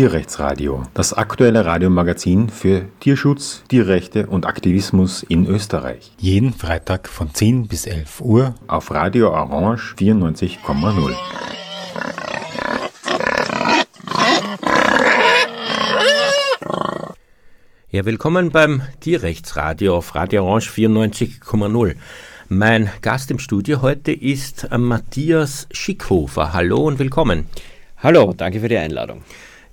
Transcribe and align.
Tierrechtsradio, 0.00 0.84
das 0.94 1.12
aktuelle 1.12 1.66
Radiomagazin 1.66 2.48
für 2.48 2.86
Tierschutz, 3.00 3.62
Tierrechte 3.68 4.28
und 4.28 4.46
Aktivismus 4.46 5.22
in 5.22 5.46
Österreich. 5.46 6.10
Jeden 6.16 6.54
Freitag 6.54 7.06
von 7.06 7.34
10 7.34 7.68
bis 7.68 7.84
11 7.84 8.22
Uhr 8.22 8.54
auf 8.66 8.90
Radio 8.92 9.28
Orange 9.28 9.94
94,0. 9.98 11.14
Ja, 17.90 18.06
willkommen 18.06 18.50
beim 18.52 18.80
Tierrechtsradio 19.00 19.98
auf 19.98 20.14
Radio 20.14 20.46
Orange 20.46 20.70
94,0. 20.70 21.94
Mein 22.48 22.88
Gast 23.02 23.30
im 23.30 23.38
Studio 23.38 23.82
heute 23.82 24.12
ist 24.12 24.66
Matthias 24.74 25.68
Schickhofer. 25.72 26.54
Hallo 26.54 26.86
und 26.86 26.98
willkommen. 26.98 27.44
Hallo, 27.98 28.32
danke 28.34 28.60
für 28.60 28.68
die 28.70 28.78
Einladung. 28.78 29.22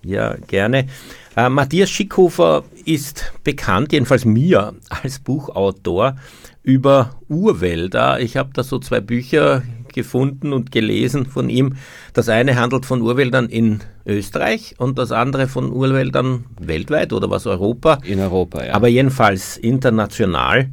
Ja, 0.07 0.35
gerne. 0.47 0.87
Äh, 1.35 1.49
Matthias 1.49 1.89
Schickhofer 1.89 2.63
ist 2.85 3.33
bekannt, 3.43 3.91
jedenfalls 3.91 4.23
mir, 4.23 4.73
als 4.87 5.19
Buchautor 5.19 6.15
über 6.63 7.19
Urwälder. 7.27 8.21
Ich 8.21 8.37
habe 8.37 8.51
da 8.53 8.63
so 8.63 8.79
zwei 8.79 9.01
Bücher 9.01 9.63
gefunden 9.93 10.53
und 10.53 10.71
gelesen 10.71 11.25
von 11.25 11.49
ihm. 11.49 11.75
Das 12.13 12.29
eine 12.29 12.55
handelt 12.55 12.85
von 12.85 13.01
Urwäldern 13.01 13.49
in 13.49 13.81
Österreich 14.05 14.75
und 14.77 14.97
das 14.97 15.11
andere 15.11 15.49
von 15.49 15.73
Urwäldern 15.73 16.45
weltweit 16.57 17.11
oder 17.11 17.29
was 17.29 17.45
Europa. 17.45 17.99
In 18.05 18.21
Europa, 18.21 18.63
ja. 18.63 18.73
Aber 18.73 18.87
jedenfalls 18.87 19.57
international. 19.57 20.69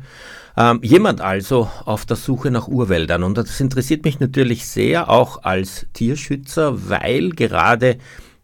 Ähm, 0.56 0.78
jemand 0.82 1.20
also 1.20 1.68
auf 1.84 2.06
der 2.06 2.16
Suche 2.16 2.52
nach 2.52 2.68
Urwäldern. 2.68 3.24
Und 3.24 3.36
das 3.36 3.60
interessiert 3.60 4.04
mich 4.04 4.20
natürlich 4.20 4.66
sehr, 4.68 5.10
auch 5.10 5.42
als 5.42 5.86
Tierschützer, 5.92 6.88
weil 6.88 7.30
gerade 7.30 7.96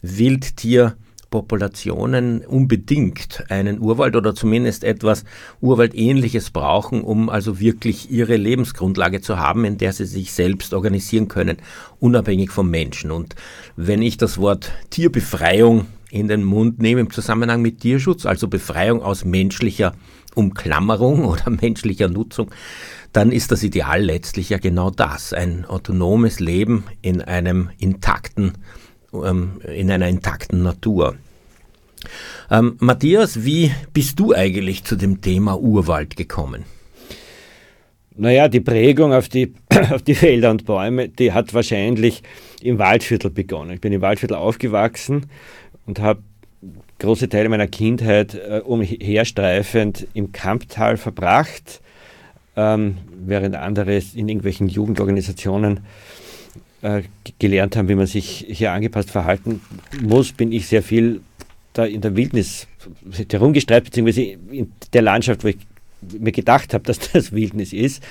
Wildtier 0.03 0.97
Populationen 1.31 2.45
unbedingt 2.45 3.45
einen 3.49 3.81
Urwald 3.81 4.17
oder 4.17 4.35
zumindest 4.35 4.83
etwas 4.83 5.25
Urwaldähnliches 5.61 6.51
brauchen, 6.51 7.03
um 7.03 7.29
also 7.29 7.61
wirklich 7.61 8.11
ihre 8.11 8.37
Lebensgrundlage 8.37 9.21
zu 9.21 9.39
haben, 9.39 9.65
in 9.65 9.79
der 9.79 9.93
sie 9.93 10.07
sich 10.07 10.33
selbst 10.33 10.75
organisieren 10.75 11.29
können, 11.29 11.59
unabhängig 12.01 12.51
vom 12.51 12.69
Menschen. 12.69 13.13
Und 13.13 13.37
wenn 13.77 14.03
ich 14.03 14.17
das 14.17 14.39
Wort 14.39 14.73
Tierbefreiung 14.91 15.87
in 16.11 16.27
den 16.27 16.43
Mund 16.43 16.81
nehme 16.81 17.01
im 17.01 17.13
Zusammenhang 17.13 17.63
mit 17.63 17.81
Tierschutz, 17.81 18.27
also 18.27 18.49
Befreiung 18.49 19.01
aus 19.01 19.25
menschlicher 19.25 19.95
Umklammerung 20.35 21.25
oder 21.27 21.49
menschlicher 21.49 22.09
Nutzung, 22.09 22.51
dann 23.13 23.31
ist 23.31 23.53
das 23.53 23.63
Ideal 23.63 24.03
letztlich 24.03 24.51
ja 24.51 24.59
genau 24.59 24.91
das, 24.91 25.33
ein 25.33 25.65
autonomes 25.65 26.41
Leben 26.41 26.85
in 27.03 27.23
einem 27.23 27.71
intakten 27.79 28.55
ähm, 29.13 29.61
in 29.67 29.91
einer 29.91 30.09
intakten 30.09 30.63
Natur. 30.63 31.17
Ähm, 32.51 32.77
Matthias, 32.79 33.45
wie 33.45 33.71
bist 33.93 34.19
du 34.19 34.35
eigentlich 34.35 34.85
zu 34.85 34.97
dem 34.97 35.21
Thema 35.21 35.59
Urwald 35.59 36.17
gekommen? 36.17 36.65
Naja, 38.17 38.49
die 38.49 38.61
Prägung 38.61 39.13
auf 39.13 39.29
die, 39.29 39.55
auf 39.91 40.03
die 40.03 40.21
Wälder 40.21 40.51
und 40.51 40.65
Bäume, 40.65 41.09
die 41.09 41.33
hat 41.33 41.55
wahrscheinlich 41.55 42.23
im 42.63 42.79
Waldviertel 42.79 43.31
begonnen. 43.31 43.73
Ich 43.73 43.81
bin 43.81 43.93
im 43.93 44.01
Waldviertel 44.01 44.37
aufgewachsen 44.37 45.27
und 45.87 46.01
habe 46.01 46.23
große 46.99 47.29
Teile 47.29 47.49
meiner 47.49 47.67
Kindheit 47.67 48.35
äh, 48.35 48.61
umherstreifend 48.65 50.07
im 50.13 50.33
Kamptal 50.33 50.97
verbracht, 50.97 51.81
ähm, 52.57 52.99
während 53.15 53.55
andere 53.55 54.01
in 54.15 54.29
irgendwelchen 54.29 54.69
Jugendorganisationen 54.69 55.81
äh, 56.83 57.03
gelernt 57.39 57.77
haben, 57.77 57.89
wie 57.89 57.95
man 57.95 58.07
sich 58.07 58.47
hier 58.49 58.73
angepasst 58.73 59.11
verhalten 59.11 59.61
muss, 60.03 60.33
bin 60.33 60.53
ich 60.53 60.67
sehr 60.67 60.83
viel 60.83 61.21
da 61.73 61.85
in 61.85 62.01
der 62.01 62.17
Wildnis 62.17 62.67
herumgestreift, 63.31 63.85
beziehungsweise 63.85 64.23
in 64.23 64.73
der 64.93 65.03
Landschaft, 65.03 65.45
wo 65.45 65.49
ich 65.49 65.59
mir 66.19 66.33
gedacht 66.33 66.75
habe, 66.75 66.85
dass 66.87 66.99
das 66.99 67.33
Wildnis 67.33 67.73
ist. 67.73 68.03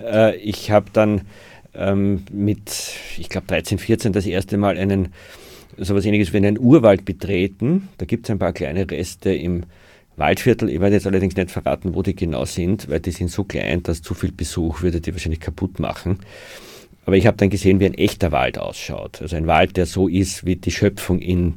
Äh, 0.00 0.36
ich 0.36 0.70
habe 0.70 0.86
dann 0.92 1.22
ähm, 1.74 2.24
mit, 2.30 2.94
ich 3.18 3.28
glaube 3.28 3.46
13, 3.46 3.78
14 3.78 4.12
das 4.12 4.26
erste 4.26 4.56
Mal 4.56 4.76
einen 4.78 5.08
sowas 5.78 6.04
ähnliches 6.04 6.32
wie 6.32 6.38
einen 6.38 6.58
Urwald 6.58 7.04
betreten. 7.04 7.88
Da 7.98 8.04
gibt 8.04 8.26
es 8.26 8.30
ein 8.30 8.38
paar 8.38 8.52
kleine 8.52 8.90
Reste 8.90 9.32
im 9.32 9.64
Waldviertel. 10.16 10.68
Ich 10.68 10.80
werde 10.80 10.96
jetzt 10.96 11.06
allerdings 11.06 11.36
nicht 11.36 11.50
verraten, 11.50 11.94
wo 11.94 12.02
die 12.02 12.14
genau 12.14 12.44
sind, 12.44 12.90
weil 12.90 13.00
die 13.00 13.10
sind 13.10 13.30
so 13.30 13.44
klein, 13.44 13.82
dass 13.82 14.02
zu 14.02 14.14
viel 14.14 14.32
Besuch 14.32 14.82
würde 14.82 15.00
die 15.00 15.12
wahrscheinlich 15.12 15.40
kaputt 15.40 15.78
machen. 15.78 16.18
Aber 17.04 17.16
ich 17.16 17.26
habe 17.26 17.36
dann 17.36 17.50
gesehen, 17.50 17.80
wie 17.80 17.86
ein 17.86 17.94
echter 17.94 18.32
Wald 18.32 18.58
ausschaut. 18.58 19.20
Also 19.20 19.36
ein 19.36 19.46
Wald, 19.46 19.76
der 19.76 19.86
so 19.86 20.08
ist, 20.08 20.46
wie 20.46 20.56
die 20.56 20.70
Schöpfung 20.70 21.20
ihn 21.20 21.56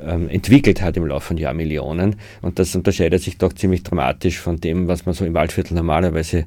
ähm, 0.00 0.28
entwickelt 0.28 0.82
hat 0.82 0.96
im 0.96 1.06
Laufe 1.06 1.28
von 1.28 1.38
Jahrmillionen. 1.38 2.16
Und 2.42 2.58
das 2.58 2.74
unterscheidet 2.74 3.22
sich 3.22 3.38
doch 3.38 3.52
ziemlich 3.52 3.82
dramatisch 3.82 4.38
von 4.38 4.58
dem, 4.58 4.88
was 4.88 5.06
man 5.06 5.14
so 5.14 5.24
im 5.24 5.34
Waldviertel 5.34 5.74
normalerweise 5.74 6.44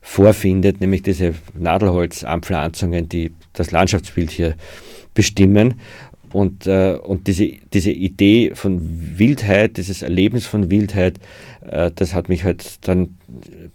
vorfindet, 0.00 0.80
nämlich 0.80 1.02
diese 1.02 1.34
Nadelholzanpflanzungen, 1.58 3.08
die 3.08 3.32
das 3.52 3.72
Landschaftsbild 3.72 4.30
hier 4.30 4.54
bestimmen. 5.14 5.80
Und, 6.32 6.66
äh, 6.66 6.98
und 7.02 7.26
diese, 7.26 7.50
diese 7.72 7.90
Idee 7.90 8.52
von 8.54 9.18
Wildheit, 9.18 9.76
dieses 9.78 10.02
Erlebnis 10.02 10.46
von 10.46 10.70
Wildheit, 10.70 11.18
äh, 11.66 11.90
das 11.94 12.14
hat 12.14 12.28
mich 12.28 12.44
halt 12.44 12.86
dann 12.86 13.16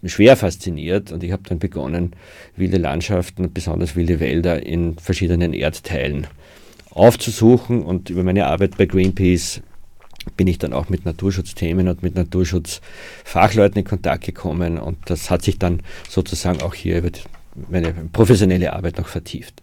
schwer 0.04 0.36
fasziniert 0.36 1.12
und 1.12 1.22
ich 1.22 1.32
habe 1.32 1.42
dann 1.48 1.58
begonnen, 1.58 2.12
wilde 2.56 2.78
Landschaften 2.78 3.52
besonders 3.52 3.96
wilde 3.96 4.20
Wälder 4.20 4.64
in 4.64 4.98
verschiedenen 4.98 5.52
Erdteilen 5.52 6.26
aufzusuchen 6.90 7.82
und 7.82 8.10
über 8.10 8.22
meine 8.22 8.46
Arbeit 8.46 8.76
bei 8.76 8.86
Greenpeace 8.86 9.62
bin 10.36 10.46
ich 10.46 10.58
dann 10.58 10.72
auch 10.72 10.88
mit 10.88 11.04
Naturschutzthemen 11.04 11.88
und 11.88 12.02
mit 12.02 12.14
Naturschutzfachleuten 12.14 13.78
in 13.78 13.84
Kontakt 13.84 14.24
gekommen 14.24 14.78
und 14.78 14.98
das 15.06 15.30
hat 15.30 15.42
sich 15.42 15.58
dann 15.58 15.80
sozusagen 16.08 16.62
auch 16.62 16.74
hier 16.74 16.98
über 16.98 17.10
meine 17.68 17.92
professionelle 18.12 18.72
Arbeit 18.72 18.98
noch 18.98 19.08
vertieft. 19.08 19.62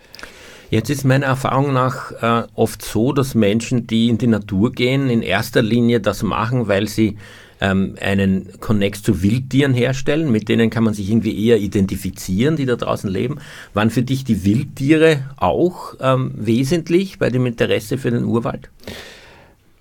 Jetzt 0.70 0.90
ist 0.92 1.04
meiner 1.04 1.26
Erfahrung 1.26 1.74
nach 1.74 2.12
äh, 2.22 2.48
oft 2.54 2.84
so, 2.84 3.12
dass 3.12 3.34
Menschen, 3.34 3.88
die 3.88 4.10
in 4.10 4.20
die 4.20 4.28
Natur 4.28 4.72
gehen, 4.72 5.10
in 5.10 5.24
erster 5.24 5.64
Linie 5.64 6.00
das 6.00 6.22
machen, 6.22 6.68
weil 6.68 6.88
sie 6.88 7.18
ähm, 7.62 7.96
einen 8.02 8.60
Connect 8.60 8.98
zu 8.98 9.22
Wildtieren 9.22 9.74
herstellen, 9.74 10.32
mit 10.32 10.50
denen 10.50 10.70
kann 10.70 10.84
man 10.84 10.94
sich 10.94 11.10
irgendwie 11.10 11.48
eher 11.48 11.58
identifizieren, 11.58 12.56
die 12.56 12.66
da 12.66 12.76
draußen 12.76 13.10
leben. 13.10 13.40
Waren 13.74 13.90
für 13.90 14.04
dich 14.04 14.24
die 14.24 14.46
Wildtiere 14.46 15.30
auch 15.38 15.96
ähm, 16.00 16.32
wesentlich 16.36 17.20
bei 17.20 17.30
dem 17.30 17.46
Interesse 17.46 17.98
für 17.98 18.12
den 18.12 18.24
Urwald? 18.24 18.70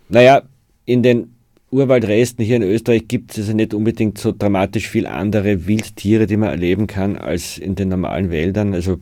Naja, 0.08 0.42
in 0.84 1.02
den 1.02 1.34
Urwaldresten 1.70 2.42
hier 2.42 2.56
in 2.56 2.62
Österreich 2.62 3.08
gibt 3.08 3.32
es 3.32 3.38
also 3.38 3.52
nicht 3.52 3.74
unbedingt 3.74 4.16
so 4.16 4.32
dramatisch 4.36 4.88
viel 4.88 5.06
andere 5.06 5.66
Wildtiere, 5.66 6.26
die 6.26 6.38
man 6.38 6.48
erleben 6.48 6.86
kann, 6.86 7.16
als 7.16 7.58
in 7.58 7.74
den 7.74 7.90
normalen 7.90 8.30
Wäldern. 8.30 8.72
Also 8.72 8.98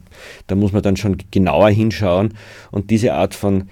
da 0.48 0.56
muss 0.56 0.72
man 0.72 0.82
dann 0.82 0.96
schon 0.96 1.16
genauer 1.30 1.70
hinschauen. 1.70 2.34
Und 2.72 2.90
diese 2.90 3.14
Art 3.14 3.34
von 3.34 3.68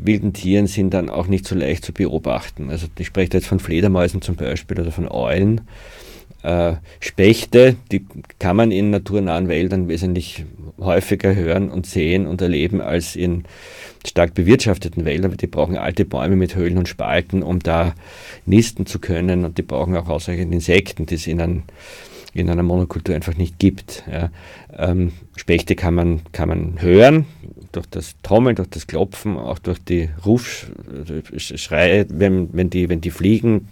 wilden 0.00 0.32
Tieren 0.32 0.66
sind 0.66 0.92
dann 0.92 1.08
auch 1.08 1.26
nicht 1.26 1.46
so 1.46 1.54
leicht 1.54 1.84
zu 1.84 1.92
beobachten. 1.92 2.70
Also 2.70 2.86
ich 2.98 3.06
spreche 3.06 3.30
jetzt 3.34 3.46
von 3.46 3.60
Fledermäusen 3.60 4.22
zum 4.22 4.36
Beispiel 4.36 4.80
oder 4.80 4.92
von 4.92 5.08
Eulen. 5.08 5.62
Äh, 6.42 6.74
Spechte, 7.00 7.76
die 7.90 8.04
kann 8.38 8.56
man 8.56 8.70
in 8.70 8.90
naturnahen 8.90 9.48
Wäldern 9.48 9.88
wesentlich 9.88 10.44
häufiger 10.78 11.34
hören 11.34 11.70
und 11.70 11.86
sehen 11.86 12.26
und 12.26 12.42
erleben 12.42 12.80
als 12.80 13.16
in 13.16 13.44
stark 14.06 14.34
bewirtschafteten 14.34 15.04
Wäldern, 15.04 15.30
weil 15.30 15.38
die 15.38 15.46
brauchen 15.46 15.78
alte 15.78 16.04
Bäume 16.04 16.36
mit 16.36 16.54
Höhlen 16.54 16.76
und 16.76 16.88
Spalten, 16.88 17.42
um 17.42 17.60
da 17.60 17.94
nisten 18.44 18.84
zu 18.84 18.98
können 18.98 19.44
und 19.44 19.56
die 19.56 19.62
brauchen 19.62 19.96
auch 19.96 20.08
ausreichend 20.08 20.52
Insekten, 20.52 21.06
die 21.06 21.14
es 21.14 21.26
in, 21.26 21.40
ein, 21.40 21.62
in 22.34 22.50
einer 22.50 22.62
Monokultur 22.62 23.14
einfach 23.14 23.36
nicht 23.36 23.58
gibt. 23.58 24.04
Ja. 24.10 24.30
Ähm, 24.76 25.12
Spechte 25.36 25.76
kann 25.76 25.94
man, 25.94 26.20
kann 26.32 26.50
man 26.50 26.82
hören, 26.82 27.24
durch 27.76 27.86
das 27.86 28.14
Trommeln, 28.22 28.56
durch 28.56 28.68
das 28.68 28.86
Klopfen, 28.86 29.36
auch 29.36 29.58
durch 29.58 29.78
die 29.78 30.10
Rufschreie, 30.24 32.06
wenn, 32.08 32.48
wenn, 32.52 32.70
die, 32.70 32.88
wenn 32.88 33.00
die 33.00 33.10
fliegen. 33.10 33.68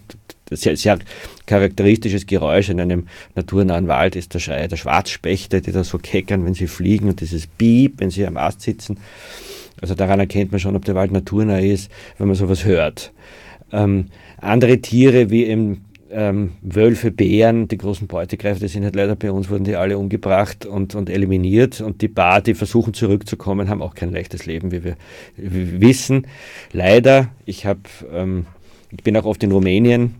Sehr, 0.51 0.77
sehr 0.77 0.99
charakteristisches 1.47 2.27
Geräusch 2.27 2.69
in 2.69 2.79
einem 2.79 3.07
naturnahen 3.33 3.87
Wald 3.87 4.15
ist 4.15 4.33
der 4.33 4.39
Schrei 4.39 4.67
der 4.67 4.75
Schwarzspechte, 4.75 5.61
die 5.61 5.71
da 5.71 5.83
so 5.83 5.97
keckern, 5.97 6.45
wenn 6.45 6.53
sie 6.53 6.67
fliegen 6.67 7.09
und 7.09 7.21
dieses 7.21 7.47
Piep, 7.47 7.99
wenn 7.99 8.11
sie 8.11 8.27
am 8.27 8.37
Ast 8.37 8.61
sitzen. 8.61 8.99
Also 9.81 9.95
daran 9.95 10.19
erkennt 10.19 10.51
man 10.51 10.59
schon, 10.59 10.75
ob 10.75 10.85
der 10.85 10.95
Wald 10.95 11.11
naturnah 11.11 11.59
ist, 11.59 11.89
wenn 12.17 12.27
man 12.27 12.35
sowas 12.35 12.65
hört. 12.65 13.11
Ähm, 13.71 14.07
andere 14.37 14.79
Tiere 14.79 15.29
wie 15.29 15.45
eben 15.45 15.85
ähm, 16.13 16.53
Wölfe, 16.61 17.11
Bären, 17.11 17.67
die 17.67 17.77
großen 17.77 18.07
Beutegreifer, 18.07 18.59
die 18.59 18.67
sind 18.67 18.83
halt 18.83 18.95
leider 18.95 19.15
bei 19.15 19.31
uns, 19.31 19.49
wurden 19.49 19.63
die 19.63 19.75
alle 19.75 19.97
umgebracht 19.97 20.65
und, 20.65 20.95
und 20.95 21.09
eliminiert. 21.09 21.81
Und 21.81 22.01
die 22.01 22.07
Bar, 22.07 22.41
die 22.41 22.53
versuchen 22.53 22.93
zurückzukommen, 22.93 23.69
haben 23.69 23.81
auch 23.81 23.95
kein 23.95 24.11
leichtes 24.11 24.45
Leben, 24.45 24.71
wie 24.71 24.83
wir, 24.83 24.95
wie 25.35 25.71
wir 25.71 25.81
wissen. 25.81 26.27
Leider, 26.71 27.29
ich, 27.45 27.65
hab, 27.65 27.79
ähm, 28.11 28.45
ich 28.91 29.03
bin 29.03 29.17
auch 29.17 29.25
oft 29.25 29.43
in 29.43 29.51
Rumänien 29.51 30.15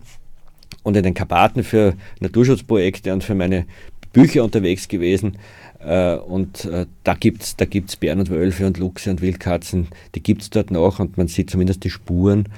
und 0.82 0.96
in 0.96 1.02
den 1.02 1.14
Karpaten 1.14 1.64
für 1.64 1.94
Naturschutzprojekte 2.20 3.12
und 3.12 3.24
für 3.24 3.34
meine 3.34 3.66
Bücher 4.12 4.44
unterwegs 4.44 4.88
gewesen. 4.88 5.38
Äh, 5.84 6.16
und 6.16 6.64
äh, 6.64 6.86
da 7.02 7.14
gibt 7.14 7.42
es 7.42 7.56
da 7.56 7.64
gibt's 7.64 7.96
Bären 7.96 8.20
und 8.20 8.30
Wölfe 8.30 8.66
und 8.66 8.78
Luchse 8.78 9.10
und 9.10 9.20
Wildkatzen, 9.20 9.88
die 10.14 10.22
gibt 10.22 10.42
es 10.42 10.50
dort 10.50 10.70
noch 10.70 10.98
und 10.98 11.18
man 11.18 11.28
sieht 11.28 11.50
zumindest 11.50 11.84
die 11.84 11.90
Spuren 11.90 12.48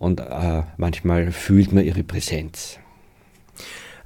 und 0.00 0.18
äh, 0.20 0.62
manchmal 0.78 1.30
fühlt 1.30 1.72
man 1.72 1.84
ihre 1.84 2.02
Präsenz. 2.02 2.78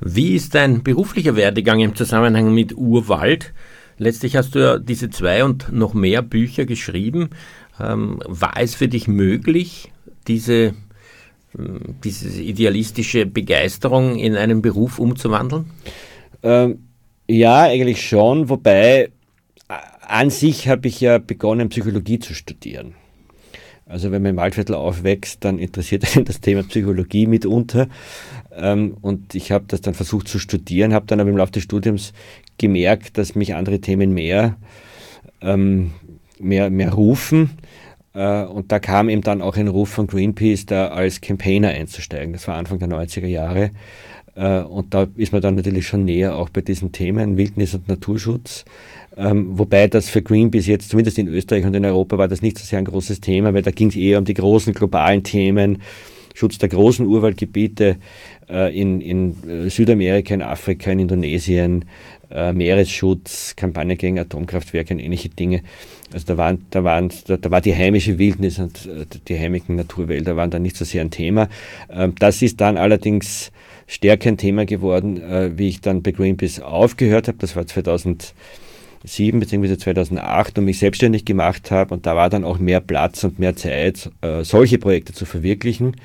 Wie 0.00 0.35
ist 0.35 0.56
dein 0.56 0.82
beruflicher 0.82 1.37
Werdegang 1.37 1.79
im 1.79 1.94
Zusammenhang 1.94 2.52
mit 2.52 2.76
Urwald? 2.76 3.55
Letztlich 3.96 4.35
hast 4.35 4.56
du 4.56 4.58
ja 4.58 4.79
diese 4.79 5.08
zwei 5.08 5.44
und 5.44 5.73
noch 5.73 5.94
mehr 5.94 6.20
Bücher 6.20 6.67
geschrieben. 6.67 7.31
Ähm, 7.81 8.20
war 8.26 8.55
es 8.58 8.75
für 8.75 8.88
dich 8.88 9.06
möglich, 9.06 9.93
diese, 10.26 10.75
ähm, 11.56 11.94
diese 12.02 12.43
idealistische 12.43 13.25
Begeisterung 13.25 14.19
in 14.19 14.35
einen 14.35 14.62
Beruf 14.62 14.99
umzuwandeln? 14.99 15.70
Ähm, 16.43 16.88
ja, 17.29 17.62
eigentlich 17.62 18.05
schon, 18.05 18.49
wobei 18.49 19.12
an 20.08 20.31
sich 20.31 20.67
habe 20.69 20.88
ich 20.88 21.00
ja 21.00 21.19
begonnen, 21.19 21.69
Psychologie 21.69 22.19
zu 22.19 22.35
studieren. 22.35 22.96
Also 23.87 24.11
wenn 24.11 24.23
man 24.23 24.31
im 24.31 24.37
Waldviertel 24.37 24.75
aufwächst, 24.75 25.45
dann 25.45 25.59
interessiert 25.59 26.05
einen 26.17 26.25
das 26.25 26.41
Thema 26.41 26.63
Psychologie 26.63 27.27
mitunter. 27.27 27.89
Ähm, 28.57 28.97
und 29.01 29.35
ich 29.35 29.53
habe 29.53 29.65
das 29.69 29.81
dann 29.81 29.95
versucht 29.95 30.29
zu 30.29 30.39
studieren, 30.39 30.95
habe 30.95 31.07
dann 31.07 31.21
aber 31.21 31.31
im 31.31 31.37
Laufe 31.37 31.53
des 31.53 31.65
Studiums 31.65 32.13
gemerkt, 32.59 33.19
dass 33.19 33.35
mich 33.35 33.55
andere 33.55 33.81
Themen 33.81 34.15
mehr, 34.15 34.57
ähm, 35.41 35.93
mehr, 36.39 36.71
mehr 36.71 36.93
rufen. 36.93 37.51
Äh, 38.15 38.45
und 38.45 38.73
da 38.73 38.79
kam 38.79 39.09
eben 39.09 39.23
dann 39.23 39.43
auch 39.43 39.57
ein 39.57 39.69
Ruf 39.69 39.91
von 39.91 40.07
Greenpeace, 40.07 40.67
da 40.67 40.89
als 40.89 41.21
Campaigner 41.21 41.69
einzusteigen. 41.69 42.33
Das 42.33 42.49
war 42.49 42.57
Anfang 42.57 42.79
der 42.79 42.89
90er 42.89 43.27
Jahre. 43.27 43.71
Äh, 44.37 44.61
und 44.61 44.95
da 44.95 45.07
ist 45.17 45.33
man 45.33 45.43
dann 45.43 45.55
natürlich 45.55 45.87
schon 45.87 46.05
näher 46.05 46.37
auch 46.37 46.49
bei 46.49 46.61
diesen 46.61 46.93
Themen 46.93 47.37
Wildnis 47.37 47.75
und 47.75 47.89
Naturschutz. 47.89 48.65
Ähm, 49.17 49.59
wobei 49.59 49.87
das 49.87 50.09
für 50.09 50.23
Greenpeace 50.23 50.67
jetzt, 50.67 50.91
zumindest 50.91 51.19
in 51.19 51.29
Österreich 51.29 51.65
und 51.65 51.75
in 51.75 51.85
Europa, 51.85 52.19
war 52.19 52.29
das 52.29 52.43
nicht 52.43 52.59
so 52.59 52.65
sehr 52.65 52.81
ein 52.81 52.85
großes 52.85 53.21
Thema, 53.21 53.55
weil 53.55 53.63
da 53.63 53.71
ging 53.71 53.89
es 53.89 53.97
eher 53.97 54.19
um 54.19 54.25
die 54.25 54.35
großen 54.35 54.75
globalen 54.75 55.23
Themen, 55.23 55.83
Schutz 56.35 56.59
der 56.59 56.69
großen 56.69 57.07
Urwaldgebiete 57.07 57.97
äh, 58.51 58.77
in, 58.77 59.01
in 59.01 59.37
äh, 59.49 59.71
Südamerika, 59.71 60.35
in 60.35 60.43
Afrika, 60.43 60.91
in 60.91 61.01
Indonesien, 61.01 61.85
Meeresschutz, 62.53 63.55
Kampagne 63.55 63.95
gegen 63.95 64.19
Atomkraftwerke 64.19 64.93
und 64.93 64.99
ähnliche 64.99 65.29
Dinge. 65.29 65.63
Also 66.13 66.27
da, 66.27 66.37
waren, 66.37 66.67
da, 66.71 66.83
waren, 66.83 67.13
da, 67.29 67.37
da 67.37 67.51
war 67.53 67.61
die 67.61 67.77
heimische 67.77 68.19
Wildnis 68.19 68.59
und 68.59 68.89
die 69.29 69.39
heimischen 69.39 69.77
Naturwälder 69.77 70.35
waren 70.35 70.51
da 70.51 70.59
nicht 70.59 70.77
so 70.77 70.85
sehr 70.85 71.03
ein 71.03 71.13
Thema. 71.13 71.49
Ähm, 71.89 72.15
das 72.19 72.43
ist 72.43 72.61
dann 72.61 72.77
allerdings 72.77 73.53
stärker 73.87 74.29
ein 74.29 74.39
Thema 74.39 74.65
geworden, 74.65 75.21
äh, 75.21 75.57
wie 75.57 75.69
ich 75.69 75.81
dann 75.81 76.03
bei 76.03 76.13
Greenpeace 76.13 76.61
aufgehört 76.61 77.29
habe. 77.29 77.39
Das 77.39 77.57
war 77.57 77.67
2007 77.67 78.33
bzw. 79.41 79.79
2008 79.79 80.59
und 80.59 80.65
mich 80.65 80.79
selbstständig 80.79 81.25
gemacht 81.25 81.71
habe. 81.71 81.95
Und 81.95 82.07
da 82.07 82.17
war 82.17 82.31
dann 82.31 82.45
auch 82.45 82.59
mehr 82.59 82.81
Platz 82.81 83.25
und 83.25 83.39
mehr 83.39 83.57
Zeit, 83.57 84.11
äh, 84.21 84.45
solche 84.45 84.79
Projekte 84.79 85.13
zu 85.13 85.27
verwirklichen. 85.27 85.97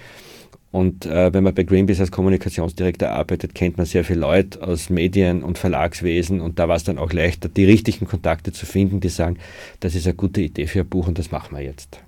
Und 0.72 1.08
äh, 1.08 1.34
wenn 1.34 1.44
man 1.44 1.56
bei 1.56 1.64
Greenpeace 1.64 2.02
als 2.02 2.12
Kommunikationsdirektor 2.12 3.10
arbeitet, 3.10 3.56
kennt 3.56 3.78
man 3.78 3.88
sehr 3.88 4.04
viele 4.04 4.20
Leute 4.20 4.62
aus 4.62 4.90
Medien 4.90 5.42
und 5.42 5.58
Verlagswesen 5.58 6.42
und 6.42 6.60
da 6.60 6.68
war 6.68 6.76
es 6.76 6.84
dann 6.84 7.00
auch 7.00 7.12
leichter, 7.12 7.50
die 7.50 7.66
richtigen 7.66 8.06
Kontakte 8.06 8.52
zu 8.52 8.68
finden, 8.68 9.00
die 9.00 9.10
sagen, 9.10 9.40
das 9.80 9.96
ist 9.96 10.06
eine 10.06 10.14
gute 10.14 10.42
Idee 10.42 10.68
für 10.68 10.82
ein 10.82 10.90
Buch 10.90 11.08
und 11.08 11.18
das 11.18 11.32
machen 11.32 11.58
wir 11.58 11.64
jetzt. 11.64 12.00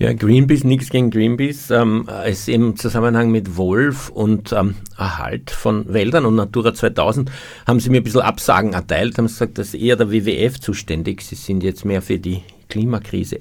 Ja, 0.00 0.12
Greenpeace, 0.12 0.62
nichts 0.62 0.90
gegen 0.90 1.10
Greenpeace. 1.10 1.72
Ähm, 1.72 2.08
es 2.24 2.46
im 2.46 2.76
Zusammenhang 2.76 3.32
mit 3.32 3.56
Wolf 3.56 4.10
und 4.10 4.52
ähm, 4.52 4.76
Erhalt 4.96 5.50
von 5.50 5.92
Wäldern 5.92 6.24
und 6.24 6.36
Natura 6.36 6.72
2000 6.72 7.32
haben 7.66 7.80
sie 7.80 7.90
mir 7.90 7.96
ein 7.96 8.04
bisschen 8.04 8.20
Absagen 8.20 8.74
erteilt, 8.74 9.18
haben 9.18 9.26
gesagt, 9.26 9.58
dass 9.58 9.74
eher 9.74 9.96
der 9.96 10.12
WWF 10.12 10.60
zuständig. 10.60 11.22
Sie 11.22 11.34
sind 11.34 11.64
jetzt 11.64 11.84
mehr 11.84 12.00
für 12.00 12.20
die 12.20 12.42
Klimakrise. 12.68 13.40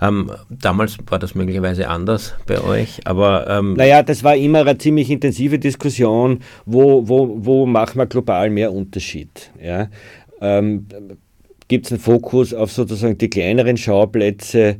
Ähm, 0.00 0.30
damals 0.48 0.98
war 1.08 1.18
das 1.18 1.34
möglicherweise 1.34 1.88
anders 1.88 2.36
bei 2.46 2.60
euch, 2.60 3.00
aber. 3.04 3.48
Ähm 3.48 3.74
naja, 3.74 4.04
das 4.04 4.22
war 4.22 4.36
immer 4.36 4.60
eine 4.60 4.78
ziemlich 4.78 5.10
intensive 5.10 5.58
Diskussion, 5.58 6.38
wo, 6.64 7.08
wo, 7.08 7.38
wo 7.40 7.66
machen 7.66 7.98
wir 7.98 8.06
global 8.06 8.50
mehr 8.50 8.72
Unterschied. 8.72 9.50
Ja? 9.60 9.88
Ähm, 10.40 10.86
Gibt 11.66 11.86
es 11.86 11.92
einen 11.92 12.00
Fokus 12.00 12.54
auf 12.54 12.70
sozusagen 12.70 13.18
die 13.18 13.28
kleineren 13.28 13.76
Schauplätze? 13.76 14.76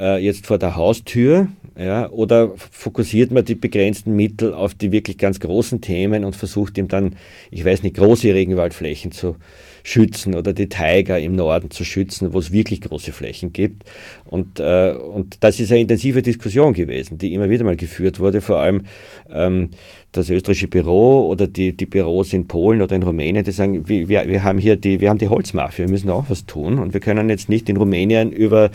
Äh, 0.00 0.18
jetzt 0.18 0.46
vor 0.46 0.58
der 0.58 0.74
Haustür? 0.76 1.48
Ja, 1.78 2.10
oder 2.10 2.52
fokussiert 2.56 3.30
man 3.30 3.44
die 3.44 3.54
begrenzten 3.54 4.16
Mittel 4.16 4.52
auf 4.52 4.74
die 4.74 4.92
wirklich 4.92 5.18
ganz 5.18 5.40
großen 5.40 5.80
Themen 5.80 6.24
und 6.24 6.34
versucht 6.34 6.76
ihm 6.78 6.88
dann, 6.88 7.16
ich 7.50 7.64
weiß 7.64 7.82
nicht, 7.82 7.96
große 7.96 8.34
Regenwaldflächen 8.34 9.12
zu 9.12 9.36
schützen 9.82 10.34
oder 10.34 10.52
die 10.52 10.68
Tiger 10.68 11.18
im 11.18 11.36
Norden 11.36 11.70
zu 11.70 11.84
schützen, 11.84 12.32
wo 12.32 12.38
es 12.38 12.52
wirklich 12.52 12.80
große 12.82 13.12
Flächen 13.12 13.52
gibt. 13.52 13.84
Und, 14.30 14.60
äh, 14.60 14.92
und 14.92 15.38
das 15.40 15.58
ist 15.58 15.72
eine 15.72 15.80
intensive 15.80 16.22
Diskussion 16.22 16.72
gewesen, 16.72 17.18
die 17.18 17.34
immer 17.34 17.50
wieder 17.50 17.64
mal 17.64 17.74
geführt 17.74 18.20
wurde, 18.20 18.40
vor 18.40 18.58
allem 18.58 18.82
ähm, 19.28 19.70
das 20.12 20.30
österreichische 20.30 20.68
Büro 20.68 21.28
oder 21.28 21.48
die, 21.48 21.76
die 21.76 21.86
Büros 21.86 22.32
in 22.32 22.46
Polen 22.46 22.80
oder 22.80 22.94
in 22.94 23.02
Rumänien, 23.02 23.44
die 23.44 23.50
sagen, 23.50 23.88
wir, 23.88 24.08
wir 24.08 24.44
haben 24.44 24.58
hier 24.58 24.76
die, 24.76 25.00
wir 25.00 25.10
haben 25.10 25.18
die 25.18 25.28
Holzmafia, 25.28 25.86
wir 25.86 25.90
müssen 25.90 26.10
auch 26.10 26.26
was 26.28 26.46
tun 26.46 26.78
und 26.78 26.94
wir 26.94 27.00
können 27.00 27.28
jetzt 27.28 27.48
nicht 27.48 27.68
in 27.68 27.76
Rumänien 27.76 28.30
über 28.30 28.70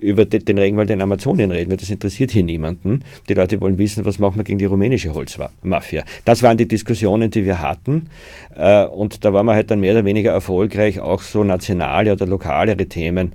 über 0.00 0.24
den 0.24 0.58
Regenwald 0.58 0.90
in 0.90 1.00
Amazonien 1.00 1.52
reden, 1.52 1.70
weil 1.70 1.76
das 1.76 1.88
interessiert 1.88 2.32
hier 2.32 2.42
niemanden. 2.42 3.04
Die 3.28 3.34
Leute 3.34 3.60
wollen 3.60 3.78
wissen, 3.78 4.04
was 4.04 4.18
machen 4.18 4.36
wir 4.36 4.44
gegen 4.44 4.58
die 4.58 4.64
rumänische 4.64 5.14
Holzmafia. 5.14 6.02
Das 6.24 6.42
waren 6.42 6.56
die 6.56 6.66
Diskussionen, 6.66 7.30
die 7.30 7.44
wir 7.44 7.62
hatten. 7.62 8.08
Äh, 8.56 8.86
und 8.86 9.24
da 9.24 9.32
waren 9.32 9.46
wir 9.46 9.54
halt 9.54 9.70
dann 9.70 9.78
mehr 9.78 9.92
oder 9.92 10.04
weniger 10.04 10.32
erfolgreich, 10.32 10.98
auch 10.98 11.22
so 11.22 11.44
nationale 11.44 12.12
oder 12.12 12.26
lokalere 12.26 12.86
Themen 12.86 13.34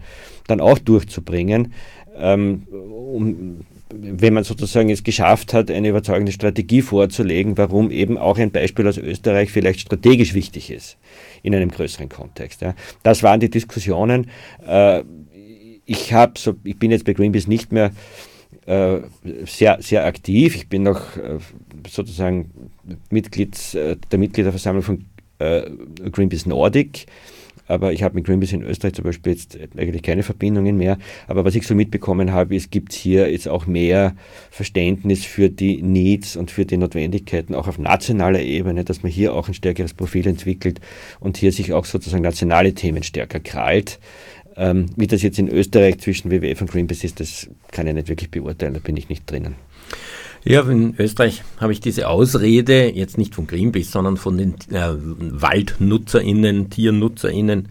dann 0.50 0.62
auch 0.62 0.80
durchzubringen. 0.80 1.74
Ähm, 2.18 2.63
um, 2.69 3.62
wenn 3.92 4.34
man 4.34 4.44
sozusagen 4.44 4.90
es 4.90 5.04
geschafft 5.04 5.54
hat, 5.54 5.72
eine 5.72 5.90
überzeugende 5.90 6.31
Strategie 6.31 6.81
vorzulegen, 6.81 7.57
warum 7.57 7.90
eben 7.90 8.18
auch 8.18 8.38
ein 8.38 8.51
Beispiel 8.51 8.88
aus 8.88 8.98
Österreich 8.98 9.51
vielleicht 9.51 9.80
strategisch 9.80 10.34
wichtig 10.34 10.69
ist 10.69 10.98
in 11.42 11.56
einem 11.56 11.72
größeren 11.72 12.07
Kontext. 12.07 12.62
Ja. 12.62 12.75
Das 13.01 13.24
waren 13.24 13.40
die 13.40 13.50
Diskussionen. 13.50 14.30
Äh, 14.68 15.04
ich 15.86 16.13
habe 16.13 16.34
so, 16.38 16.56
ich 16.63 16.78
bin 16.78 16.92
jetzt 16.92 17.06
bei 17.06 17.13
Greenpeace 17.13 17.48
nicht 17.48 17.72
mehr 17.72 17.92
äh, 18.68 19.00
sehr, 19.45 19.81
sehr 19.81 20.06
aktiv. 20.06 20.56
Ich 20.56 20.69
bin 20.69 20.84
noch 20.84 21.18
äh, 21.18 21.40
sozusagen 21.90 22.52
Mitglied 23.10 23.57
äh, 23.74 23.95
der 24.12 24.19
Mitgliederversammlung 24.19 24.84
von 24.84 25.06
Greenpeace 26.12 26.48
Nordic. 26.48 27.06
Aber 27.69 27.94
ich 27.94 28.04
habe 28.04 28.16
mit 28.16 28.25
Greenpeace 28.25 28.54
in 28.54 28.64
Österreich 28.64 28.94
zum 28.94 29.06
Beispiel 29.06 29.33
jetzt 29.33 29.57
eigentlich 29.78 30.02
keine 30.02 30.23
Verbindungen 30.23 30.76
mehr. 30.76 30.97
Aber 31.28 31.45
was 31.45 31.56
ich 31.56 31.66
so 31.66 31.76
mitbekommen 31.76 32.33
habe, 32.33 32.56
es 32.56 32.71
gibt 32.71 32.94
hier 32.94 33.31
jetzt 33.31 33.47
auch 33.47 33.68
mehr 33.68 34.16
Verständnis 34.49 35.23
für 35.23 35.49
die 35.49 35.81
Needs 35.81 36.35
und 36.35 36.49
für 36.52 36.66
die 36.66 36.78
Notwendigkeiten, 36.78 37.54
auch 37.54 37.68
auf 37.68 37.78
nationaler 37.78 38.42
Ebene, 38.42 38.83
dass 38.83 39.04
man 39.04 39.11
hier 39.11 39.33
auch 39.33 39.47
ein 39.47 39.54
stärkeres 39.54 39.94
Profil 39.94 40.28
entwickelt 40.28 40.81
und 41.19 41.38
hier 41.38 41.52
sich 41.52 41.71
auch 41.71 41.85
sozusagen 41.85 42.23
nationale 42.23 42.73
Themen 42.73 43.04
stärker 43.04 43.40
krallt. 43.40 43.99
Ähm, 44.57 44.88
wie 44.97 45.07
das 45.07 45.21
jetzt 45.21 45.38
in 45.38 45.47
Österreich 45.47 45.99
zwischen 45.99 46.31
WWF 46.31 46.61
und 46.61 46.71
Greenpeace 46.71 47.04
ist, 47.04 47.19
das 47.19 47.49
kann 47.71 47.88
ich 47.88 47.94
nicht 47.94 48.09
wirklich 48.09 48.31
beurteilen, 48.31 48.73
da 48.73 48.80
bin 48.80 48.97
ich 48.97 49.07
nicht 49.07 49.30
drinnen. 49.30 49.56
Ja, 50.46 50.62
in 50.62 50.96
Österreich 50.98 51.44
habe 51.60 51.74
ich 51.74 51.81
diese 51.81 52.08
Ausrede, 52.08 52.90
jetzt 52.90 53.18
nicht 53.18 53.36
von 53.36 53.46
Greenpeace, 53.46 53.92
sondern 53.92 54.18
von 54.18 54.38
den 54.38 54.56
äh, 54.72 54.94
WaldnutzerInnen, 54.96 56.69
TiernutzerInnen, 56.69 57.68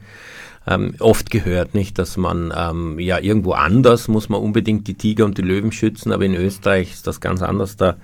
ähm, 0.67 0.95
oft 0.99 1.31
gehört, 1.31 1.75
nicht, 1.75 1.99
dass 1.99 2.19
man 2.19 2.53
ähm, 2.55 2.99
ja 2.99 3.19
irgendwo 3.19 3.53
anders 3.53 4.07
muss 4.07 4.29
man 4.29 4.43
unbedingt 4.43 4.87
die 4.87 4.95
Tiger 4.95 5.25
und 5.25 5.39
die 5.39 5.43
Löwen 5.43 5.73
schützen, 5.73 6.13
aber 6.13 6.25
in 6.25 6.35
Österreich 6.35 6.93
ist 6.93 7.07
das 7.07 7.21
ganz 7.21 7.41
anders. 7.41 7.77
Da 7.77 7.97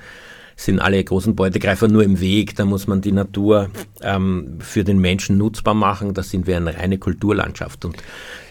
sind 0.56 0.80
alle 0.80 1.02
großen 1.02 1.34
Beutegreifer 1.34 1.88
nur 1.88 2.02
im 2.02 2.20
Weg. 2.20 2.56
Da 2.56 2.64
muss 2.64 2.86
man 2.86 3.00
die 3.00 3.12
Natur 3.12 3.70
ähm, 4.02 4.58
für 4.60 4.84
den 4.84 4.98
Menschen 4.98 5.38
nutzbar 5.38 5.74
machen. 5.74 6.14
Da 6.14 6.22
sind 6.22 6.46
wir 6.46 6.56
eine 6.56 6.76
reine 6.76 6.98
Kulturlandschaft. 6.98 7.84
Und 7.84 7.96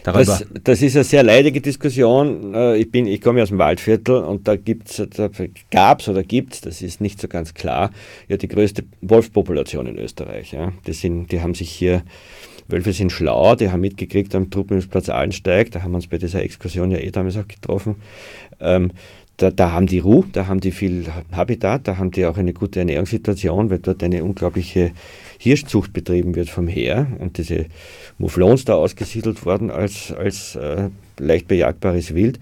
das, 0.03 0.45
das 0.63 0.81
ist 0.81 0.95
eine 0.95 1.03
sehr 1.03 1.23
leidige 1.23 1.61
Diskussion. 1.61 2.53
Äh, 2.53 2.77
ich, 2.77 2.91
bin, 2.91 3.05
ich 3.05 3.21
komme 3.21 3.39
ja 3.39 3.43
aus 3.43 3.49
dem 3.49 3.57
Waldviertel 3.57 4.17
und 4.17 4.47
da, 4.47 4.55
da 4.57 5.29
gab 5.71 6.01
es 6.01 6.09
oder 6.09 6.23
gibt 6.23 6.55
es, 6.55 6.61
das 6.61 6.81
ist 6.81 6.99
nicht 6.99 7.21
so 7.21 7.27
ganz 7.27 7.53
klar, 7.53 7.91
ja 8.27 8.35
die 8.35 8.49
größte 8.49 8.83
Wolfpopulation 9.01 9.87
in 9.87 9.97
Österreich. 9.97 10.51
Ja. 10.51 10.73
Die, 10.85 10.93
sind, 10.93 11.31
die 11.31 11.41
haben 11.41 11.53
sich 11.53 11.71
hier 11.71 12.03
Wölfe 12.67 12.93
sind 12.93 13.11
schlau, 13.11 13.55
die 13.55 13.71
haben 13.71 13.81
mitgekriegt 13.81 14.33
am 14.35 14.49
Truppenplatz 14.49 15.09
Allensteig, 15.09 15.71
da 15.71 15.83
haben 15.83 15.91
wir 15.91 15.97
uns 15.97 16.07
bei 16.07 16.17
dieser 16.17 16.43
Exkursion 16.43 16.91
ja 16.91 16.97
eh 16.97 17.11
damals 17.11 17.37
auch 17.37 17.47
getroffen. 17.47 17.97
Ähm, 18.59 18.91
da, 19.37 19.49
da, 19.51 19.71
haben 19.71 19.87
die 19.87 19.99
Ruhe, 19.99 20.25
da 20.31 20.47
haben 20.47 20.59
die 20.59 20.71
viel 20.71 21.05
Habitat, 21.31 21.87
da 21.87 21.97
haben 21.97 22.11
die 22.11 22.25
auch 22.25 22.37
eine 22.37 22.53
gute 22.53 22.79
Ernährungssituation, 22.79 23.69
weil 23.69 23.79
dort 23.79 24.03
eine 24.03 24.23
unglaubliche 24.23 24.91
Hirschzucht 25.39 25.91
betrieben 25.91 26.35
wird 26.35 26.49
vom 26.49 26.67
Heer 26.67 27.07
und 27.19 27.37
diese 27.37 27.65
Mouflons 28.17 28.65
da 28.65 28.75
ausgesiedelt 28.75 29.45
worden 29.45 29.71
als, 29.71 30.11
als 30.11 30.55
äh, 30.55 30.89
leicht 31.19 31.47
bejagbares 31.47 32.13
Wild. 32.13 32.39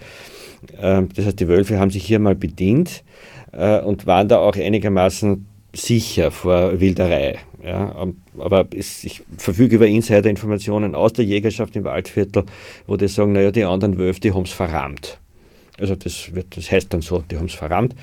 Äh, 0.80 1.04
das 1.16 1.26
heißt, 1.26 1.40
die 1.40 1.48
Wölfe 1.48 1.80
haben 1.80 1.92
sich 1.92 2.04
hier 2.04 2.20
mal 2.20 2.36
bedient 2.36 3.04
äh, 3.54 3.80
und 3.80 4.06
waren 4.06 4.28
da 4.28 4.40
auch 4.40 4.56
einigermaßen 4.56 5.46
sicher 5.74 6.32
vor 6.32 6.80
Wilderei. 6.80 7.40
Ja, 7.64 8.08
aber 8.40 8.68
es, 8.76 9.04
ich 9.04 9.22
verfüge 9.38 9.76
über 9.76 9.88
Insider-Informationen 9.88 10.96
aus 10.96 11.14
der 11.14 11.26
Jägerschaft 11.26 11.76
im 11.76 11.84
Waldviertel, 11.84 12.46
wo 12.88 12.98
die 12.98 13.08
sagen, 13.08 13.34
naja, 13.34 13.52
die 13.52 13.64
anderen 13.64 13.98
Wölfe, 14.00 14.20
die 14.20 14.34
haben 14.34 14.44
es 14.44 14.52
verrammt. 14.52 15.21
Also 15.80 15.96
das, 15.96 16.34
wird, 16.36 16.58
das 16.58 16.72
heißt 16.72 16.94
dann 16.94 17.02
so, 17.02 17.24
die 17.30 17.38
haben 17.38 17.46
es 17.46 17.54
verrammt. 17.54 17.96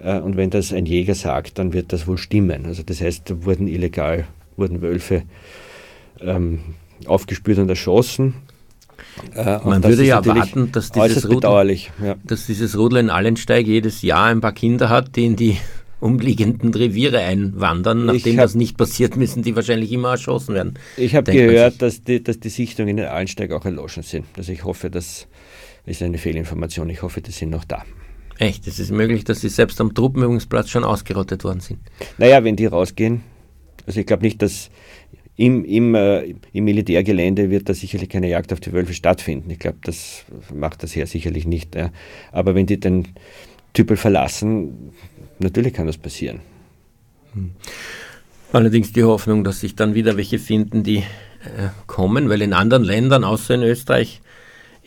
Äh, 0.00 0.18
und 0.18 0.36
wenn 0.36 0.50
das 0.50 0.72
ein 0.72 0.86
Jäger 0.86 1.14
sagt, 1.14 1.58
dann 1.58 1.72
wird 1.72 1.92
das 1.92 2.06
wohl 2.06 2.18
stimmen. 2.18 2.66
Also 2.66 2.82
das 2.82 3.00
heißt, 3.00 3.30
da 3.30 3.44
wurden 3.44 3.68
illegal, 3.68 4.26
wurden 4.56 4.82
Wölfe 4.82 5.22
ähm, 6.20 6.60
aufgespürt 7.06 7.58
und 7.58 7.68
erschossen. 7.68 8.34
Äh, 9.34 9.58
Man 9.64 9.82
würde 9.84 10.04
ja 10.04 10.16
erwarten, 10.16 10.72
dass 10.72 10.90
dieses, 10.90 11.28
Rudel, 11.28 11.78
ja. 12.02 12.16
dass 12.24 12.46
dieses 12.46 12.76
Rudel 12.76 12.98
in 12.98 13.10
Allensteig 13.10 13.66
jedes 13.66 14.02
Jahr 14.02 14.26
ein 14.26 14.40
paar 14.40 14.52
Kinder 14.52 14.88
hat, 14.88 15.16
die 15.16 15.26
in 15.26 15.36
die 15.36 15.56
umliegenden 16.00 16.74
Reviere 16.74 17.18
einwandern. 17.20 18.06
Nachdem 18.06 18.36
hab, 18.36 18.44
das 18.44 18.54
nicht 18.54 18.76
passiert, 18.76 19.16
müssen 19.16 19.42
die 19.42 19.56
wahrscheinlich 19.56 19.92
immer 19.92 20.10
erschossen 20.10 20.54
werden. 20.54 20.74
Ich 20.96 21.14
habe 21.14 21.32
gehört, 21.32 21.80
dass 21.80 22.02
die, 22.02 22.22
dass 22.22 22.40
die 22.40 22.50
Sichtungen 22.50 22.98
in 22.98 23.04
Allensteig 23.04 23.52
auch 23.52 23.64
erloschen 23.64 24.02
sind. 24.02 24.26
Also 24.36 24.52
ich 24.52 24.64
hoffe, 24.64 24.90
das 24.90 25.26
ist 25.86 26.02
eine 26.02 26.18
Fehlinformation. 26.18 26.88
Ich 26.90 27.02
hoffe, 27.02 27.20
die 27.20 27.30
sind 27.30 27.50
noch 27.50 27.64
da. 27.64 27.84
Echt? 28.38 28.66
Es 28.66 28.78
ist 28.78 28.90
möglich, 28.90 29.24
dass 29.24 29.40
sie 29.40 29.48
selbst 29.48 29.80
am 29.80 29.94
Truppenübungsplatz 29.94 30.68
schon 30.68 30.84
ausgerottet 30.84 31.44
worden 31.44 31.60
sind. 31.60 31.78
Naja, 32.18 32.42
wenn 32.42 32.56
die 32.56 32.66
rausgehen. 32.66 33.22
Also 33.86 34.00
ich 34.00 34.06
glaube 34.06 34.22
nicht, 34.22 34.42
dass 34.42 34.70
im, 35.36 35.64
im, 35.64 35.94
äh, 35.94 36.34
im 36.52 36.64
Militärgelände 36.64 37.50
wird 37.50 37.68
da 37.68 37.74
sicherlich 37.74 38.08
keine 38.08 38.28
Jagd 38.28 38.52
auf 38.52 38.60
die 38.60 38.72
Wölfe 38.72 38.94
stattfinden. 38.94 39.50
Ich 39.50 39.58
glaube, 39.58 39.78
das 39.82 40.24
macht 40.52 40.82
das 40.82 40.94
Heer 40.94 41.06
sicherlich 41.06 41.46
nicht. 41.46 41.74
Ja. 41.74 41.90
Aber 42.32 42.54
wenn 42.54 42.66
die 42.66 42.78
den 42.78 43.08
Tüpel 43.72 43.96
verlassen, 43.96 44.92
natürlich 45.38 45.74
kann 45.74 45.86
das 45.86 45.98
passieren. 45.98 46.40
Hm. 47.34 47.50
Allerdings 48.52 48.92
die 48.92 49.02
Hoffnung, 49.02 49.42
dass 49.42 49.60
sich 49.60 49.74
dann 49.74 49.94
wieder 49.94 50.16
welche 50.16 50.38
finden, 50.38 50.84
die 50.84 50.98
äh, 50.98 51.70
kommen, 51.88 52.28
weil 52.28 52.40
in 52.40 52.52
anderen 52.52 52.84
Ländern, 52.84 53.24
außer 53.24 53.56
in 53.56 53.62
Österreich, 53.62 54.20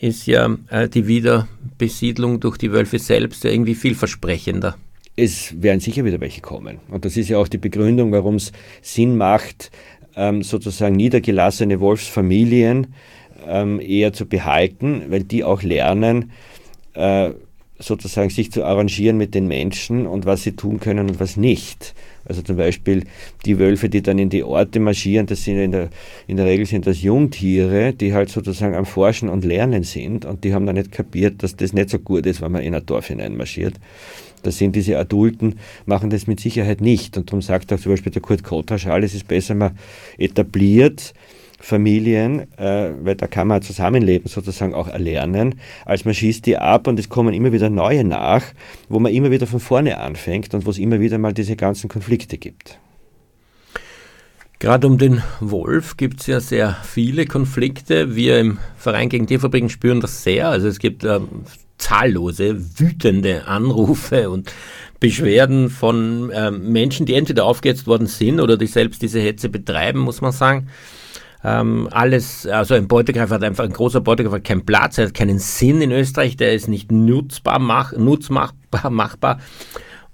ist 0.00 0.26
ja 0.26 0.56
äh, 0.70 0.88
die 0.88 1.06
Wiederbesiedlung 1.06 2.40
durch 2.40 2.56
die 2.56 2.72
Wölfe 2.72 2.98
selbst 2.98 3.44
irgendwie 3.44 3.74
vielversprechender. 3.74 4.76
Es 5.16 5.60
werden 5.60 5.80
sicher 5.80 6.04
wieder 6.04 6.20
welche 6.20 6.40
kommen. 6.40 6.78
Und 6.88 7.04
das 7.04 7.16
ist 7.16 7.28
ja 7.28 7.38
auch 7.38 7.48
die 7.48 7.58
Begründung, 7.58 8.12
warum 8.12 8.36
es 8.36 8.52
Sinn 8.82 9.16
macht, 9.16 9.70
ähm, 10.14 10.42
sozusagen 10.42 10.94
niedergelassene 10.94 11.80
Wolfsfamilien 11.80 12.94
ähm, 13.46 13.80
eher 13.80 14.12
zu 14.12 14.26
behalten, 14.26 15.02
weil 15.08 15.24
die 15.24 15.42
auch 15.42 15.62
lernen, 15.62 16.30
äh, 16.94 17.32
sozusagen 17.80 18.30
sich 18.30 18.52
zu 18.52 18.64
arrangieren 18.64 19.16
mit 19.16 19.34
den 19.34 19.46
Menschen 19.46 20.06
und 20.06 20.26
was 20.26 20.42
sie 20.42 20.52
tun 20.52 20.80
können 20.80 21.08
und 21.08 21.20
was 21.20 21.36
nicht. 21.36 21.94
Also 22.24 22.42
zum 22.42 22.56
Beispiel 22.56 23.04
die 23.44 23.58
Wölfe, 23.58 23.88
die 23.88 24.02
dann 24.02 24.18
in 24.18 24.28
die 24.28 24.42
Orte 24.42 24.80
marschieren, 24.80 25.26
das 25.26 25.44
sind 25.44 25.58
in 25.58 25.72
der, 25.72 25.90
in 26.26 26.36
der 26.36 26.46
Regel 26.46 26.66
sind 26.66 26.86
das 26.86 27.02
Jungtiere, 27.02 27.92
die 27.92 28.12
halt 28.12 28.28
sozusagen 28.28 28.74
am 28.74 28.86
Forschen 28.86 29.28
und 29.28 29.44
Lernen 29.44 29.82
sind 29.82 30.24
und 30.24 30.44
die 30.44 30.52
haben 30.52 30.66
dann 30.66 30.76
nicht 30.76 30.92
kapiert, 30.92 31.42
dass 31.42 31.56
das 31.56 31.72
nicht 31.72 31.90
so 31.90 31.98
gut 31.98 32.26
ist, 32.26 32.42
wenn 32.42 32.52
man 32.52 32.62
in 32.62 32.74
ein 32.74 32.84
Dorf 32.84 33.08
hineinmarschiert. 33.08 33.74
Das 34.42 34.58
sind 34.58 34.76
diese 34.76 34.98
Adulten, 34.98 35.56
machen 35.86 36.10
das 36.10 36.26
mit 36.26 36.40
Sicherheit 36.40 36.80
nicht. 36.80 37.16
Und 37.16 37.28
darum 37.28 37.42
sagt 37.42 37.72
auch 37.72 37.80
zum 37.80 37.92
Beispiel 37.92 38.12
der 38.12 38.22
Kurt 38.22 38.44
Kotraschal, 38.44 39.02
es 39.02 39.14
ist 39.14 39.26
besser, 39.26 39.54
man 39.54 39.76
etabliert 40.16 41.12
Familien, 41.60 42.46
äh, 42.56 42.92
weil 43.02 43.16
da 43.16 43.26
kann 43.26 43.48
man 43.48 43.62
Zusammenleben 43.62 44.28
sozusagen 44.28 44.74
auch 44.74 44.88
erlernen, 44.88 45.56
als 45.84 46.04
man 46.04 46.14
schießt 46.14 46.46
die 46.46 46.56
ab 46.56 46.86
und 46.86 46.98
es 46.98 47.08
kommen 47.08 47.34
immer 47.34 47.52
wieder 47.52 47.68
neue 47.68 48.04
nach, 48.04 48.44
wo 48.88 49.00
man 49.00 49.12
immer 49.12 49.30
wieder 49.30 49.46
von 49.46 49.60
vorne 49.60 49.98
anfängt 49.98 50.54
und 50.54 50.66
wo 50.66 50.70
es 50.70 50.78
immer 50.78 51.00
wieder 51.00 51.18
mal 51.18 51.32
diese 51.32 51.56
ganzen 51.56 51.88
Konflikte 51.88 52.38
gibt. 52.38 52.78
Gerade 54.60 54.88
um 54.88 54.98
den 54.98 55.22
Wolf 55.40 55.96
gibt 55.96 56.20
es 56.20 56.26
ja 56.26 56.40
sehr 56.40 56.76
viele 56.82 57.26
Konflikte. 57.26 58.16
Wir 58.16 58.40
im 58.40 58.58
Verein 58.76 59.08
gegen 59.08 59.26
Tierfabriken 59.26 59.68
spüren 59.68 60.00
das 60.00 60.24
sehr. 60.24 60.48
Also 60.48 60.66
es 60.66 60.80
gibt 60.80 61.04
äh, 61.04 61.20
zahllose, 61.78 62.56
wütende 62.78 63.46
Anrufe 63.46 64.30
und 64.30 64.52
Beschwerden 64.98 65.70
von 65.70 66.30
äh, 66.30 66.50
Menschen, 66.50 67.06
die 67.06 67.14
entweder 67.14 67.44
aufgehetzt 67.44 67.86
worden 67.86 68.08
sind 68.08 68.40
oder 68.40 68.56
die 68.56 68.66
selbst 68.66 69.00
diese 69.00 69.20
Hetze 69.20 69.48
betreiben, 69.48 70.00
muss 70.00 70.20
man 70.20 70.32
sagen. 70.32 70.68
Ähm, 71.44 71.88
alles, 71.92 72.46
also 72.46 72.74
ein 72.74 72.88
Beutegreifer 72.88 73.36
hat 73.36 73.44
einfach, 73.44 73.64
ein 73.64 73.72
großer 73.72 74.00
Beutegreifer 74.00 74.36
hat 74.36 74.44
keinen 74.44 74.66
Platz, 74.66 74.98
er 74.98 75.06
hat 75.06 75.14
keinen 75.14 75.38
Sinn 75.38 75.80
in 75.80 75.92
Österreich, 75.92 76.36
der 76.36 76.52
ist 76.52 76.68
nicht 76.68 76.90
nutzbar, 76.90 77.58
mach, 77.58 77.92
nutzmachbar, 77.92 78.90
machbar 78.90 79.38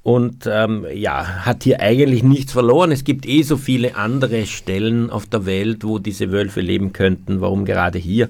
und 0.05 0.47
ähm, 0.47 0.87
ja, 0.95 1.47
hat 1.47 1.65
hier 1.65 1.81
eigentlich 1.81 2.23
nichts 2.23 2.53
verloren. 2.53 2.93
Es 2.93 3.05
gibt 3.05 3.27
eh 3.27 3.41
so 3.41 3.57
viele 3.57 3.97
andere 3.97 4.45
Stellen 4.45 5.09
auf 5.09 5.25
der 5.25 5.47
Welt, 5.47 5.83
wo 5.83 5.99
diese 5.99 6.31
Wölfe 6.31 6.61
leben 6.61 6.93
könnten. 6.93 7.41
Warum 7.41 7.65
gerade 7.65 7.99
hier? 7.99 8.27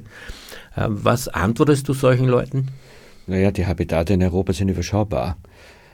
Äh, 0.76 0.86
was 0.86 1.26
antwortest 1.26 1.88
du 1.88 1.92
solchen 1.92 2.26
Leuten? 2.26 2.68
Naja, 3.26 3.50
die 3.50 3.66
Habitate 3.66 4.14
in 4.14 4.22
Europa 4.22 4.52
sind 4.52 4.68
überschaubar. 4.68 5.36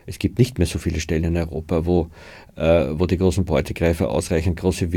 Es 0.05 0.19
gibt 0.19 0.39
nicht 0.39 0.59
mehr 0.59 0.67
so 0.67 0.79
viele 0.79 1.01
Stellen 1.01 1.25
in 1.25 1.37
Europa, 1.39 1.87
wo, 1.87 2.11
äh, 2.57 2.89
wo 2.93 3.07
die 3.07 3.17
großen 3.17 3.47
Beutegreifer 3.47 4.11
ausreichend 4.11 4.59
große 4.59 4.93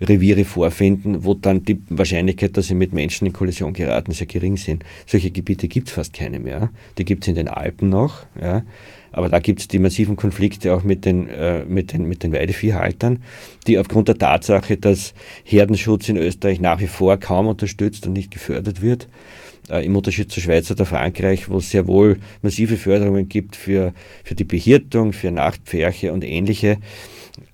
Reviere 0.00 0.44
vorfinden, 0.44 1.24
wo 1.24 1.34
dann 1.34 1.64
die 1.64 1.80
Wahrscheinlichkeit, 1.88 2.56
dass 2.56 2.68
sie 2.68 2.74
mit 2.74 2.92
Menschen 2.92 3.26
in 3.26 3.32
Kollision 3.32 3.72
geraten, 3.72 4.12
sehr 4.12 4.26
gering 4.26 4.56
sind. 4.56 4.84
Solche 5.06 5.30
Gebiete 5.30 5.68
gibt 5.68 5.88
es 5.88 5.94
fast 5.94 6.12
keine 6.12 6.40
mehr. 6.40 6.70
Die 6.98 7.04
gibt 7.04 7.24
es 7.24 7.28
in 7.28 7.34
den 7.34 7.48
Alpen 7.48 7.88
noch, 7.88 8.24
ja. 8.40 8.64
aber 9.12 9.28
da 9.28 9.38
gibt 9.38 9.60
es 9.60 9.68
die 9.68 9.78
massiven 9.78 10.16
Konflikte 10.16 10.74
auch 10.74 10.82
mit 10.82 11.04
den, 11.04 11.28
äh, 11.28 11.64
mit, 11.64 11.92
den, 11.92 12.08
mit 12.08 12.22
den 12.22 12.32
Weideviehhaltern, 12.32 13.22
die 13.66 13.78
aufgrund 13.78 14.08
der 14.08 14.18
Tatsache, 14.18 14.76
dass 14.76 15.14
Herdenschutz 15.44 16.08
in 16.08 16.16
Österreich 16.16 16.60
nach 16.60 16.80
wie 16.80 16.88
vor 16.88 17.16
kaum 17.18 17.46
unterstützt 17.46 18.06
und 18.06 18.14
nicht 18.14 18.30
gefördert 18.30 18.82
wird, 18.82 19.08
äh, 19.70 19.84
im 19.84 19.94
Unterschied 19.94 20.32
zur 20.32 20.42
Schweiz 20.42 20.70
oder 20.70 20.84
Frankreich, 20.84 21.48
wo 21.48 21.58
es 21.58 21.70
sehr 21.70 21.86
wohl 21.86 22.18
massive 22.42 22.76
Förderungen 22.76 23.28
gibt 23.28 23.54
für, 23.54 23.94
für 24.24 24.34
die 24.34 24.44
Behirtung, 24.44 25.12
für 25.12 25.30
Nachtpferche 25.30 26.12
und 26.12 26.24
ähnliche, 26.24 26.78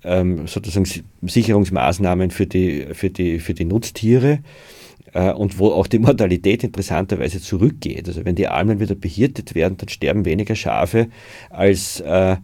ähm, 0.03 0.47
sozusagen 0.47 0.85
Sicherungsmaßnahmen 1.21 2.31
für 2.31 2.47
die, 2.47 2.87
für 2.93 3.09
die, 3.09 3.39
für 3.39 3.53
die 3.53 3.65
Nutztiere 3.65 4.39
äh, 5.13 5.31
und 5.31 5.59
wo 5.59 5.71
auch 5.71 5.87
die 5.87 5.99
Mortalität 5.99 6.63
interessanterweise 6.63 7.41
zurückgeht. 7.41 8.07
Also 8.07 8.25
wenn 8.25 8.35
die 8.35 8.47
Almen 8.47 8.79
wieder 8.79 8.95
behirtet 8.95 9.55
werden, 9.55 9.77
dann 9.77 9.89
sterben 9.89 10.25
weniger 10.25 10.55
Schafe 10.55 11.07
als 11.49 11.99
äh, 12.01 12.37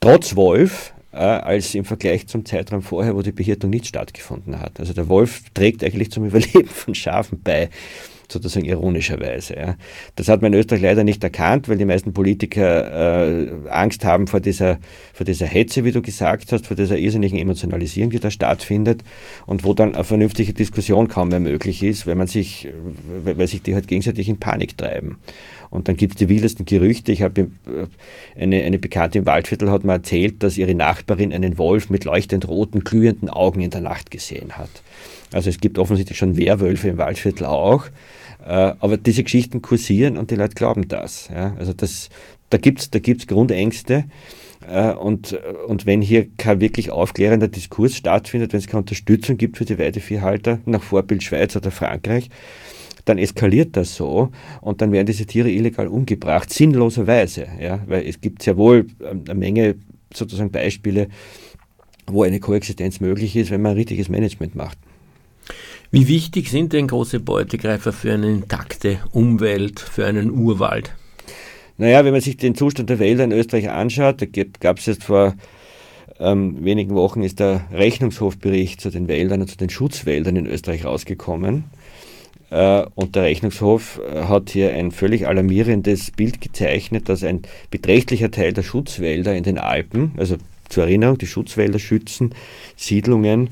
trotz 0.00 0.36
Wolf, 0.36 0.94
äh, 1.12 1.16
als 1.18 1.74
im 1.74 1.84
Vergleich 1.84 2.26
zum 2.26 2.44
Zeitraum 2.44 2.82
vorher, 2.82 3.14
wo 3.14 3.22
die 3.22 3.32
Behirtung 3.32 3.70
nicht 3.70 3.86
stattgefunden 3.86 4.60
hat. 4.60 4.80
Also 4.80 4.92
der 4.92 5.08
Wolf 5.08 5.42
trägt 5.54 5.84
eigentlich 5.84 6.10
zum 6.10 6.26
Überleben 6.26 6.68
von 6.68 6.94
Schafen 6.94 7.40
bei 7.42 7.70
sozusagen 8.32 8.66
ironischerweise. 8.66 9.56
Ja. 9.56 9.76
Das 10.16 10.28
hat 10.28 10.42
man 10.42 10.52
in 10.52 10.58
Österreich 10.58 10.82
leider 10.82 11.04
nicht 11.04 11.22
erkannt, 11.22 11.68
weil 11.68 11.78
die 11.78 11.84
meisten 11.84 12.12
Politiker 12.12 13.28
äh, 13.28 13.68
Angst 13.68 14.04
haben 14.04 14.26
vor 14.26 14.40
dieser, 14.40 14.78
vor 15.12 15.24
dieser 15.24 15.46
Hetze, 15.46 15.84
wie 15.84 15.92
du 15.92 16.02
gesagt 16.02 16.52
hast, 16.52 16.66
vor 16.66 16.76
dieser 16.76 16.98
irrsinnigen 16.98 17.38
Emotionalisierung, 17.38 18.10
die 18.10 18.20
da 18.20 18.30
stattfindet 18.30 19.02
und 19.46 19.64
wo 19.64 19.74
dann 19.74 19.94
eine 19.94 20.04
vernünftige 20.04 20.52
Diskussion 20.52 21.08
kaum 21.08 21.28
mehr 21.28 21.40
möglich 21.40 21.82
ist, 21.82 22.06
weil 22.06 22.14
man 22.14 22.26
sich, 22.26 22.68
weil 23.24 23.46
sich 23.46 23.62
die 23.62 23.74
halt 23.74 23.88
gegenseitig 23.88 24.28
in 24.28 24.38
Panik 24.38 24.76
treiben. 24.76 25.18
Und 25.72 25.88
dann 25.88 25.96
gibt 25.96 26.14
es 26.14 26.18
die 26.18 26.28
wildesten 26.28 26.66
Gerüchte. 26.66 27.12
Ich 27.12 27.22
habe 27.22 27.50
eine, 28.38 28.62
eine 28.62 28.78
Bekannte 28.78 29.18
im 29.18 29.24
Waldviertel 29.26 29.70
hat 29.70 29.84
mir 29.84 29.92
erzählt, 29.92 30.42
dass 30.42 30.58
ihre 30.58 30.74
Nachbarin 30.74 31.32
einen 31.32 31.56
Wolf 31.56 31.88
mit 31.88 32.04
leuchtend 32.04 32.46
roten, 32.46 32.84
glühenden 32.84 33.30
Augen 33.30 33.62
in 33.62 33.70
der 33.70 33.80
Nacht 33.80 34.10
gesehen 34.10 34.58
hat. 34.58 34.68
Also 35.32 35.48
es 35.48 35.60
gibt 35.60 35.78
offensichtlich 35.78 36.18
schon 36.18 36.36
Werwölfe 36.36 36.88
im 36.88 36.98
Waldviertel 36.98 37.46
auch. 37.46 37.86
Äh, 38.44 38.74
aber 38.78 38.96
diese 38.96 39.22
Geschichten 39.22 39.62
kursieren 39.62 40.16
und 40.16 40.30
die 40.30 40.36
Leute 40.36 40.54
glauben 40.54 40.88
das. 40.88 41.28
Also 41.30 41.72
das, 41.72 42.08
da 42.50 42.58
gibt 42.58 42.80
es 42.80 42.90
da 42.90 42.98
gibt's 42.98 43.26
Grundängste. 43.26 44.04
Äh, 44.68 44.92
und, 44.92 45.38
und 45.66 45.86
wenn 45.86 46.02
hier 46.02 46.28
kein 46.36 46.60
wirklich 46.60 46.90
aufklärender 46.90 47.48
Diskurs 47.48 47.96
stattfindet, 47.96 48.52
wenn 48.52 48.58
es 48.58 48.66
keine 48.66 48.80
Unterstützung 48.80 49.36
gibt 49.36 49.58
für 49.58 49.64
die 49.64 49.78
Weideviehhalter, 49.78 50.60
nach 50.64 50.82
Vorbild 50.82 51.22
Schweiz 51.22 51.56
oder 51.56 51.70
Frankreich, 51.70 52.30
dann 53.04 53.18
eskaliert 53.18 53.76
das 53.76 53.96
so 53.96 54.30
und 54.60 54.80
dann 54.80 54.92
werden 54.92 55.06
diese 55.06 55.26
Tiere 55.26 55.50
illegal 55.50 55.88
umgebracht, 55.88 56.52
sinnloserweise. 56.52 57.48
Ja? 57.60 57.82
Weil 57.86 58.06
es 58.06 58.20
gibt 58.20 58.42
sehr 58.42 58.56
wohl 58.56 58.86
ähm, 59.02 59.24
eine 59.26 59.34
Menge 59.34 59.74
sozusagen 60.14 60.50
Beispiele, 60.50 61.08
wo 62.06 62.22
eine 62.22 62.40
Koexistenz 62.40 63.00
möglich 63.00 63.36
ist, 63.36 63.50
wenn 63.50 63.62
man 63.62 63.72
ein 63.72 63.78
richtiges 63.78 64.08
Management 64.08 64.54
macht. 64.54 64.78
Wie 65.94 66.08
wichtig 66.08 66.50
sind 66.50 66.72
denn 66.72 66.86
große 66.86 67.20
Beutegreifer 67.20 67.92
für 67.92 68.14
eine 68.14 68.30
intakte 68.30 69.00
Umwelt, 69.12 69.78
für 69.78 70.06
einen 70.06 70.30
Urwald? 70.30 70.94
Naja, 71.76 72.02
wenn 72.06 72.12
man 72.12 72.22
sich 72.22 72.38
den 72.38 72.54
Zustand 72.54 72.88
der 72.88 72.98
Wälder 72.98 73.24
in 73.24 73.32
Österreich 73.32 73.68
anschaut, 73.68 74.22
da 74.22 74.26
gab 74.58 74.78
es 74.78 74.86
jetzt 74.86 75.04
vor 75.04 75.34
ähm, 76.18 76.64
wenigen 76.64 76.94
Wochen 76.94 77.22
ist 77.22 77.40
der 77.40 77.66
Rechnungshofbericht 77.72 78.80
zu 78.80 78.88
den 78.88 79.06
Wäldern 79.06 79.42
und 79.42 79.48
zu 79.48 79.58
den 79.58 79.68
Schutzwäldern 79.68 80.36
in 80.36 80.46
Österreich 80.46 80.86
rausgekommen. 80.86 81.64
Äh, 82.48 82.86
und 82.94 83.14
der 83.14 83.24
Rechnungshof 83.24 84.00
äh, 84.00 84.22
hat 84.22 84.48
hier 84.48 84.72
ein 84.72 84.92
völlig 84.92 85.26
alarmierendes 85.28 86.10
Bild 86.12 86.40
gezeichnet, 86.40 87.10
dass 87.10 87.22
ein 87.22 87.42
beträchtlicher 87.70 88.30
Teil 88.30 88.54
der 88.54 88.62
Schutzwälder 88.62 89.34
in 89.36 89.44
den 89.44 89.58
Alpen, 89.58 90.12
also 90.16 90.36
zur 90.70 90.84
Erinnerung, 90.84 91.18
die 91.18 91.26
Schutzwälder 91.26 91.78
schützen 91.78 92.34
Siedlungen, 92.76 93.50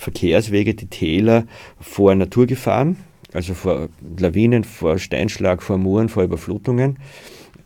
Verkehrswege, 0.00 0.74
die 0.74 0.86
Täler 0.86 1.44
vor 1.78 2.14
Naturgefahren, 2.14 2.96
also 3.32 3.54
vor 3.54 3.88
Lawinen, 4.18 4.64
vor 4.64 4.98
Steinschlag, 4.98 5.62
vor 5.62 5.78
Mooren, 5.78 6.08
vor 6.08 6.24
Überflutungen. 6.24 6.98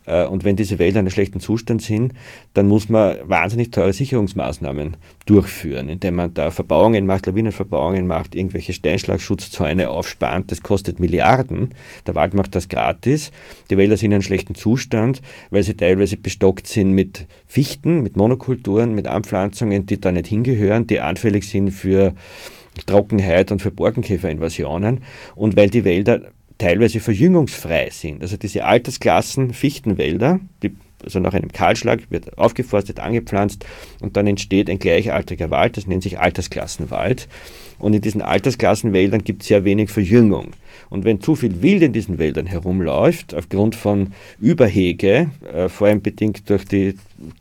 Äh, 0.07 0.27
und 0.27 0.45
wenn 0.45 0.57
diese 0.57 0.79
Wälder 0.79 1.01
in 1.01 1.07
einem 1.07 1.11
schlechten 1.11 1.41
Zustand 1.41 1.83
sind, 1.83 2.13
dann 2.55 2.69
muss 2.69 2.89
man 2.89 3.17
wahnsinnig 3.25 3.71
teure 3.71 3.93
Sicherungsmaßnahmen 3.93 4.97
durchführen, 5.27 5.89
indem 5.89 6.17
man 6.17 6.35
da 6.35 6.51
Verbauungen 6.51 7.07
macht, 7.07 7.27
Lawinenverbauungen 7.27 8.07
macht, 8.07 8.35
irgendwelche 8.35 8.73
Steinschlagschutzzäune 8.73 9.91
aufspannt. 9.91 10.51
Das 10.51 10.63
kostet 10.63 11.01
Milliarden. 11.01 11.71
Der 12.07 12.15
Wald 12.15 12.35
macht 12.35 12.55
das 12.55 12.69
gratis. 12.69 13.31
Die 13.71 13.77
Wälder 13.77 13.97
sind 13.97 14.07
in 14.07 14.15
einem 14.15 14.23
schlechten 14.23 14.55
Zustand, 14.55 15.23
weil 15.51 15.63
sie 15.63 15.75
teilweise 15.75 16.17
bestockt 16.17 16.67
sind 16.67 16.93
mit 16.93 17.27
Fichten, 17.47 18.03
mit 18.03 18.17
Monokulturen, 18.17 18.95
mit 18.95 19.07
Anpflanzungen, 19.07 19.87
die 19.87 20.01
da 20.01 20.13
nicht 20.13 20.27
hingehören, 20.27 20.87
die 20.87 21.01
anfällig 21.01 21.49
sind 21.49 21.71
für 21.71 22.15
Trockenheit 22.87 23.53
und 23.53 23.63
für 23.63 23.71
Borkenkäferinvasionen 23.71 25.03
und 25.35 25.57
weil 25.57 25.71
die 25.71 25.85
Wälder 25.85 26.23
teilweise 26.59 27.01
verjüngungsfrei 27.01 27.91
sind. 27.91 28.23
Also 28.23 28.37
diese 28.37 28.65
Altersklassen 28.65 29.53
Fichtenwälder, 29.53 30.41
die 30.63 30.75
also 31.05 31.21
nach 31.21 31.35
einem 31.35 31.53
Kahlschlag 31.53 32.01
wird 32.11 32.39
aufgeforstet, 32.39 32.99
angepflanzt 32.99 33.65
und 34.01 34.17
dann 34.17 34.27
entsteht 34.27 34.71
ein 34.71 34.79
gleichaltriger 34.79 35.51
Wald, 35.51 35.77
das 35.77 35.87
nennt 35.87 36.03
sich 36.03 36.19
Altersklassenwald. 36.19 37.29
Und 37.79 37.93
in 37.93 38.01
diesen 38.01 38.23
Altersklassenwäldern 38.23 39.25
gibt 39.25 39.43
es 39.43 39.49
sehr 39.49 39.65
wenig 39.65 39.91
Verjüngung. 39.91 40.53
Und 40.91 41.05
wenn 41.05 41.21
zu 41.21 41.35
viel 41.35 41.61
Wild 41.61 41.83
in 41.83 41.93
diesen 41.93 42.19
Wäldern 42.19 42.47
herumläuft, 42.47 43.35
aufgrund 43.35 43.75
von 43.75 44.13
Überhege, 44.41 45.31
äh, 45.53 45.69
vor 45.69 45.89
allem 45.89 46.01
bedingt 46.01 46.49
durch 46.49 46.65
die 46.65 46.95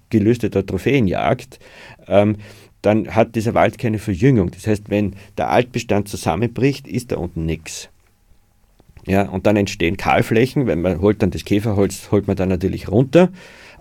Gelüste 0.10 0.50
der 0.50 0.66
Trophäenjagd, 0.66 1.60
ähm, 2.08 2.38
dann 2.82 3.16
hat 3.16 3.36
dieser 3.36 3.54
Wald 3.54 3.78
keine 3.78 4.00
Verjüngung. 4.00 4.52
Das 4.52 4.68
heißt, 4.68 4.90
wenn 4.90 5.16
der 5.38 5.50
Altbestand 5.50 6.10
zusammenbricht, 6.10 6.88
ist 6.88 7.12
da 7.12 7.18
unten 7.18 7.46
nichts. 7.46 7.90
Ja, 9.06 9.24
und 9.30 9.46
dann 9.46 9.58
entstehen 9.58 9.98
Kahlflächen, 9.98 10.68
wenn 10.68 10.82
man 10.82 11.02
holt 11.02 11.22
dann 11.22 11.32
das 11.32 11.44
Käferholz, 11.44 12.10
holt 12.12 12.28
man 12.28 12.36
dann 12.36 12.50
natürlich 12.50 12.90
runter. 12.90 13.30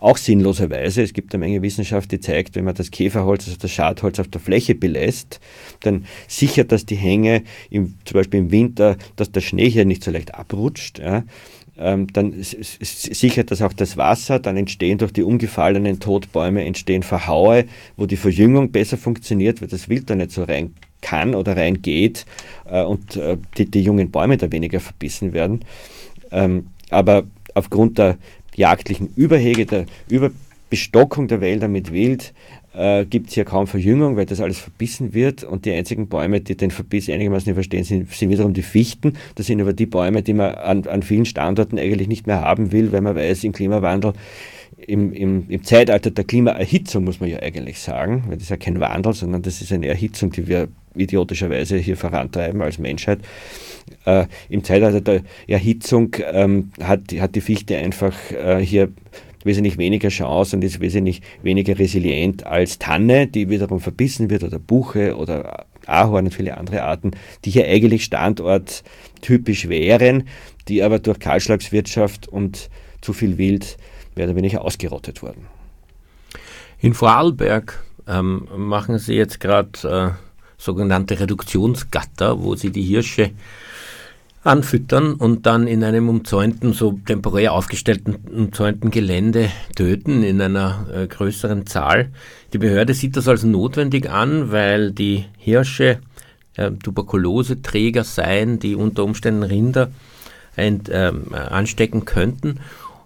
Auch 0.01 0.17
sinnloserweise. 0.17 1.01
Es 1.01 1.13
gibt 1.13 1.33
eine 1.33 1.45
Menge 1.45 1.63
Wissenschaft, 1.63 2.11
die 2.11 2.19
zeigt, 2.19 2.57
wenn 2.57 2.65
man 2.65 2.75
das 2.75 2.91
Käferholz, 2.91 3.47
also 3.47 3.57
das 3.57 3.71
Schadholz 3.71 4.19
auf 4.19 4.27
der 4.27 4.41
Fläche 4.41 4.75
belässt, 4.75 5.39
dann 5.81 6.07
sichert 6.27 6.73
das 6.73 6.87
die 6.87 6.97
Hänge, 6.97 7.45
im, 7.71 7.95
zum 8.05 8.17
Beispiel 8.17 8.41
im 8.41 8.51
Winter, 8.51 8.97
dass 9.15 9.31
der 9.31 9.43
Schnee 9.43 9.71
hier 9.71 9.85
nicht 9.85 10.03
so 10.03 10.11
leicht 10.11 10.35
abrutscht. 10.35 10.99
Ja. 10.99 11.23
Ähm, 11.79 12.09
dann 12.13 12.35
sichert 12.37 13.53
das 13.53 13.63
auch 13.63 13.73
das 13.73 13.97
Wasser, 13.97 14.41
dann 14.41 14.57
entstehen 14.57 14.99
durch 14.99 15.13
die 15.13 15.23
umgefallenen 15.23 16.01
Totbäume 16.01 16.65
entstehen 16.65 17.05
Verhaue, 17.05 17.67
wo 17.97 18.07
die 18.07 18.17
Verjüngung 18.17 18.73
besser 18.73 18.97
funktioniert, 18.97 19.63
weil 19.63 19.69
das 19.69 19.89
Wild 19.89 20.11
da 20.11 20.17
nicht 20.17 20.33
so 20.33 20.43
rein 20.43 20.75
kann 21.03 21.35
oder 21.35 21.57
reingeht 21.57 22.25
äh, 22.65 22.83
und 22.83 23.17
äh, 23.17 23.37
die, 23.59 23.71
die, 23.71 23.83
jungen 23.83 24.11
Bäume 24.11 24.39
da 24.39 24.51
weniger 24.51 24.81
verbissen 24.81 25.35
werden. 25.35 25.61
Ähm, 26.31 26.69
aber 26.89 27.25
aufgrund 27.55 27.99
der 27.99 28.17
jagdlichen 28.55 29.13
Überhege, 29.15 29.67
der 29.67 29.85
Überbestockung 30.09 31.29
der 31.29 31.43
Wälder 31.43 31.69
mit 31.69 31.93
Wild, 31.93 32.33
äh, 32.75 33.05
gibt 33.05 33.29
es 33.29 33.35
hier 33.35 33.45
kaum 33.45 33.67
Verjüngung, 33.67 34.17
weil 34.17 34.27
das 34.27 34.41
alles 34.41 34.59
verbissen 34.59 35.13
wird 35.13 35.45
und 35.45 35.67
die 35.67 35.73
einzigen 35.73 36.09
Bäume, 36.09 36.41
die 36.41 36.57
den 36.57 36.71
Verbiss 36.71 37.11
einigermaßen 37.11 37.53
überstehen, 37.53 37.85
sind, 37.85 38.11
sind 38.11 38.31
wiederum 38.31 38.55
die 38.55 38.63
Fichten. 38.63 39.15
Das 39.35 39.47
sind 39.47 39.61
aber 39.61 39.75
die 39.75 39.87
Bäume, 39.87 40.23
die 40.23 40.33
man 40.33 40.55
an, 40.55 40.87
an 40.87 41.03
vielen 41.03 41.27
Standorten 41.27 41.79
eigentlich 41.79 42.09
nicht 42.09 42.27
mehr 42.27 42.41
haben 42.41 42.73
will, 42.73 42.93
weil 42.93 43.03
man 43.03 43.15
weiß, 43.15 43.45
im 43.45 43.53
Klimawandel 43.53 44.15
im, 44.87 45.13
im, 45.13 45.49
im 45.49 45.63
Zeitalter 45.65 46.11
der 46.11 46.25
Klimaerhitzung, 46.25 47.05
muss 47.05 47.21
man 47.21 47.31
ja 47.31 47.39
eigentlich 47.39 47.79
sagen, 47.79 48.25
weil 48.27 48.35
das 48.35 48.45
ist 48.45 48.51
ja 48.51 48.57
kein 48.57 48.81
Wandel, 48.81 49.13
sondern 49.13 49.43
das 49.43 49.61
ist 49.61 49.73
eine 49.73 49.87
Erhitzung, 49.87 50.31
die 50.31 50.49
wir 50.49 50.69
idiotischerweise 50.95 51.77
hier 51.77 51.97
vorantreiben 51.97 52.63
als 52.63 52.79
Menschheit. 52.79 53.21
Äh, 54.05 54.27
Im 54.49 54.65
Zeitalter 54.65 55.01
der 55.01 55.23
Erhitzung 55.47 56.15
ähm, 56.33 56.71
hat, 56.83 57.13
hat 57.19 57.35
die 57.35 57.41
Fichte 57.41 57.77
einfach 57.77 58.15
äh, 58.31 58.59
hier 58.65 58.91
wesentlich 59.45 59.79
weniger 59.79 60.09
Chance 60.09 60.57
und 60.57 60.63
ist 60.63 60.81
wesentlich 60.81 61.21
weniger 61.43 61.79
resilient 61.79 62.47
als 62.47 62.79
Tanne, 62.79 63.27
die 63.27 63.49
wiederum 63.49 63.81
verbissen 63.81 64.31
wird, 64.31 64.45
oder 64.45 64.59
Buche 64.59 65.17
oder 65.17 65.67
Ahorn 65.87 66.27
und 66.27 66.35
viele 66.35 66.57
andere 66.57 66.83
Arten, 66.83 67.13
die 67.45 67.51
hier 67.51 67.67
eigentlich 67.67 68.05
standorttypisch 68.05 69.69
wären, 69.69 70.29
die 70.69 70.83
aber 70.83 70.99
durch 70.99 71.19
Kahlschlagswirtschaft 71.19 72.29
und 72.29 72.71
zu 73.01 73.13
viel 73.13 73.37
Wild 73.37 73.77
mehr 74.15 74.27
oder 74.27 74.37
weniger 74.37 74.63
ausgerottet 74.63 75.23
wurden. 75.23 75.47
In 76.81 76.95
Vorarlberg 76.95 77.83
ähm, 78.07 78.49
machen 78.57 78.99
Sie 78.99 79.15
jetzt 79.15 79.41
gerade 79.41 80.17
äh, 80.17 80.32
sogenannte 80.63 81.19
Reduktionsgatter, 81.19 82.43
wo 82.43 82.55
Sie 82.55 82.71
die 82.71 82.83
Hirsche 82.83 83.31
anfüttern 84.45 85.15
und 85.15 85.47
dann 85.47 85.67
in 85.67 85.85
einem 85.85 86.09
umzäunten, 86.09 86.73
so 86.73 86.99
temporär 87.07 87.53
aufgestellten 87.53 88.15
umzäunten 88.15 88.91
Gelände 88.91 89.51
töten 89.77 90.23
in 90.23 90.41
einer 90.41 90.87
äh, 90.93 91.07
größeren 91.07 91.67
Zahl. 91.67 92.11
Die 92.53 92.59
Behörde 92.59 92.95
sieht 92.95 93.17
das 93.17 93.29
als 93.29 93.45
notwendig 93.45 94.11
an, 94.11 94.51
weil 94.51 94.91
die 94.91 95.27
Hirsche 95.39 96.01
äh, 96.57 96.71
Tuberkuloseträger 96.73 98.05
seien, 98.05 98.59
die 98.59 98.75
unter 98.75 99.05
Umständen 99.05 99.45
Rinder 99.45 99.91
ein, 100.57 100.83
äh, 100.87 101.13
anstecken 101.33 102.05
könnten. 102.05 102.59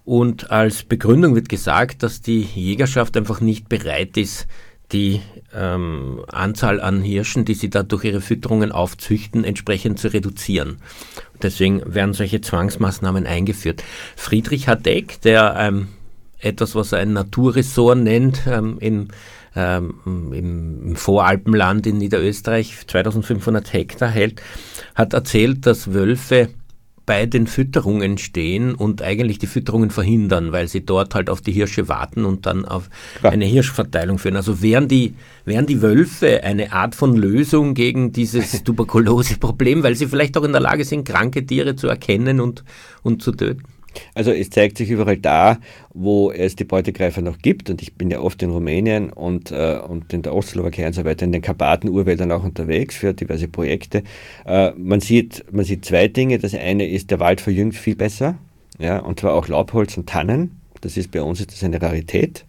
Und 0.05 0.51
als 0.51 0.85
Begründung 0.85 1.35
wird 1.35 1.49
gesagt, 1.49 2.03
dass 2.03 2.23
die 2.23 2.41
Jägerschaft 2.41 3.17
einfach 3.17 3.41
nicht 3.41 3.69
bereit 3.69 4.17
ist, 4.17 4.47
die 4.93 5.21
ähm, 5.55 6.23
Anzahl 6.29 6.81
an 6.81 7.03
Hirschen, 7.03 7.45
die 7.45 7.55
sie 7.55 7.71
da 7.71 7.83
durch 7.83 8.05
ihre 8.05 8.21
Fütterungen 8.21 8.73
aufzüchten, 8.73 9.45
entsprechend 9.45 9.99
zu 9.99 10.13
reduzieren. 10.13 10.79
Deswegen 11.43 11.83
werden 11.93 12.15
solche 12.15 12.41
Zwangsmaßnahmen 12.41 13.27
eingeführt. 13.27 13.83
Friedrich 14.15 14.69
Hadeck, 14.69 15.21
der 15.23 15.57
ähm, 15.59 15.89
etwas, 16.39 16.75
was 16.75 16.93
er 16.93 17.01
ein 17.01 17.13
Naturressort 17.13 17.99
nennt, 17.99 18.43
ähm, 18.47 18.79
in, 18.79 19.09
ähm, 19.57 19.95
im, 20.07 20.33
im 20.33 20.97
Voralpenland 20.97 21.87
in 21.87 21.99
Niederösterreich, 21.99 22.87
2500 22.87 23.73
Hektar 23.73 24.09
hält, 24.09 24.41
hat 24.95 25.15
erzählt, 25.15 25.67
dass 25.67 25.93
Wölfe 25.93 26.51
bei 27.07 27.25
den 27.25 27.47
Fütterungen 27.47 28.19
stehen 28.19 28.75
und 28.75 29.01
eigentlich 29.01 29.39
die 29.39 29.47
Fütterungen 29.47 29.91
verhindern, 29.91 30.51
weil 30.51 30.67
sie 30.67 30.85
dort 30.85 31.15
halt 31.15 31.31
auf 31.31 31.41
die 31.41 31.53
Hirsche 31.53 31.89
warten 31.89 32.25
und 32.25 32.47
dann 32.47 32.65
auf 32.65 32.91
ja. 33.23 33.31
eine 33.31 33.45
Hirschverteilung 33.45 34.19
führen. 34.19 34.37
Also 34.37 34.61
wären 34.61 34.89
die, 34.89 35.15
wären 35.45 35.67
die 35.67 35.81
Wölfe 35.81 36.43
eine 36.43 36.73
Art 36.73 36.97
von 36.97 37.17
Lösung 37.17 37.75
gegen 37.75 38.13
dieses 38.13 38.63
Tuberkulose-Problem, 38.65 39.85
weil 39.85 39.95
sie 39.95 40.09
vielleicht 40.09 40.37
auch 40.37 40.45
in 40.45 40.53
der 40.53 40.61
Lage 40.61 40.85
sind, 40.85 41.07
kranke 41.07 41.47
Tiere 41.47 41.77
zu 41.77 41.87
erkennen 41.87 42.41
und, 42.41 42.65
und 43.03 43.23
zu 43.23 43.31
töten? 43.33 43.63
Also 44.15 44.31
es 44.33 44.51
zeigt 44.51 44.79
sich 44.79 44.91
überall 44.91 45.17
da, 45.17 45.59
wo 45.95 46.31
es 46.31 46.57
die 46.57 46.65
Beutegreifer 46.65 47.23
noch 47.23 47.39
gibt. 47.39 47.71
Und 47.71 47.83
ich 47.83 47.95
bin 47.95 48.11
ja 48.11 48.21
oft 48.21 48.43
in 48.43 48.51
Rumänien 48.51 49.11
und, 49.11 49.51
äh, 49.51 49.79
und 49.87 50.13
in 50.13 50.23
der 50.23 50.35
Ostslowakei 50.35 50.87
und 50.87 50.95
so 50.95 51.05
weiter, 51.05 51.25
in 51.25 51.33
den 51.33 51.43
Karpaten-Urwäldern 51.43 52.33
auch 52.33 52.45
unterwegs 52.45 52.97
für 52.97 53.15
diverse 53.15 53.49
Projekte. 53.49 54.03
Äh, 54.45 54.73
man, 54.77 55.01
sieht, 55.01 55.45
man 55.53 55.65
sieht 55.65 55.85
zwei 55.85 56.09
Dinge. 56.09 56.39
Das 56.39 56.55
eine 56.55 56.89
ist, 56.89 57.11
der 57.11 57.21
Wald 57.21 57.41
verjüngt 57.41 57.75
viel 57.75 57.97
besser. 57.97 58.37
Ja, 58.79 58.99
und 58.99 59.21
zwar 59.21 59.35
auch 59.35 59.49
Laubholz 59.49 59.97
und 59.97 60.09
Tannen. 60.09 60.61
Das 60.81 60.97
ist 60.97 61.11
bei 61.11 61.23
uns 61.23 61.41
ist 61.41 61.53
das 61.53 61.65
eine 61.65 61.81
Rarität. 61.81 62.45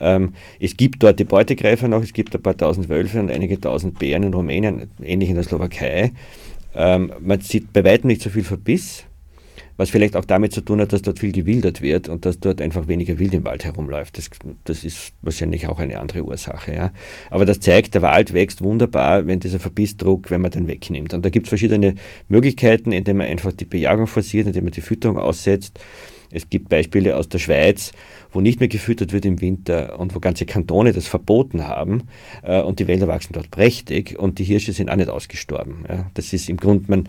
Ähm, 0.00 0.32
es 0.60 0.76
gibt 0.76 1.02
dort 1.02 1.18
die 1.20 1.24
Beutegreifer 1.24 1.88
noch, 1.88 2.02
es 2.02 2.12
gibt 2.12 2.34
ein 2.34 2.42
paar 2.42 2.56
tausend 2.56 2.88
Wölfe 2.88 3.20
und 3.20 3.30
einige 3.30 3.60
tausend 3.60 3.98
Bären 3.98 4.24
in 4.24 4.34
Rumänien, 4.34 4.90
ähnlich 5.02 5.28
in 5.28 5.36
der 5.36 5.44
Slowakei. 5.44 6.12
Ähm, 6.74 7.12
man 7.20 7.40
sieht 7.40 7.72
bei 7.72 7.84
weitem 7.84 8.08
nicht 8.08 8.22
so 8.22 8.30
viel 8.30 8.44
Verbiss 8.44 9.04
was 9.76 9.90
vielleicht 9.90 10.16
auch 10.16 10.24
damit 10.24 10.52
zu 10.52 10.60
tun 10.60 10.80
hat, 10.80 10.92
dass 10.92 11.02
dort 11.02 11.18
viel 11.18 11.32
gewildert 11.32 11.82
wird 11.82 12.08
und 12.08 12.24
dass 12.24 12.38
dort 12.38 12.60
einfach 12.60 12.86
weniger 12.86 13.18
Wild 13.18 13.34
im 13.34 13.44
Wald 13.44 13.64
herumläuft. 13.64 14.18
Das, 14.18 14.30
das 14.64 14.84
ist 14.84 15.12
wahrscheinlich 15.22 15.66
auch 15.66 15.78
eine 15.78 15.98
andere 15.98 16.24
Ursache. 16.24 16.74
Ja. 16.74 16.92
Aber 17.30 17.44
das 17.44 17.60
zeigt, 17.60 17.94
der 17.94 18.02
Wald 18.02 18.32
wächst 18.32 18.62
wunderbar, 18.62 19.26
wenn 19.26 19.40
dieser 19.40 19.58
Verbissdruck, 19.58 20.30
wenn 20.30 20.40
man 20.40 20.50
den 20.50 20.68
wegnimmt. 20.68 21.14
Und 21.14 21.24
da 21.24 21.30
gibt 21.30 21.46
es 21.46 21.48
verschiedene 21.48 21.94
Möglichkeiten, 22.28 22.92
indem 22.92 23.18
man 23.18 23.26
einfach 23.26 23.52
die 23.52 23.64
Bejagung 23.64 24.06
forciert, 24.06 24.46
indem 24.46 24.64
man 24.64 24.72
die 24.72 24.80
Fütterung 24.80 25.18
aussetzt. 25.18 25.80
Es 26.30 26.50
gibt 26.50 26.68
Beispiele 26.68 27.16
aus 27.16 27.28
der 27.28 27.38
Schweiz, 27.38 27.92
wo 28.32 28.40
nicht 28.40 28.58
mehr 28.58 28.68
gefüttert 28.68 29.12
wird 29.12 29.24
im 29.24 29.40
Winter 29.40 30.00
und 30.00 30.14
wo 30.16 30.20
ganze 30.20 30.46
Kantone 30.46 30.92
das 30.92 31.06
verboten 31.06 31.68
haben 31.68 32.08
äh, 32.42 32.60
und 32.60 32.80
die 32.80 32.88
Wälder 32.88 33.06
wachsen 33.06 33.34
dort 33.34 33.52
prächtig 33.52 34.18
und 34.18 34.40
die 34.40 34.44
Hirsche 34.44 34.72
sind 34.72 34.90
auch 34.90 34.96
nicht 34.96 35.10
ausgestorben. 35.10 35.84
Ja. 35.88 36.10
Das 36.14 36.32
ist 36.32 36.48
im 36.48 36.56
Grunde, 36.56 36.86
man, 36.88 37.08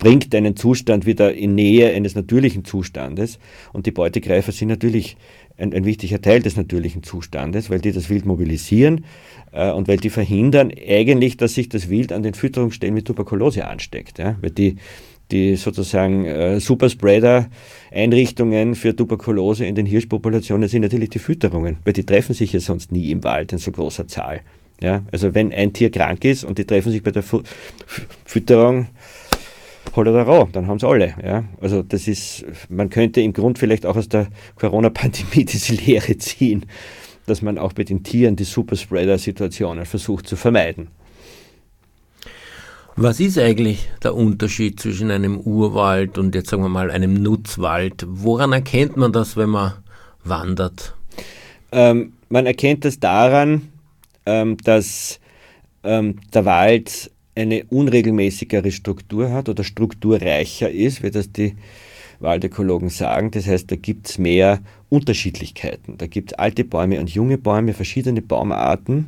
bringt 0.00 0.34
einen 0.34 0.56
Zustand 0.56 1.06
wieder 1.06 1.32
in 1.32 1.54
Nähe 1.54 1.94
eines 1.94 2.16
natürlichen 2.16 2.64
Zustandes. 2.64 3.38
Und 3.72 3.86
die 3.86 3.92
Beutegreifer 3.92 4.50
sind 4.50 4.66
natürlich 4.66 5.16
ein, 5.56 5.72
ein 5.72 5.84
wichtiger 5.84 6.20
Teil 6.20 6.40
des 6.40 6.56
natürlichen 6.56 7.04
Zustandes, 7.04 7.70
weil 7.70 7.78
die 7.78 7.92
das 7.92 8.10
Wild 8.10 8.26
mobilisieren 8.26 9.04
äh, 9.52 9.70
und 9.70 9.86
weil 9.86 9.98
die 9.98 10.10
verhindern 10.10 10.72
eigentlich, 10.72 11.36
dass 11.36 11.54
sich 11.54 11.68
das 11.68 11.88
Wild 11.88 12.12
an 12.12 12.24
den 12.24 12.34
Fütterungsstellen 12.34 12.94
mit 12.94 13.06
Tuberkulose 13.06 13.68
ansteckt. 13.68 14.18
Ja? 14.18 14.34
Weil 14.40 14.50
die, 14.50 14.74
die 15.30 15.54
sozusagen 15.56 16.24
äh, 16.24 16.58
Superspreader-Einrichtungen 16.58 18.74
für 18.74 18.96
Tuberkulose 18.96 19.66
in 19.66 19.76
den 19.76 19.86
Hirschpopulationen 19.86 20.68
sind 20.68 20.82
natürlich 20.82 21.10
die 21.10 21.20
Fütterungen, 21.20 21.76
weil 21.84 21.92
die 21.92 22.04
treffen 22.04 22.34
sich 22.34 22.52
ja 22.52 22.58
sonst 22.60 22.90
nie 22.90 23.10
im 23.10 23.22
Wald 23.22 23.52
in 23.52 23.58
so 23.58 23.70
großer 23.70 24.08
Zahl. 24.08 24.40
Ja, 24.80 25.02
also 25.12 25.34
wenn 25.34 25.52
ein 25.52 25.74
Tier 25.74 25.90
krank 25.90 26.24
ist 26.24 26.42
und 26.42 26.56
die 26.56 26.64
treffen 26.64 26.90
sich 26.90 27.02
bei 27.02 27.10
der 27.10 27.22
Fu 27.22 27.42
Fütterung, 28.24 28.86
Hollerau, 29.94 30.48
dann 30.52 30.66
haben 30.66 30.78
sie 30.78 30.86
alle. 30.86 31.14
Ja? 31.22 31.44
Also 31.60 31.82
das 31.82 32.06
ist, 32.06 32.44
man 32.68 32.90
könnte 32.90 33.20
im 33.20 33.32
Grund 33.32 33.58
vielleicht 33.58 33.86
auch 33.86 33.96
aus 33.96 34.08
der 34.08 34.28
Corona-Pandemie 34.56 35.44
diese 35.46 35.74
Lehre 35.74 36.16
ziehen, 36.18 36.66
dass 37.26 37.42
man 37.42 37.58
auch 37.58 37.72
bei 37.72 37.84
den 37.84 38.02
Tieren 38.02 38.36
die 38.36 38.44
Superspreader-Situationen 38.44 39.86
versucht 39.86 40.28
zu 40.28 40.36
vermeiden. 40.36 40.88
Was 42.96 43.18
ist 43.20 43.38
eigentlich 43.38 43.88
der 44.02 44.14
Unterschied 44.14 44.78
zwischen 44.78 45.10
einem 45.10 45.38
Urwald 45.40 46.18
und 46.18 46.34
jetzt 46.34 46.50
sagen 46.50 46.62
wir 46.62 46.68
mal 46.68 46.90
einem 46.90 47.14
Nutzwald? 47.14 48.04
Woran 48.06 48.52
erkennt 48.52 48.96
man 48.96 49.12
das, 49.12 49.36
wenn 49.36 49.50
man 49.50 49.72
wandert? 50.22 50.94
Ähm, 51.72 52.12
man 52.28 52.46
erkennt 52.46 52.84
das 52.84 53.00
daran, 53.00 53.68
ähm, 54.26 54.56
dass 54.58 55.20
ähm, 55.82 56.16
der 56.34 56.44
Wald 56.44 57.10
eine 57.40 57.64
unregelmäßigere 57.64 58.70
Struktur 58.70 59.32
hat 59.32 59.48
oder 59.48 59.64
strukturreicher 59.64 60.70
ist, 60.70 61.02
wie 61.02 61.10
das 61.10 61.32
die 61.32 61.54
Waldökologen 62.20 62.90
sagen. 62.90 63.30
Das 63.30 63.46
heißt, 63.46 63.70
da 63.70 63.76
gibt 63.76 64.08
es 64.08 64.18
mehr 64.18 64.60
Unterschiedlichkeiten. 64.88 65.96
Da 65.98 66.06
gibt 66.06 66.32
es 66.32 66.38
alte 66.38 66.64
Bäume 66.64 67.00
und 67.00 67.10
junge 67.10 67.38
Bäume, 67.38 67.72
verschiedene 67.72 68.22
Baumarten. 68.22 69.06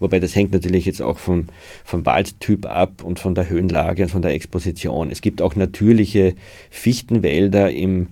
Wobei 0.00 0.20
das 0.20 0.34
hängt 0.34 0.52
natürlich 0.52 0.86
jetzt 0.86 1.02
auch 1.02 1.18
vom, 1.18 1.46
vom 1.84 2.06
Waldtyp 2.06 2.64
ab 2.64 3.04
und 3.04 3.18
von 3.18 3.34
der 3.34 3.50
Höhenlage 3.50 4.04
und 4.04 4.08
von 4.08 4.22
der 4.22 4.32
Exposition. 4.32 5.10
Es 5.10 5.20
gibt 5.20 5.42
auch 5.42 5.54
natürliche 5.54 6.34
Fichtenwälder 6.70 7.70
im 7.70 8.08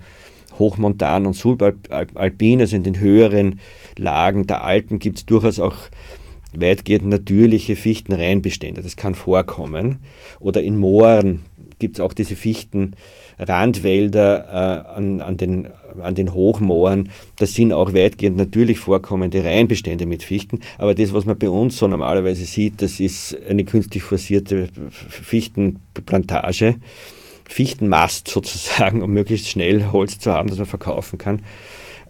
Hochmontan 0.58 1.26
und 1.26 1.34
Subalpin, 1.34 2.60
also 2.60 2.76
in 2.76 2.82
den 2.82 3.00
höheren 3.00 3.60
Lagen 3.96 4.46
der 4.46 4.62
Alpen 4.62 4.98
gibt 4.98 5.18
es 5.18 5.26
durchaus 5.26 5.58
auch 5.58 5.76
weitgehend 6.60 7.06
natürliche 7.06 7.76
Fichtenreinbestände. 7.76 8.82
Das 8.82 8.96
kann 8.96 9.14
vorkommen. 9.14 10.00
Oder 10.40 10.62
in 10.62 10.76
Mooren 10.76 11.44
gibt 11.78 11.96
es 11.96 12.00
auch 12.00 12.12
diese 12.12 12.36
Fichtenrandwälder 12.36 14.48
äh, 14.48 14.96
an, 14.96 15.20
an, 15.20 15.36
den, 15.36 15.68
an 16.00 16.14
den 16.14 16.32
Hochmooren. 16.32 17.10
Das 17.36 17.54
sind 17.54 17.72
auch 17.72 17.94
weitgehend 17.94 18.36
natürlich 18.36 18.78
vorkommende 18.78 19.44
Reinbestände 19.44 20.06
mit 20.06 20.22
Fichten. 20.22 20.60
Aber 20.78 20.94
das, 20.94 21.12
was 21.12 21.24
man 21.24 21.38
bei 21.38 21.48
uns 21.48 21.76
so 21.76 21.88
normalerweise 21.88 22.44
sieht, 22.44 22.82
das 22.82 23.00
ist 23.00 23.36
eine 23.48 23.64
künstlich 23.64 24.02
forcierte 24.02 24.68
Fichtenplantage. 24.90 26.76
Fichtenmast 27.46 28.28
sozusagen, 28.28 29.02
um 29.02 29.12
möglichst 29.12 29.48
schnell 29.48 29.92
Holz 29.92 30.18
zu 30.18 30.32
haben, 30.32 30.48
das 30.48 30.58
man 30.58 30.66
verkaufen 30.66 31.18
kann. 31.18 31.42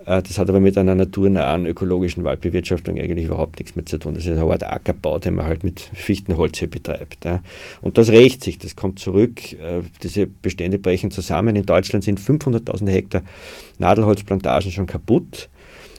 Äh, 0.06 0.22
das 0.22 0.38
hat 0.38 0.48
aber 0.48 0.60
mit 0.60 0.76
einer 0.76 0.94
naturnahen 0.94 1.66
ökologischen 1.66 2.24
Waldbewirtschaftung 2.24 2.98
eigentlich 2.98 3.26
überhaupt 3.26 3.58
nichts 3.58 3.76
mehr 3.76 3.86
zu 3.86 3.98
tun. 3.98 4.14
Das 4.14 4.24
ist 4.24 4.30
eine 4.30 4.42
Art 4.42 4.64
Ackerbau, 4.64 5.18
den 5.18 5.34
man 5.34 5.46
halt 5.46 5.64
mit 5.64 5.80
Fichtenholz 5.80 6.58
hier 6.58 6.68
betreibt. 6.68 7.26
Und 7.80 7.98
das 7.98 8.10
rächt 8.10 8.42
sich, 8.42 8.58
das 8.58 8.76
kommt 8.76 8.98
zurück. 8.98 9.52
Äh, 9.52 9.82
diese 10.02 10.26
Bestände 10.26 10.78
brechen 10.78 11.10
zusammen. 11.10 11.56
In 11.56 11.66
Deutschland 11.66 12.04
sind 12.04 12.20
500.000 12.20 12.88
Hektar 12.90 13.22
Nadelholzplantagen 13.78 14.70
schon 14.70 14.86
kaputt, 14.86 15.48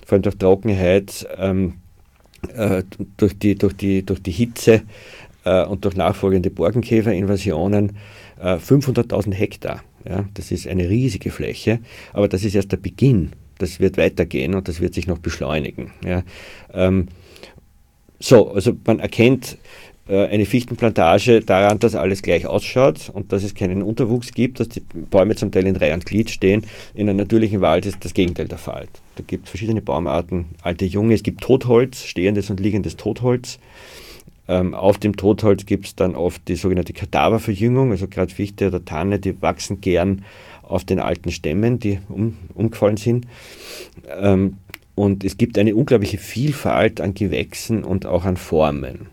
vor 0.06 0.14
allem 0.14 0.22
durch 0.22 0.38
Trockenheit, 0.38 1.28
ähm, 1.38 1.74
äh, 2.56 2.84
durch, 3.18 3.38
die, 3.38 3.56
durch, 3.56 3.74
die, 3.74 4.06
durch 4.06 4.22
die 4.22 4.32
Hitze 4.32 4.84
und 5.70 5.86
durch 5.86 5.96
nachfolgende 5.96 6.50
Borkenkäferinvasionen. 6.50 7.98
500.000 8.42 9.32
Hektar. 9.32 9.84
Ja, 10.04 10.26
das 10.34 10.50
ist 10.50 10.68
eine 10.68 10.90
riesige 10.90 11.30
Fläche, 11.30 11.82
aber 12.14 12.28
das 12.28 12.44
ist 12.44 12.56
erst 12.56 12.72
der 12.72 12.78
Beginn 12.78 13.30
das 13.58 13.80
wird 13.80 13.98
weitergehen 13.98 14.56
und 14.56 14.68
das 14.68 14.80
wird 14.80 14.94
sich 14.94 15.08
noch 15.08 15.20
beschleunigen. 15.20 15.92
Ja. 16.06 16.24
Ähm, 16.74 17.08
so, 18.20 18.52
also 18.52 18.74
man 18.86 19.00
erkennt 19.00 19.58
äh, 20.08 20.28
eine 20.28 20.46
Fichtenplantage 20.46 21.42
daran, 21.42 21.80
dass 21.80 21.96
alles 21.96 22.22
gleich 22.22 22.46
ausschaut 22.46 23.10
und 23.12 23.32
dass 23.32 23.44
es 23.44 23.56
keinen 23.56 23.82
Unterwuchs 23.82 24.32
gibt, 24.32 24.60
dass 24.60 24.70
die 24.70 24.80
Bäume 24.80 25.36
zum 25.36 25.52
Teil 25.52 25.66
in 25.66 25.76
Reihe 25.76 25.94
und 25.94 26.06
Glied 26.06 26.30
stehen. 26.30 26.66
In 26.94 27.10
einem 27.10 27.18
natürlichen 27.18 27.62
Wald 27.62 27.86
ist 27.86 28.04
das 28.06 28.14
Gegenteil 28.14 28.48
der 28.48 28.58
Fall. 28.58 28.88
Da 29.16 29.24
gibt 29.26 29.46
es 29.46 29.50
verschiedene 29.50 29.82
Baumarten, 29.82 30.46
alte, 30.62 30.86
junge. 30.86 31.16
Es 31.16 31.24
gibt 31.24 31.42
Totholz, 31.42 32.04
stehendes 32.04 32.50
und 32.50 32.60
liegendes 32.60 32.98
Totholz. 32.98 33.60
Ähm, 34.48 34.76
auf 34.76 35.00
dem 35.00 35.16
Totholz 35.16 35.66
gibt 35.66 35.88
es 35.88 35.96
dann 35.96 36.16
oft 36.16 36.48
die 36.48 36.56
sogenannte 36.56 36.94
Kadaververjüngung, 36.94 37.92
also 37.92 38.08
gerade 38.08 38.32
Fichte 38.32 38.68
oder 38.68 38.86
Tanne, 38.86 39.18
die 39.18 39.42
wachsen 39.42 39.82
gern 39.82 40.24
auf 40.68 40.84
den 40.84 41.00
alten 41.00 41.32
Stämmen, 41.32 41.80
die 41.80 42.00
um, 42.10 42.38
umgefallen 42.54 42.98
sind. 42.98 43.28
Ähm, 44.10 44.58
und 44.96 45.24
es 45.24 45.38
gibt 45.38 45.58
eine 45.58 45.76
unglaubliche 45.76 46.18
Vielfalt 46.18 47.02
an 47.02 47.14
Gewächsen 47.14 47.84
und 47.84 48.06
auch 48.06 48.24
an 48.24 48.38
Formen. 48.38 49.08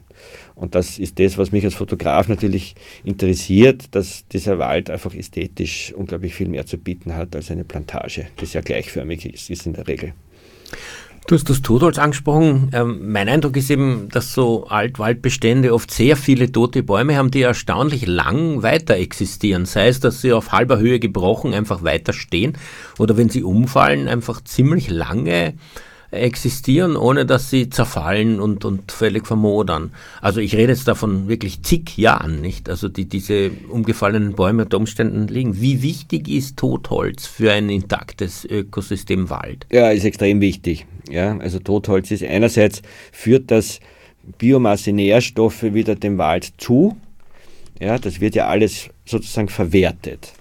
Und 0.54 0.76
das 0.76 0.98
ist 0.98 1.18
das, 1.18 1.38
was 1.38 1.50
mich 1.50 1.64
als 1.64 1.74
Fotograf 1.74 2.28
natürlich 2.28 2.76
interessiert, 3.02 3.94
dass 3.96 4.28
dieser 4.28 4.58
Wald 4.58 4.90
einfach 4.90 5.14
ästhetisch 5.14 5.92
unglaublich 5.92 6.34
viel 6.34 6.48
mehr 6.48 6.66
zu 6.66 6.78
bieten 6.78 7.16
hat 7.16 7.34
als 7.34 7.50
eine 7.50 7.64
Plantage, 7.64 8.26
die 8.40 8.44
ja 8.44 8.60
gleichförmig 8.60 9.24
ist, 9.26 9.50
ist 9.50 9.66
in 9.66 9.72
der 9.72 9.88
Regel. 9.88 10.12
Du 11.28 11.36
hast 11.36 11.48
das 11.48 11.62
Totholz 11.62 11.98
angesprochen. 11.98 12.70
Ähm, 12.72 13.12
mein 13.12 13.28
Eindruck 13.28 13.56
ist 13.56 13.70
eben, 13.70 14.08
dass 14.10 14.34
so 14.34 14.66
Altwaldbestände 14.66 15.72
oft 15.72 15.90
sehr 15.92 16.16
viele 16.16 16.50
tote 16.50 16.82
Bäume 16.82 17.16
haben, 17.16 17.30
die 17.30 17.42
erstaunlich 17.42 18.06
lang 18.06 18.62
weiter 18.62 18.96
existieren. 18.96 19.64
Sei 19.64 19.86
es, 19.88 20.00
dass 20.00 20.20
sie 20.20 20.32
auf 20.32 20.50
halber 20.50 20.78
Höhe 20.78 20.98
gebrochen 20.98 21.54
einfach 21.54 21.84
weiter 21.84 22.12
stehen 22.12 22.58
oder 22.98 23.16
wenn 23.16 23.28
sie 23.28 23.44
umfallen, 23.44 24.08
einfach 24.08 24.42
ziemlich 24.42 24.90
lange 24.90 25.54
existieren, 26.12 26.96
ohne 26.96 27.24
dass 27.24 27.50
sie 27.50 27.70
zerfallen 27.70 28.38
und, 28.38 28.64
und 28.64 28.92
völlig 28.92 29.26
vermodern. 29.26 29.92
Also 30.20 30.40
ich 30.40 30.54
rede 30.54 30.72
jetzt 30.72 30.86
davon 30.86 31.26
wirklich 31.26 31.62
zig 31.62 31.96
Jahren, 31.96 32.40
nicht? 32.40 32.68
Also 32.68 32.88
die, 32.88 33.06
diese 33.06 33.50
umgefallenen 33.68 34.34
Bäume 34.34 34.64
unter 34.64 34.76
Umständen 34.76 35.26
liegen. 35.26 35.60
Wie 35.60 35.82
wichtig 35.82 36.28
ist 36.28 36.58
Totholz 36.58 37.26
für 37.26 37.52
ein 37.52 37.70
intaktes 37.70 38.44
Ökosystem 38.44 39.30
Wald? 39.30 39.66
Ja, 39.72 39.90
ist 39.90 40.04
extrem 40.04 40.40
wichtig. 40.40 40.86
Ja, 41.08 41.36
also 41.38 41.58
Totholz 41.58 42.10
ist 42.10 42.22
einerseits 42.22 42.82
führt 43.10 43.50
das 43.50 43.80
Biomasse 44.38 44.92
Nährstoffe 44.92 45.62
wieder 45.62 45.96
dem 45.96 46.18
Wald 46.18 46.52
zu. 46.58 46.96
Ja, 47.80 47.98
das 47.98 48.20
wird 48.20 48.34
ja 48.34 48.46
alles 48.46 48.90
sozusagen 49.06 49.48
verwertet. 49.48 50.34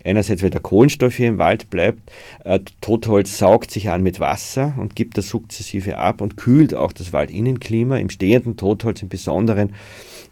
Einerseits, 0.06 0.44
weil 0.44 0.50
der 0.50 0.60
Kohlenstoff 0.60 1.16
hier 1.16 1.30
im 1.30 1.38
Wald 1.38 1.70
bleibt. 1.70 2.12
Äh, 2.44 2.60
Totholz 2.82 3.38
saugt 3.38 3.72
sich 3.72 3.90
an 3.90 4.04
mit 4.04 4.20
Wasser 4.20 4.74
und 4.78 4.98
gibt 4.98 5.18
das 5.18 5.30
sukzessive 5.30 5.98
ab 5.98 6.20
und 6.20 6.36
kühlt 6.36 6.74
auch 6.74 6.92
das 6.92 7.14
Waldinnenklima. 7.14 7.98
Im 7.98 8.10
stehenden 8.10 8.58
Totholz 8.58 9.02
im 9.02 9.08
Besonderen 9.08 9.74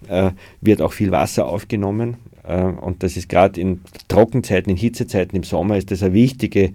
äh, 0.10 0.32
wird 0.60 0.82
auch 0.82 0.92
viel 0.92 1.12
Wasser 1.12 1.48
aufgenommen. 1.48 2.18
Äh, 2.44 2.64
und 2.64 3.04
das 3.04 3.16
ist 3.16 3.30
gerade 3.30 3.62
in 3.62 3.82
Trockenzeiten, 4.10 4.70
in 4.70 4.78
Hitzezeiten 4.78 5.38
im 5.38 5.44
Sommer 5.44 5.78
ist 5.78 5.92
das 5.92 6.04
eine 6.04 6.14
wichtige 6.14 6.74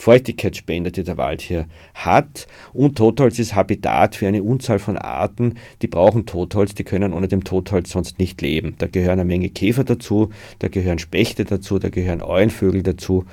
Feuchtigkeitsspender, 0.00 0.90
die 0.90 1.04
der 1.04 1.18
Wald 1.18 1.42
hier 1.42 1.66
hat. 1.94 2.46
Und 2.72 2.96
Totholz 2.96 3.38
ist 3.38 3.54
Habitat 3.54 4.16
für 4.16 4.26
eine 4.26 4.42
Unzahl 4.42 4.78
von 4.78 4.96
Arten, 4.96 5.56
die 5.82 5.88
brauchen 5.88 6.24
Totholz, 6.24 6.74
die 6.74 6.84
können 6.84 7.12
ohne 7.12 7.28
dem 7.28 7.44
Totholz 7.44 7.90
sonst 7.90 8.18
nicht 8.18 8.40
leben. 8.40 8.76
Da 8.78 8.86
gehören 8.86 9.20
eine 9.20 9.26
Menge 9.26 9.50
Käfer 9.50 9.84
dazu, 9.84 10.30
da 10.58 10.68
gehören 10.68 10.98
Spechte 10.98 11.44
dazu, 11.44 11.78
da 11.78 11.90
gehören 11.90 12.22
Eulenvögel 12.22 12.82
dazu. 12.82 13.26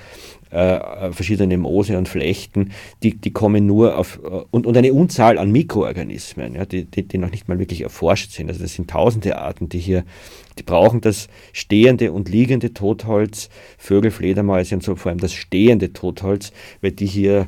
Äh, 0.50 1.12
verschiedene 1.12 1.58
Moose 1.58 1.98
und 1.98 2.08
Flechten, 2.08 2.72
die, 3.04 3.16
die 3.16 3.32
kommen 3.32 3.66
nur 3.66 3.98
auf, 3.98 4.22
äh, 4.24 4.44
und, 4.50 4.66
und 4.66 4.78
eine 4.78 4.94
Unzahl 4.94 5.38
an 5.38 5.52
Mikroorganismen, 5.52 6.56
ja, 6.56 6.66
die, 6.66 6.86
die, 6.86 7.04
die 7.04 7.18
noch 7.18 7.32
nicht 7.32 7.50
mal 7.50 7.60
wirklich 7.60 7.82
erforscht 7.82 8.32
sind. 8.32 8.48
Also 8.48 8.62
das 8.62 8.74
sind 8.74 8.90
tausende 8.90 9.38
Arten, 9.38 9.68
die 9.68 9.80
hier, 9.80 10.06
die 10.58 10.64
brauchen 10.64 11.02
das 11.02 11.28
stehende 11.54 12.12
und 12.12 12.30
liegende 12.30 12.74
Totholz, 12.74 13.50
Vögel, 13.78 14.12
Fledermäuse 14.12 14.76
und 14.76 14.84
so 14.84 14.96
vor 14.96 15.10
allem 15.10 15.20
das 15.20 15.34
stehende 15.34 15.94
Totholz, 15.94 16.52
weil 16.82 16.92
die 16.92 17.06
hier 17.06 17.46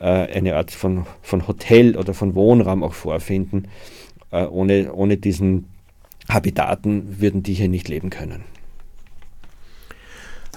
äh, 0.00 0.04
eine 0.04 0.56
Art 0.56 0.70
von, 0.70 1.06
von 1.22 1.46
Hotel 1.48 1.96
oder 1.96 2.14
von 2.14 2.34
Wohnraum 2.34 2.82
auch 2.82 2.94
vorfinden 2.94 3.68
Äh, 4.30 4.44
ohne, 4.44 4.92
ohne 4.92 5.16
diesen 5.16 5.64
Habitaten 6.28 7.20
würden 7.20 7.42
die 7.42 7.54
hier 7.54 7.68
nicht 7.68 7.88
leben 7.88 8.10
können. 8.10 8.44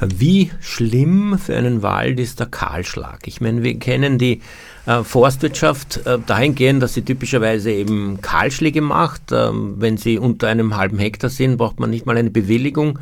Wie 0.01 0.51
schlimm 0.59 1.37
für 1.37 1.55
einen 1.55 1.81
Wald 1.81 2.19
ist 2.19 2.39
der 2.39 2.47
Kahlschlag? 2.47 3.27
Ich 3.27 3.39
meine, 3.39 3.63
wir 3.63 3.77
kennen 3.79 4.17
die 4.17 4.41
äh, 4.85 5.03
Forstwirtschaft 5.03 6.05
äh, 6.07 6.17
dahingehend, 6.25 6.81
dass 6.81 6.95
sie 6.95 7.03
typischerweise 7.03 7.71
eben 7.71 8.19
Kahlschläge 8.21 8.81
macht. 8.81 9.31
Ähm, 9.31 9.75
wenn 9.77 9.97
sie 9.97 10.17
unter 10.17 10.47
einem 10.47 10.75
halben 10.75 10.97
Hektar 10.97 11.29
sind, 11.29 11.57
braucht 11.57 11.79
man 11.79 11.91
nicht 11.91 12.07
mal 12.07 12.17
eine 12.17 12.31
Bewilligung. 12.31 12.97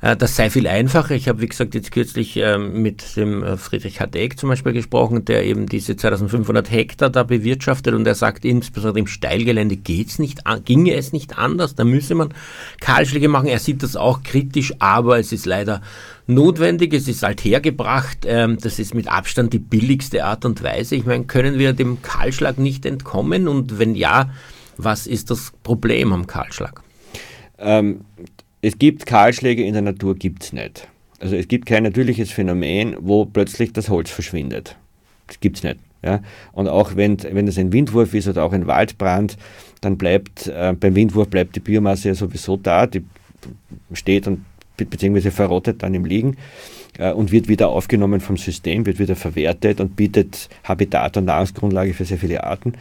Äh, 0.00 0.16
das 0.16 0.36
sei 0.36 0.48
viel 0.48 0.66
einfacher. 0.66 1.14
Ich 1.14 1.28
habe, 1.28 1.42
wie 1.42 1.48
gesagt, 1.48 1.74
jetzt 1.74 1.92
kürzlich 1.92 2.38
ähm, 2.38 2.80
mit 2.80 3.16
dem 3.16 3.58
Friedrich 3.58 4.00
Hadeck 4.00 4.38
zum 4.38 4.48
Beispiel 4.48 4.72
gesprochen, 4.72 5.26
der 5.26 5.44
eben 5.44 5.66
diese 5.66 5.96
2500 5.96 6.70
Hektar 6.70 7.10
da 7.10 7.24
bewirtschaftet 7.24 7.92
und 7.92 8.06
er 8.06 8.14
sagt, 8.14 8.46
insbesondere 8.46 9.00
im 9.00 9.06
Steilgelände 9.06 9.76
geht's 9.76 10.18
nicht, 10.18 10.44
ginge 10.64 10.94
es 10.94 11.12
nicht 11.12 11.36
anders, 11.36 11.74
da 11.74 11.84
müsse 11.84 12.14
man 12.14 12.32
Kahlschläge 12.80 13.28
machen. 13.28 13.48
Er 13.48 13.58
sieht 13.58 13.82
das 13.82 13.96
auch 13.96 14.22
kritisch, 14.22 14.72
aber 14.78 15.18
es 15.18 15.32
ist 15.32 15.44
leider 15.44 15.82
notwendig, 16.28 16.94
es 16.94 17.08
ist 17.08 17.24
althergebracht, 17.24 18.18
ähm, 18.26 18.58
das 18.60 18.78
ist 18.78 18.94
mit 18.94 19.08
Abstand 19.08 19.52
die 19.52 19.58
billigste 19.58 20.24
Art 20.24 20.44
und 20.44 20.62
Weise. 20.62 20.94
Ich 20.94 21.04
meine, 21.04 21.24
können 21.24 21.58
wir 21.58 21.72
dem 21.72 22.02
Kahlschlag 22.02 22.58
nicht 22.58 22.86
entkommen 22.86 23.48
und 23.48 23.78
wenn 23.78 23.96
ja, 23.96 24.30
was 24.76 25.06
ist 25.08 25.30
das 25.30 25.52
Problem 25.64 26.12
am 26.12 26.26
Kahlschlag? 26.26 26.82
Ähm, 27.58 28.02
es 28.60 28.78
gibt 28.78 29.06
Kahlschläge 29.06 29.64
in 29.64 29.72
der 29.72 29.82
Natur, 29.82 30.14
gibt 30.14 30.44
es 30.44 30.52
nicht. 30.52 30.86
Also 31.20 31.34
es 31.34 31.48
gibt 31.48 31.66
kein 31.66 31.82
natürliches 31.82 32.30
Phänomen, 32.30 32.96
wo 33.00 33.24
plötzlich 33.24 33.72
das 33.72 33.88
Holz 33.88 34.10
verschwindet. 34.10 34.76
Das 35.26 35.40
gibt 35.40 35.56
es 35.56 35.62
nicht. 35.64 35.78
Ja? 36.02 36.20
Und 36.52 36.68
auch 36.68 36.94
wenn, 36.94 37.18
wenn 37.22 37.48
es 37.48 37.58
ein 37.58 37.72
Windwurf 37.72 38.14
ist 38.14 38.28
oder 38.28 38.44
auch 38.44 38.52
ein 38.52 38.66
Waldbrand, 38.66 39.36
dann 39.80 39.96
bleibt 39.96 40.46
äh, 40.46 40.74
beim 40.78 40.94
Windwurf 40.94 41.28
bleibt 41.28 41.56
die 41.56 41.60
Biomasse 41.60 42.08
ja 42.08 42.14
sowieso 42.14 42.56
da, 42.56 42.86
die 42.86 43.04
steht 43.92 44.26
und 44.26 44.44
beziehungsweise 44.78 45.30
verrottet 45.30 45.82
dann 45.82 45.94
im 45.94 46.04
Liegen 46.04 46.36
äh, 46.98 47.12
und 47.12 47.32
wird 47.32 47.48
wieder 47.48 47.68
aufgenommen 47.68 48.20
vom 48.20 48.36
System, 48.36 48.86
wird 48.86 48.98
wieder 48.98 49.16
verwertet 49.16 49.80
und 49.80 49.96
bietet 49.96 50.48
Habitat 50.64 51.16
und 51.16 51.26
Nahrungsgrundlage 51.26 51.94
für 51.94 52.04
sehr 52.04 52.18
viele 52.18 52.44
Arten. 52.44 52.74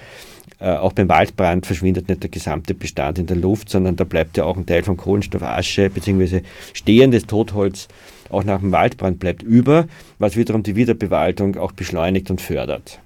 Äh, 0.60 0.72
auch 0.72 0.94
beim 0.94 1.10
Waldbrand 1.10 1.66
verschwindet 1.66 2.10
nicht 2.10 2.24
der 2.24 2.30
gesamte 2.30 2.74
Bestand 2.74 3.20
in 3.20 3.28
der 3.28 3.38
Luft, 3.38 3.70
sondern 3.70 3.96
da 3.96 4.04
bleibt 4.04 4.38
ja 4.38 4.46
auch 4.46 4.58
ein 4.58 4.66
Teil 4.66 4.84
von 4.84 4.98
Kohlenstoff, 4.98 5.44
Asche 5.44 5.90
bzw. 5.90 6.42
stehendes 6.74 7.28
Totholz 7.28 7.88
auch 8.30 8.44
nach 8.44 8.60
dem 8.60 8.72
Waldbrand 8.72 9.20
bleibt 9.20 9.44
über, 9.44 9.88
was 10.20 10.36
wiederum 10.36 10.64
die 10.64 10.76
Wiederbewaldung 10.76 11.58
auch 11.58 11.72
beschleunigt 11.72 12.30
und 12.30 12.42
fördert. 12.42 13.00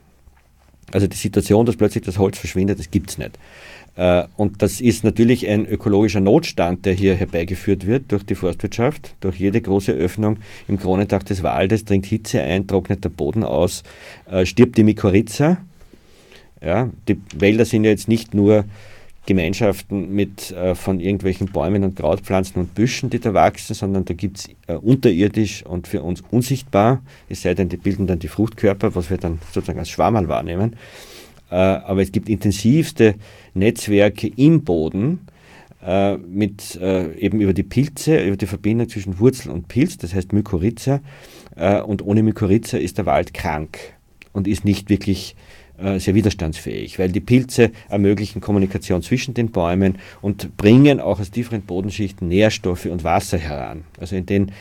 Also 0.91 1.07
die 1.07 1.17
Situation, 1.17 1.65
dass 1.65 1.77
plötzlich 1.77 2.03
das 2.03 2.17
Holz 2.17 2.37
verschwindet, 2.37 2.79
das 2.79 2.91
gibt 2.91 3.11
es 3.11 3.17
nicht. 3.17 3.37
Äh, 3.95 4.23
und 4.37 4.61
das 4.61 4.81
ist 4.81 5.03
natürlich 5.03 5.47
ein 5.47 5.65
ökologischer 5.65 6.21
Notstand, 6.21 6.85
der 6.85 6.93
hier 6.93 7.15
herbeigeführt 7.15 7.85
wird 7.85 8.11
durch 8.11 8.25
die 8.25 8.35
Forstwirtschaft. 8.35 9.15
Durch 9.19 9.37
jede 9.37 9.61
große 9.61 9.91
Öffnung 9.91 10.37
im 10.67 10.79
Kronendach 10.79 11.23
des 11.23 11.43
Waldes 11.43 11.85
dringt 11.85 12.05
Hitze 12.05 12.41
ein, 12.41 12.67
trocknet 12.67 13.03
der 13.03 13.09
Boden 13.09 13.43
aus, 13.43 13.83
äh, 14.29 14.45
stirbt 14.45 14.77
die 14.77 14.83
Mykorrhiza, 14.83 15.57
ja, 16.63 16.89
die 17.07 17.19
Wälder 17.35 17.65
sind 17.65 17.85
ja 17.85 17.89
jetzt 17.89 18.07
nicht 18.07 18.35
nur 18.35 18.65
Gemeinschaften 19.25 20.13
mit 20.13 20.51
äh, 20.51 20.75
von 20.75 20.99
irgendwelchen 20.99 21.47
Bäumen 21.47 21.83
und 21.83 21.95
Krautpflanzen 21.95 22.61
und 22.61 22.75
Büschen, 22.75 23.09
die 23.09 23.19
da 23.19 23.33
wachsen, 23.33 23.73
sondern 23.73 24.05
da 24.05 24.13
gibt 24.13 24.37
es 24.39 24.49
unterirdisch 24.81 25.63
und 25.65 25.87
für 25.87 26.01
uns 26.01 26.23
unsichtbar, 26.31 27.01
es 27.29 27.41
sei 27.41 27.53
denn, 27.55 27.69
die 27.69 27.77
bilden 27.77 28.07
dann 28.07 28.19
die 28.19 28.27
Fruchtkörper, 28.27 28.95
was 28.95 29.09
wir 29.09 29.17
dann 29.17 29.39
sozusagen 29.51 29.79
als 29.79 29.89
Schwammerl 29.89 30.27
wahrnehmen. 30.27 30.75
Aber 31.49 32.01
es 32.01 32.11
gibt 32.11 32.29
intensivste 32.29 33.15
Netzwerke 33.53 34.27
im 34.35 34.63
Boden, 34.63 35.27
äh, 35.85 36.17
mit 36.17 36.75
äh, 36.75 37.13
eben 37.15 37.41
über 37.41 37.53
die 37.53 37.63
Pilze, 37.63 38.23
über 38.23 38.37
die 38.37 38.45
Verbindung 38.45 38.89
zwischen 38.89 39.19
Wurzel 39.19 39.51
und 39.51 39.67
Pilz, 39.67 39.97
das 39.97 40.13
heißt 40.13 40.33
Mykorrhiza. 40.33 41.01
Äh, 41.55 41.81
und 41.81 42.03
ohne 42.03 42.23
Mykorrhiza 42.23 42.77
ist 42.77 42.97
der 42.97 43.05
Wald 43.05 43.33
krank 43.33 43.79
und 44.33 44.47
ist 44.47 44.63
nicht 44.63 44.89
wirklich 44.89 45.35
äh, 45.81 45.99
sehr 45.99 46.13
widerstandsfähig, 46.13 46.99
weil 46.99 47.09
die 47.09 47.19
Pilze 47.19 47.71
ermöglichen 47.89 48.41
Kommunikation 48.41 49.01
zwischen 49.01 49.33
den 49.33 49.51
Bäumen 49.51 49.97
und 50.21 50.55
bringen 50.55 50.99
auch 50.99 51.19
aus 51.19 51.31
tieferen 51.31 51.63
Bodenschichten 51.63 52.27
Nährstoffe 52.27 52.85
und 52.85 53.03
Wasser 53.03 53.37
heran. 53.37 53.83
Also 53.99 54.15
in 54.15 54.25
den 54.25 54.51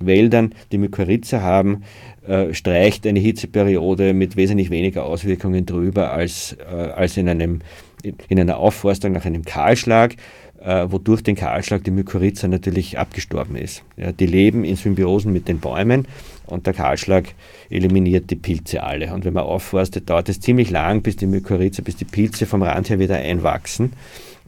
Wäldern, 0.00 0.54
die 0.72 0.78
Mykorrhiza 0.78 1.42
haben, 1.42 1.82
äh, 2.26 2.54
streicht 2.54 3.06
eine 3.06 3.20
Hitzeperiode 3.20 4.14
mit 4.14 4.36
wesentlich 4.36 4.70
weniger 4.70 5.04
Auswirkungen 5.04 5.66
drüber 5.66 6.12
als, 6.12 6.56
äh, 6.58 6.74
als 6.74 7.16
in, 7.16 7.28
einem, 7.28 7.60
in 8.02 8.40
einer 8.40 8.58
Aufforstung 8.58 9.12
nach 9.12 9.24
einem 9.24 9.44
Kahlschlag, 9.44 10.16
äh, 10.60 10.86
wodurch 10.90 11.22
den 11.22 11.34
Kahlschlag 11.34 11.84
die 11.84 11.90
Mykorrhiza 11.90 12.48
natürlich 12.48 12.98
abgestorben 12.98 13.56
ist. 13.56 13.82
Ja, 13.96 14.12
die 14.12 14.26
leben 14.26 14.64
in 14.64 14.76
Symbiosen 14.76 15.32
mit 15.32 15.48
den 15.48 15.58
Bäumen 15.58 16.06
und 16.46 16.66
der 16.66 16.74
Kahlschlag 16.74 17.34
eliminiert 17.70 18.30
die 18.30 18.36
Pilze 18.36 18.82
alle. 18.82 19.12
Und 19.12 19.24
wenn 19.24 19.34
man 19.34 19.44
aufforstet, 19.44 20.08
dauert 20.10 20.28
es 20.28 20.40
ziemlich 20.40 20.70
lang, 20.70 21.02
bis 21.02 21.16
die 21.16 21.26
Mykorrhiza, 21.26 21.82
bis 21.82 21.96
die 21.96 22.04
Pilze 22.04 22.46
vom 22.46 22.62
Rand 22.62 22.90
her 22.90 22.98
wieder 22.98 23.16
einwachsen. 23.16 23.92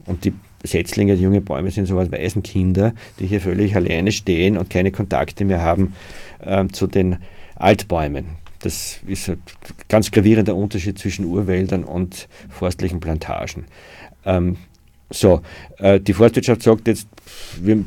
Und 0.05 0.23
die 0.23 0.33
Setzlinge, 0.63 1.15
die 1.15 1.23
junge 1.23 1.41
Bäume 1.41 1.71
sind 1.71 1.85
so 1.85 1.95
sowas 1.95 2.11
Waisenkinder, 2.11 2.93
die 3.19 3.27
hier 3.27 3.41
völlig 3.41 3.75
alleine 3.75 4.11
stehen 4.11 4.57
und 4.57 4.69
keine 4.69 4.91
Kontakte 4.91 5.45
mehr 5.45 5.61
haben 5.61 5.95
äh, 6.43 6.67
zu 6.67 6.87
den 6.87 7.17
Altbäumen. 7.55 8.44
Das 8.65 8.99
ist 9.05 9.29
ein 9.29 9.41
ganz 9.87 10.09
gravierender 10.09 10.55
Unterschied 10.55 10.97
zwischen 10.97 11.25
Urwäldern 11.25 11.83
und 11.83 12.27
forstlichen 12.49 12.99
Plantagen. 12.99 13.65
Ähm, 14.25 14.57
so, 15.11 15.41
äh, 15.77 15.99
die 15.99 16.13
Forstwirtschaft 16.13 16.63
sagt 16.63 16.87
jetzt, 16.87 17.07
wir, 17.61 17.77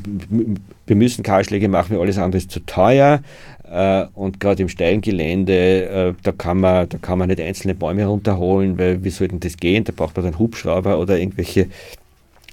wir 0.87 0.95
müssen 0.95 1.21
Kahlschläge 1.21 1.67
machen, 1.67 1.97
alles 1.97 2.17
andere 2.17 2.37
ist 2.37 2.49
zu 2.51 2.61
teuer. 2.61 3.21
Äh, 3.69 4.05
und 4.13 4.39
gerade 4.39 4.63
im 4.63 4.69
steilen 4.69 5.01
Gelände, 5.01 5.85
äh, 5.85 6.13
da, 6.23 6.31
kann 6.31 6.61
man, 6.61 6.87
da 6.87 6.97
kann 6.97 7.19
man 7.19 7.27
nicht 7.27 7.41
einzelne 7.41 7.75
Bäume 7.75 8.05
runterholen, 8.05 8.77
weil 8.79 9.03
wie 9.03 9.09
soll 9.09 9.27
denn 9.27 9.41
das 9.41 9.57
gehen? 9.57 9.83
Da 9.83 9.91
braucht 9.93 10.15
man 10.15 10.25
dann 10.25 10.39
Hubschrauber 10.39 10.97
oder 10.97 11.19
irgendwelche 11.19 11.67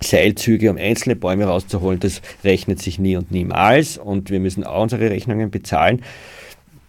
Seilzüge, 0.02 0.68
um 0.70 0.78
einzelne 0.78 1.14
Bäume 1.14 1.44
rauszuholen. 1.44 2.00
Das 2.00 2.20
rechnet 2.42 2.82
sich 2.82 2.98
nie 2.98 3.16
und 3.16 3.30
niemals 3.30 3.98
und 3.98 4.30
wir 4.30 4.40
müssen 4.40 4.64
auch 4.64 4.82
unsere 4.82 5.10
Rechnungen 5.10 5.50
bezahlen. 5.50 6.02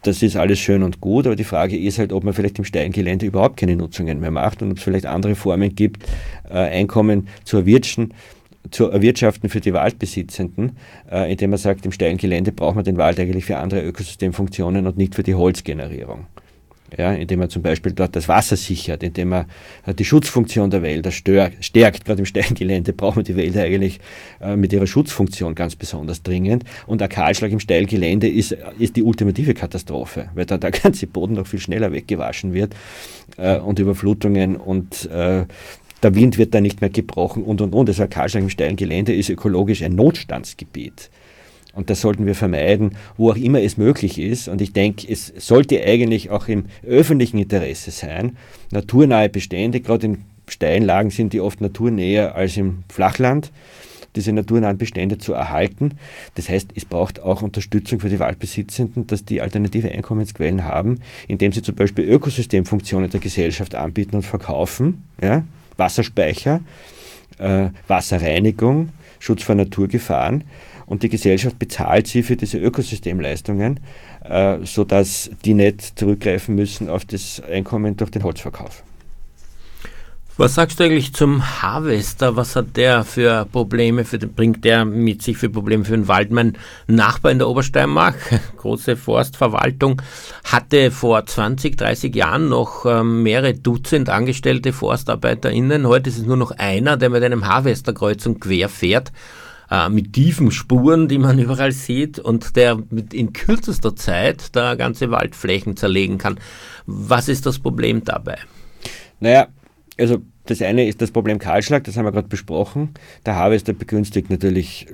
Das 0.07 0.23
ist 0.23 0.37
alles 0.37 0.57
schön 0.57 0.83
und 0.83 1.01
gut, 1.01 1.25
aber 1.25 1.35
die 1.35 1.43
Frage 1.43 1.77
ist 1.77 1.99
halt, 1.99 2.13
ob 2.13 2.23
man 2.23 2.33
vielleicht 2.33 2.57
im 2.59 2.63
steilen 2.63 2.93
Gelände 2.93 3.25
überhaupt 3.25 3.57
keine 3.57 3.75
Nutzungen 3.75 4.21
mehr 4.21 4.31
macht 4.31 4.61
und 4.61 4.71
ob 4.71 4.77
es 4.77 4.83
vielleicht 4.83 5.05
andere 5.05 5.35
Formen 5.35 5.75
gibt, 5.75 6.03
äh, 6.49 6.53
Einkommen 6.53 7.27
zu 7.43 7.57
erwirtschaften, 7.57 8.13
zu 8.71 8.85
erwirtschaften 8.85 9.49
für 9.49 9.59
die 9.59 9.73
Waldbesitzenden, 9.73 10.77
äh, 11.11 11.29
indem 11.29 11.49
man 11.49 11.59
sagt, 11.59 11.85
im 11.85 11.91
steilen 11.91 12.15
Gelände 12.15 12.53
braucht 12.53 12.75
man 12.75 12.85
den 12.85 12.95
Wald 12.95 13.19
eigentlich 13.19 13.43
für 13.43 13.57
andere 13.57 13.81
Ökosystemfunktionen 13.83 14.87
und 14.87 14.97
nicht 14.97 15.13
für 15.13 15.23
die 15.23 15.35
Holzgenerierung. 15.35 16.25
Ja, 16.95 17.11
indem 17.11 17.39
man 17.39 17.49
zum 17.49 17.61
Beispiel 17.61 17.91
dort 17.91 18.15
das 18.15 18.29
Wasser 18.29 18.55
sichert, 18.55 19.03
indem 19.03 19.29
man 19.29 19.45
äh, 19.85 19.93
die 19.93 20.05
Schutzfunktion 20.05 20.69
der 20.69 20.81
Wälder 20.81 21.11
stärkt. 21.11 22.05
Gerade 22.05 22.19
im 22.19 22.25
Steingelände 22.25 22.93
braucht 22.93 23.17
man 23.17 23.25
die 23.25 23.35
Wälder 23.35 23.63
eigentlich 23.63 23.99
äh, 24.39 24.55
mit 24.55 24.71
ihrer 24.71 24.87
Schutzfunktion 24.87 25.53
ganz 25.53 25.75
besonders 25.75 26.23
dringend. 26.23 26.63
Und 26.85 27.01
der 27.01 27.09
Kahlschlag 27.09 27.51
im 27.51 27.59
Steilgelände 27.59 28.29
ist, 28.29 28.55
ist 28.79 28.95
die 28.95 29.03
ultimative 29.03 29.53
Katastrophe, 29.53 30.29
weil 30.33 30.45
da 30.45 30.57
der 30.57 30.71
ganze 30.71 31.07
Boden 31.07 31.33
noch 31.33 31.47
viel 31.47 31.59
schneller 31.59 31.91
weggewaschen 31.91 32.53
wird 32.53 32.73
äh, 33.35 33.57
und 33.57 33.79
Überflutungen 33.79 34.55
und 34.55 35.09
äh, 35.11 35.45
der 36.03 36.15
Wind 36.15 36.37
wird 36.37 36.53
da 36.53 36.61
nicht 36.61 36.79
mehr 36.81 36.89
gebrochen 36.89 37.43
und 37.43 37.59
und 37.59 37.73
und. 37.73 37.89
Also 37.89 38.07
Kahlschlag 38.07 38.43
im 38.43 38.49
steilen 38.49 38.75
Gelände 38.75 39.13
ist 39.13 39.29
ökologisch 39.29 39.81
ein 39.81 39.95
Notstandsgebiet. 39.95 41.09
Und 41.73 41.89
das 41.89 42.01
sollten 42.01 42.25
wir 42.25 42.35
vermeiden, 42.35 42.97
wo 43.17 43.31
auch 43.31 43.35
immer 43.35 43.61
es 43.61 43.77
möglich 43.77 44.17
ist. 44.17 44.47
Und 44.47 44.61
ich 44.61 44.73
denke, 44.73 45.05
es 45.11 45.31
sollte 45.37 45.83
eigentlich 45.83 46.29
auch 46.31 46.47
im 46.47 46.65
öffentlichen 46.85 47.37
Interesse 47.37 47.91
sein, 47.91 48.37
naturnahe 48.71 49.29
Bestände, 49.29 49.79
gerade 49.79 50.07
in 50.07 50.17
steilen 50.49 50.83
Lagen 50.83 51.09
sind 51.09 51.33
die 51.33 51.41
oft 51.41 51.61
naturnäher 51.61 52.35
als 52.35 52.57
im 52.57 52.83
Flachland, 52.89 53.51
diese 54.15 54.31
naturnahen 54.31 54.77
Bestände 54.77 55.17
zu 55.17 55.33
erhalten. 55.33 55.93
Das 56.35 56.49
heißt, 56.49 56.71
es 56.75 56.85
braucht 56.85 57.19
auch 57.19 57.41
Unterstützung 57.41 57.99
für 57.99 58.09
die 58.09 58.19
Waldbesitzenden, 58.19 59.07
dass 59.07 59.25
die 59.25 59.41
alternative 59.41 59.91
Einkommensquellen 59.91 60.63
haben, 60.63 61.01
indem 61.27 61.51
sie 61.51 61.61
zum 61.61 61.75
Beispiel 61.75 62.05
Ökosystemfunktionen 62.05 63.09
der 63.09 63.19
Gesellschaft 63.19 63.75
anbieten 63.75 64.15
und 64.15 64.23
verkaufen. 64.23 65.03
Ja? 65.21 65.43
Wasserspeicher, 65.77 66.61
äh, 67.37 67.69
Wasserreinigung, 67.87 68.89
Schutz 69.19 69.43
vor 69.43 69.55
Naturgefahren 69.55 70.43
und 70.87 71.03
die 71.03 71.09
Gesellschaft 71.09 71.59
bezahlt 71.59 72.07
sie 72.07 72.23
für 72.23 72.37
diese 72.37 72.57
Ökosystemleistungen, 72.57 73.79
äh, 74.23 74.57
sodass 74.63 75.29
die 75.45 75.53
nicht 75.53 75.99
zurückgreifen 75.99 76.55
müssen 76.55 76.89
auf 76.89 77.05
das 77.05 77.41
Einkommen 77.41 77.97
durch 77.97 78.09
den 78.09 78.23
Holzverkauf. 78.23 78.83
Was 80.39 80.53
sagst 80.53 80.79
du 80.79 80.83
eigentlich 80.83 81.13
zum 81.13 81.63
Harvester? 81.63 82.35
Was 82.35 82.55
hat 82.55 82.77
der 82.77 83.03
für 83.03 83.45
Probleme, 83.51 84.05
für 84.05 84.19
den, 84.19 84.33
bringt 84.33 84.63
der 84.63 84.85
mit 84.85 85.23
sich 85.23 85.35
für 85.35 85.49
Probleme 85.49 85.83
für 85.83 85.97
den 85.97 86.07
Wald? 86.07 86.29
Mein 86.29 86.55
Nachbar 86.85 87.31
in 87.31 87.39
der 87.39 87.49
Obersteiermark, 87.49 88.15
große 88.57 88.97
Forstverwaltung, 88.97 89.99
hatte 90.43 90.91
vor 90.91 91.25
20, 91.25 91.75
30 91.75 92.15
Jahren 92.15 92.49
noch 92.49 92.85
ähm, 92.85 93.23
mehrere 93.23 93.55
Dutzend 93.55 94.09
angestellte 94.09 94.73
ForstarbeiterInnen. 94.73 95.87
Heute 95.87 96.11
ist 96.11 96.19
es 96.19 96.25
nur 96.25 96.37
noch 96.37 96.51
einer, 96.51 96.97
der 96.97 97.09
mit 97.09 97.23
einem 97.23 97.47
Harvesterkreuzung 97.47 98.39
quer 98.39 98.69
fährt 98.69 99.11
äh, 99.69 99.89
mit 99.89 100.13
tiefen 100.13 100.51
Spuren, 100.51 101.07
die 101.07 101.17
man 101.17 101.39
überall 101.47 101.71
sieht 101.71 102.19
und 102.19 102.55
der 102.55 102.81
in 103.13 103.33
kürzester 103.33 103.95
Zeit 103.95 104.55
da 104.55 104.75
ganze 104.75 105.11
Waldflächen 105.11 105.75
zerlegen 105.75 106.17
kann. 106.17 106.39
Was 106.85 107.29
ist 107.29 107.45
das 107.45 107.59
Problem 107.59 108.03
dabei? 108.03 108.37
Naja, 109.19 109.47
also 109.97 110.21
das 110.47 110.61
eine 110.61 110.87
ist 110.87 111.01
das 111.01 111.11
Problem 111.11 111.39
Kahlschlag, 111.39 111.83
das 111.83 111.97
haben 111.97 112.05
wir 112.05 112.11
gerade 112.11 112.27
besprochen. 112.27 112.89
Der 113.25 113.35
Harvester 113.35 113.73
begünstigt 113.73 114.29
natürlich 114.29 114.87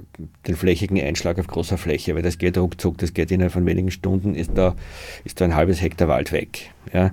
den 0.48 0.56
flächigen 0.56 1.00
Einschlag 1.00 1.40
auf 1.40 1.48
großer 1.48 1.78
Fläche, 1.78 2.16
weil 2.16 2.22
das 2.22 2.38
geht 2.38 2.58
ruckzuck, 2.58 2.98
das 2.98 3.14
geht 3.14 3.32
innerhalb 3.32 3.54
von 3.54 3.66
wenigen 3.66 3.92
Stunden, 3.92 4.36
ist 4.36 4.52
da, 4.56 4.76
ist 5.24 5.40
da 5.40 5.46
ein 5.46 5.56
halbes 5.56 5.82
Hektar 5.82 6.08
Wald 6.08 6.32
weg. 6.32 6.72
Ja. 6.94 7.12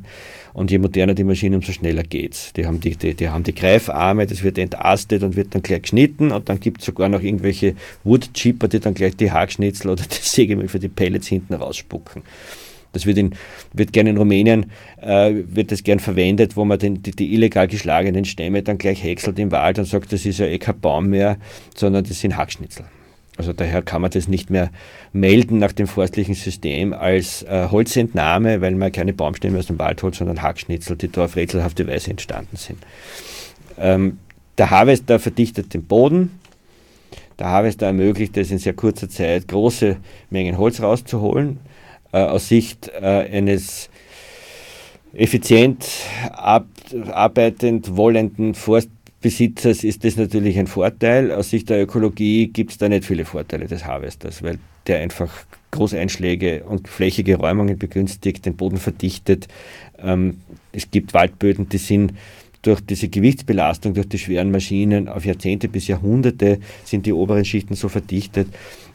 Und 0.52 0.70
je 0.70 0.78
moderner 0.78 1.14
die 1.14 1.24
Maschine, 1.24 1.56
umso 1.56 1.72
schneller 1.72 2.02
geht's. 2.02 2.52
Die 2.54 2.66
haben 2.66 2.80
die, 2.80 2.96
die, 2.96 3.14
die 3.14 3.28
haben 3.28 3.44
die 3.44 3.54
Greifarme, 3.54 4.26
das 4.26 4.42
wird 4.42 4.58
entastet 4.58 5.22
und 5.22 5.36
wird 5.36 5.54
dann 5.54 5.62
gleich 5.62 5.82
geschnitten 5.82 6.32
und 6.32 6.48
dann 6.48 6.58
gibt 6.58 6.80
es 6.80 6.86
sogar 6.86 7.08
noch 7.08 7.22
irgendwelche 7.22 7.76
Woodchipper, 8.04 8.68
die 8.68 8.80
dann 8.80 8.94
gleich 8.94 9.16
die 9.16 9.30
Hackschnitzel 9.30 9.90
oder 9.90 10.02
das 10.08 10.32
Sägemehl 10.32 10.68
für 10.68 10.80
die 10.80 10.88
Pellets 10.88 11.28
hinten 11.28 11.54
rausspucken. 11.54 12.22
Das 12.92 13.06
wird, 13.06 13.18
in, 13.18 13.34
wird 13.72 13.92
gerne 13.92 14.10
in 14.10 14.16
Rumänien 14.16 14.66
äh, 15.00 15.32
wird 15.46 15.70
das 15.72 15.84
gern 15.84 16.00
verwendet, 16.00 16.56
wo 16.56 16.64
man 16.64 16.78
den, 16.78 17.02
die, 17.02 17.12
die, 17.12 17.34
illegal 17.34 17.68
geschlagenen 17.68 18.24
Stämme 18.24 18.62
dann 18.62 18.78
gleich 18.78 19.02
häckselt 19.02 19.38
im 19.38 19.52
Wald 19.52 19.78
und 19.78 19.84
sagt, 19.84 20.12
das 20.12 20.26
ist 20.26 20.38
ja 20.38 20.46
eh 20.46 20.58
kein 20.58 20.80
Baum 20.80 21.08
mehr, 21.10 21.36
sondern 21.74 22.04
das 22.04 22.20
sind 22.20 22.36
Hackschnitzel. 22.36 22.84
Also 23.36 23.52
daher 23.52 23.80
kann 23.80 24.02
man 24.02 24.10
das 24.10 24.28
nicht 24.28 24.50
mehr 24.50 24.70
melden 25.12 25.58
nach 25.58 25.72
dem 25.72 25.86
forstlichen 25.86 26.34
System 26.34 26.92
als 26.92 27.42
äh, 27.44 27.68
Holzentnahme, 27.70 28.60
weil 28.60 28.74
man 28.74 28.92
keine 28.92 29.14
Baumstämme 29.14 29.58
aus 29.58 29.66
dem 29.66 29.78
Wald 29.78 30.02
holt, 30.02 30.14
sondern 30.14 30.42
Hackschnitzel, 30.42 30.96
die 30.96 31.10
da 31.10 31.24
auf 31.24 31.36
rätselhafte 31.36 31.86
Weise 31.86 32.10
entstanden 32.10 32.56
sind. 32.56 32.78
Ähm, 33.78 34.18
der 34.58 34.70
Harvester 34.70 35.18
verdichtet 35.18 35.72
den 35.72 35.84
Boden. 35.84 36.38
Der 37.38 37.46
Harvester 37.46 37.86
ermöglicht 37.86 38.36
es 38.36 38.50
in 38.50 38.58
sehr 38.58 38.74
kurzer 38.74 39.08
Zeit, 39.08 39.48
große 39.48 39.96
Mengen 40.28 40.58
Holz 40.58 40.82
rauszuholen 40.82 41.60
aus 42.18 42.48
Sicht 42.48 42.88
äh, 42.88 43.28
eines 43.32 43.90
effizient 45.12 45.86
arbeitend 46.32 47.96
wollenden 47.96 48.54
Forstbesitzers 48.54 49.84
ist 49.84 50.04
das 50.04 50.16
natürlich 50.16 50.58
ein 50.58 50.66
Vorteil. 50.66 51.32
Aus 51.32 51.50
Sicht 51.50 51.68
der 51.68 51.82
Ökologie 51.82 52.48
gibt 52.48 52.72
es 52.72 52.78
da 52.78 52.88
nicht 52.88 53.04
viele 53.04 53.24
Vorteile 53.24 53.66
des 53.66 53.84
Harvesters, 53.84 54.42
weil 54.42 54.58
der 54.86 55.00
einfach 55.00 55.30
Großeinschläge 55.72 56.64
und 56.64 56.88
flächige 56.88 57.36
Räumungen 57.36 57.78
begünstigt, 57.78 58.46
den 58.46 58.56
Boden 58.56 58.78
verdichtet. 58.78 59.48
Ähm, 60.02 60.40
es 60.72 60.90
gibt 60.90 61.14
Waldböden, 61.14 61.68
die 61.68 61.78
sind 61.78 62.12
durch 62.62 62.80
diese 62.80 63.08
Gewichtsbelastung, 63.08 63.94
durch 63.94 64.08
die 64.08 64.18
schweren 64.18 64.50
Maschinen 64.50 65.08
auf 65.08 65.24
Jahrzehnte 65.24 65.68
bis 65.68 65.88
Jahrhunderte 65.88 66.60
sind 66.84 67.06
die 67.06 67.12
oberen 67.12 67.44
Schichten 67.44 67.74
so 67.74 67.88
verdichtet, 67.88 68.48
äh, 68.48 68.89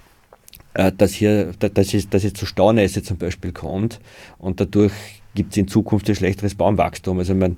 dass, 0.75 1.13
hier, 1.13 1.53
dass, 1.57 1.93
es, 1.93 2.09
dass 2.09 2.23
es 2.23 2.33
zu 2.33 2.45
Staunässe 2.45 3.01
zum 3.01 3.17
Beispiel 3.17 3.51
kommt 3.51 3.99
und 4.37 4.59
dadurch 4.59 4.93
gibt 5.35 5.51
es 5.51 5.57
in 5.57 5.67
Zukunft 5.67 6.09
ein 6.09 6.15
schlechteres 6.15 6.55
Baumwachstum. 6.55 7.19
Also 7.19 7.35
man 7.35 7.57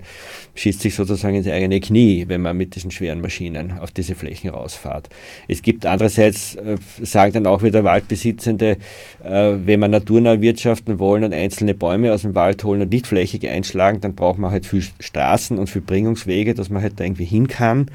schießt 0.55 0.81
sich 0.81 0.95
sozusagen 0.95 1.35
ins 1.35 1.47
eigene 1.47 1.79
Knie, 1.79 2.25
wenn 2.27 2.41
man 2.41 2.57
mit 2.57 2.75
diesen 2.75 2.91
schweren 2.91 3.21
Maschinen 3.21 3.77
auf 3.79 3.91
diese 3.91 4.15
Flächen 4.15 4.49
rausfährt. 4.49 5.09
Es 5.47 5.61
gibt 5.61 5.85
andererseits, 5.85 6.55
äh, 6.55 6.77
sagen 7.01 7.33
dann 7.33 7.47
auch 7.47 7.63
wieder 7.63 7.83
Waldbesitzende, 7.83 8.77
äh, 9.23 9.53
wenn 9.63 9.79
man 9.79 9.91
naturnah 9.91 10.41
wirtschaften 10.41 10.99
wollen 10.99 11.23
und 11.23 11.33
einzelne 11.33 11.73
Bäume 11.73 12.11
aus 12.11 12.23
dem 12.23 12.35
Wald 12.35 12.63
holen 12.63 12.81
und 12.81 12.91
nicht 12.91 13.07
flächig 13.07 13.47
einschlagen, 13.47 14.01
dann 14.01 14.15
braucht 14.15 14.39
man 14.39 14.51
halt 14.51 14.65
viel 14.65 14.83
Straßen 14.99 15.57
und 15.57 15.69
viel 15.69 15.81
Bringungswege, 15.81 16.55
dass 16.55 16.69
man 16.69 16.81
halt 16.81 16.99
da 16.99 17.03
irgendwie 17.03 17.25
hin 17.25 17.47
kann. 17.47 17.91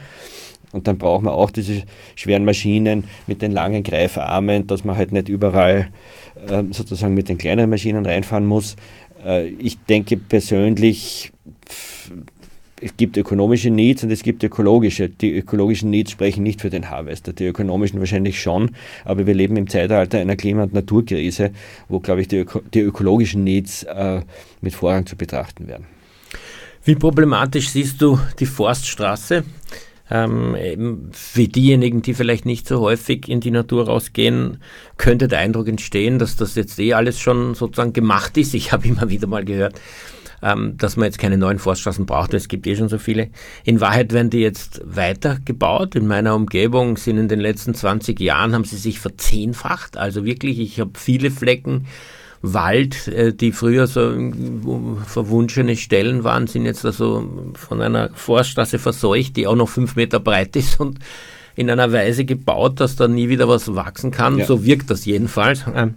Und 0.72 0.88
dann 0.88 0.98
braucht 0.98 1.22
man 1.22 1.34
auch 1.34 1.50
diese 1.50 1.82
schweren 2.16 2.44
Maschinen 2.44 3.04
mit 3.26 3.42
den 3.42 3.52
langen 3.52 3.82
Greifarmen, 3.82 4.66
dass 4.66 4.84
man 4.84 4.96
halt 4.96 5.12
nicht 5.12 5.28
überall 5.28 5.88
äh, 6.48 6.64
sozusagen 6.70 7.14
mit 7.14 7.28
den 7.28 7.38
kleineren 7.38 7.70
Maschinen 7.70 8.04
reinfahren 8.04 8.46
muss. 8.46 8.76
Äh, 9.24 9.48
ich 9.48 9.78
denke 9.84 10.16
persönlich, 10.16 11.32
es 12.80 12.96
gibt 12.96 13.16
ökonomische 13.16 13.70
Needs 13.70 14.02
und 14.02 14.10
es 14.10 14.22
gibt 14.22 14.42
ökologische. 14.42 15.08
Die 15.08 15.30
ökologischen 15.32 15.90
Needs 15.90 16.10
sprechen 16.10 16.42
nicht 16.42 16.60
für 16.60 16.70
den 16.70 16.90
Harvester, 16.90 17.32
die 17.32 17.46
ökonomischen 17.46 18.00
wahrscheinlich 18.00 18.40
schon, 18.40 18.72
aber 19.04 19.26
wir 19.26 19.34
leben 19.34 19.56
im 19.56 19.68
Zeitalter 19.68 20.18
einer 20.18 20.36
Klima- 20.36 20.64
und 20.64 20.74
Naturkrise, 20.74 21.52
wo, 21.88 22.00
glaube 22.00 22.22
ich, 22.22 22.28
die, 22.28 22.38
Öko 22.38 22.60
die 22.74 22.80
ökologischen 22.80 23.44
Needs 23.44 23.84
äh, 23.84 24.22
mit 24.60 24.74
Vorrang 24.74 25.06
zu 25.06 25.16
betrachten 25.16 25.68
werden. 25.68 25.86
Wie 26.84 26.96
problematisch 26.96 27.68
siehst 27.68 28.02
du 28.02 28.18
die 28.40 28.46
Forststraße? 28.46 29.44
Ähm, 30.10 31.10
für 31.12 31.48
diejenigen, 31.48 32.02
die 32.02 32.14
vielleicht 32.14 32.44
nicht 32.44 32.66
so 32.66 32.80
häufig 32.80 33.28
in 33.28 33.40
die 33.40 33.50
Natur 33.50 33.86
rausgehen, 33.86 34.58
könnte 34.98 35.28
der 35.28 35.38
Eindruck 35.38 35.68
entstehen, 35.68 36.18
dass 36.18 36.36
das 36.36 36.54
jetzt 36.54 36.78
eh 36.78 36.94
alles 36.94 37.18
schon 37.18 37.54
sozusagen 37.54 37.92
gemacht 37.92 38.36
ist. 38.36 38.54
Ich 38.54 38.72
habe 38.72 38.88
immer 38.88 39.08
wieder 39.08 39.26
mal 39.26 39.44
gehört, 39.44 39.80
ähm, 40.42 40.76
dass 40.76 40.96
man 40.96 41.06
jetzt 41.06 41.18
keine 41.18 41.38
neuen 41.38 41.58
Forststraßen 41.58 42.04
braucht, 42.04 42.34
es 42.34 42.48
gibt 42.48 42.66
eh 42.66 42.76
schon 42.76 42.88
so 42.88 42.98
viele. 42.98 43.30
In 43.64 43.80
Wahrheit 43.80 44.12
werden 44.12 44.30
die 44.30 44.40
jetzt 44.40 44.82
weitergebaut. 44.84 45.94
In 45.94 46.06
meiner 46.06 46.34
Umgebung 46.34 46.96
sind 46.96 47.18
in 47.18 47.28
den 47.28 47.40
letzten 47.40 47.74
20 47.74 48.20
Jahren, 48.20 48.54
haben 48.54 48.64
sie 48.64 48.76
sich 48.76 48.98
verzehnfacht. 48.98 49.96
Also 49.96 50.24
wirklich, 50.24 50.58
ich 50.58 50.80
habe 50.80 50.92
viele 50.94 51.30
Flecken 51.30 51.86
Wald, 52.42 53.06
äh, 53.08 53.32
die 53.32 53.52
früher 53.52 53.86
so 53.86 54.12
verwunschene 55.06 55.76
Stellen 55.76 56.24
waren, 56.24 56.48
sind 56.48 56.66
jetzt 56.66 56.84
also 56.84 57.52
von 57.54 57.80
einer 57.80 58.10
Forststraße 58.14 58.78
verseucht, 58.78 59.36
die 59.36 59.46
auch 59.46 59.54
noch 59.54 59.68
fünf 59.68 59.96
Meter 59.96 60.18
breit 60.20 60.56
ist 60.56 60.80
und 60.80 60.98
in 61.54 61.70
einer 61.70 61.92
Weise 61.92 62.24
gebaut, 62.24 62.80
dass 62.80 62.96
da 62.96 63.06
nie 63.08 63.28
wieder 63.28 63.48
was 63.48 63.74
wachsen 63.74 64.10
kann. 64.10 64.38
Ja. 64.38 64.46
So 64.46 64.64
wirkt 64.64 64.90
das 64.90 65.04
jedenfalls. 65.04 65.64
Ähm, 65.74 65.94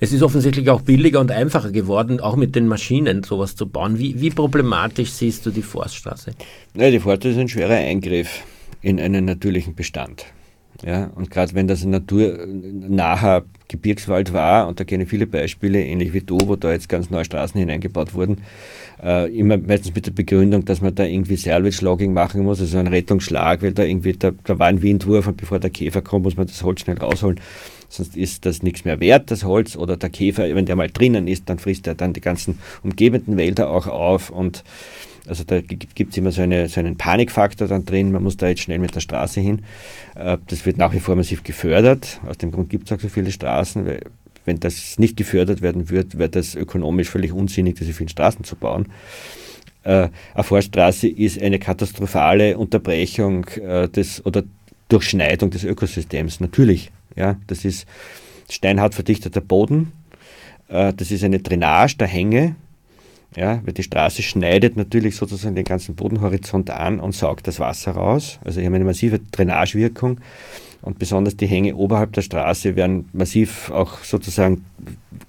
es 0.00 0.12
ist 0.12 0.22
offensichtlich 0.22 0.70
auch 0.70 0.80
billiger 0.80 1.20
und 1.20 1.30
einfacher 1.30 1.70
geworden, 1.70 2.20
auch 2.20 2.36
mit 2.36 2.54
den 2.54 2.68
Maschinen 2.68 3.22
sowas 3.24 3.56
zu 3.56 3.68
bauen. 3.68 3.98
Wie, 3.98 4.20
wie 4.20 4.30
problematisch 4.30 5.10
siehst 5.10 5.44
du 5.44 5.50
die 5.50 5.62
Forststraße? 5.62 6.32
Ja, 6.74 6.90
die 6.90 7.00
Forststraße 7.00 7.34
ist 7.34 7.40
ein 7.40 7.48
schwerer 7.48 7.74
Eingriff 7.74 8.42
in 8.80 9.00
einen 9.00 9.24
natürlichen 9.24 9.74
Bestand. 9.74 10.26
Ja, 10.84 11.10
und 11.16 11.30
gerade 11.30 11.54
wenn 11.54 11.66
das 11.66 11.82
ein 11.82 11.90
naturnaher 11.90 13.44
Gebirgswald 13.66 14.32
war, 14.32 14.68
und 14.68 14.78
da 14.78 14.84
kenne 14.84 15.02
ich 15.02 15.10
viele 15.10 15.26
Beispiele, 15.26 15.82
ähnlich 15.84 16.12
wie 16.12 16.20
du, 16.20 16.38
wo 16.46 16.54
da 16.54 16.70
jetzt 16.70 16.88
ganz 16.88 17.10
neue 17.10 17.24
Straßen 17.24 17.58
hineingebaut 17.58 18.14
wurden, 18.14 18.42
äh, 19.02 19.28
immer 19.36 19.58
meistens 19.58 19.94
mit 19.94 20.06
der 20.06 20.12
Begründung, 20.12 20.64
dass 20.64 20.80
man 20.80 20.94
da 20.94 21.04
irgendwie 21.04 21.34
Salvage 21.34 21.84
Logging 21.84 22.12
machen 22.12 22.44
muss, 22.44 22.60
also 22.60 22.78
einen 22.78 22.88
Rettungsschlag, 22.88 23.60
weil 23.62 23.72
da 23.72 23.82
irgendwie, 23.82 24.12
da, 24.12 24.30
da 24.44 24.58
war 24.60 24.68
ein 24.68 24.80
Windwurf 24.80 25.26
und 25.26 25.36
bevor 25.36 25.58
der 25.58 25.70
Käfer 25.70 26.00
kommt, 26.00 26.24
muss 26.24 26.36
man 26.36 26.46
das 26.46 26.62
Holz 26.62 26.82
schnell 26.82 26.98
rausholen. 26.98 27.40
Sonst 27.88 28.16
ist 28.16 28.46
das 28.46 28.62
nichts 28.62 28.84
mehr 28.84 29.00
wert, 29.00 29.30
das 29.32 29.44
Holz, 29.44 29.74
oder 29.74 29.96
der 29.96 30.10
Käfer, 30.10 30.54
wenn 30.54 30.66
der 30.66 30.76
mal 30.76 30.90
drinnen 30.90 31.26
ist, 31.26 31.48
dann 31.48 31.58
frisst 31.58 31.88
er 31.88 31.96
dann 31.96 32.12
die 32.12 32.20
ganzen 32.20 32.58
umgebenden 32.84 33.36
Wälder 33.36 33.70
auch 33.70 33.88
auf 33.88 34.30
und 34.30 34.62
also 35.28 35.44
da 35.44 35.60
gibt 35.60 36.10
es 36.10 36.16
immer 36.16 36.32
so, 36.32 36.42
eine, 36.42 36.68
so 36.68 36.80
einen 36.80 36.96
Panikfaktor 36.96 37.68
dann 37.68 37.84
drin, 37.84 38.12
man 38.12 38.22
muss 38.22 38.36
da 38.36 38.48
jetzt 38.48 38.62
schnell 38.62 38.78
mit 38.78 38.94
der 38.94 39.00
Straße 39.00 39.40
hin. 39.40 39.62
Äh, 40.14 40.38
das 40.46 40.64
wird 40.66 40.78
nach 40.78 40.92
wie 40.92 41.00
vor 41.00 41.16
massiv 41.16 41.44
gefördert. 41.44 42.20
Aus 42.26 42.38
dem 42.38 42.50
Grund 42.50 42.70
gibt 42.70 42.90
es 42.90 42.96
auch 42.96 43.00
so 43.00 43.08
viele 43.08 43.30
Straßen, 43.30 43.86
weil 43.86 44.00
wenn 44.44 44.60
das 44.60 44.98
nicht 44.98 45.16
gefördert 45.16 45.60
werden 45.60 45.90
würde, 45.90 46.18
wäre 46.18 46.30
das 46.30 46.54
ökonomisch 46.54 47.10
völlig 47.10 47.32
unsinnig, 47.32 47.76
diese 47.76 47.92
vielen 47.92 48.08
Straßen 48.08 48.44
zu 48.44 48.56
bauen. 48.56 48.86
Äh, 49.84 50.08
eine 50.34 50.44
Forststraße 50.44 51.08
ist 51.08 51.40
eine 51.40 51.58
katastrophale 51.58 52.56
Unterbrechung 52.56 53.46
äh, 53.48 53.88
des 53.88 54.24
oder 54.24 54.44
Durchschneidung 54.88 55.50
des 55.50 55.64
Ökosystems. 55.64 56.40
Natürlich, 56.40 56.90
ja, 57.14 57.36
das 57.46 57.66
ist 57.66 57.86
steinhart 58.48 58.94
verdichteter 58.94 59.42
Boden, 59.42 59.92
das 60.68 61.10
ist 61.10 61.24
eine 61.24 61.38
Drainage 61.40 61.96
der 61.96 62.06
Hänge, 62.06 62.56
ja, 63.38 63.60
weil 63.64 63.72
die 63.72 63.82
Straße 63.82 64.22
schneidet 64.22 64.76
natürlich 64.76 65.16
sozusagen 65.16 65.54
den 65.54 65.64
ganzen 65.64 65.94
Bodenhorizont 65.94 66.70
an 66.70 67.00
und 67.00 67.14
saugt 67.14 67.46
das 67.46 67.60
Wasser 67.60 67.92
raus. 67.92 68.38
Also, 68.44 68.60
ich 68.60 68.66
habe 68.66 68.76
eine 68.76 68.84
massive 68.84 69.20
Drainagewirkung 69.30 70.20
und 70.82 70.98
besonders 70.98 71.36
die 71.36 71.46
Hänge 71.46 71.74
oberhalb 71.76 72.12
der 72.12 72.22
Straße 72.22 72.76
werden 72.76 73.08
massiv 73.12 73.70
auch 73.70 74.04
sozusagen, 74.04 74.64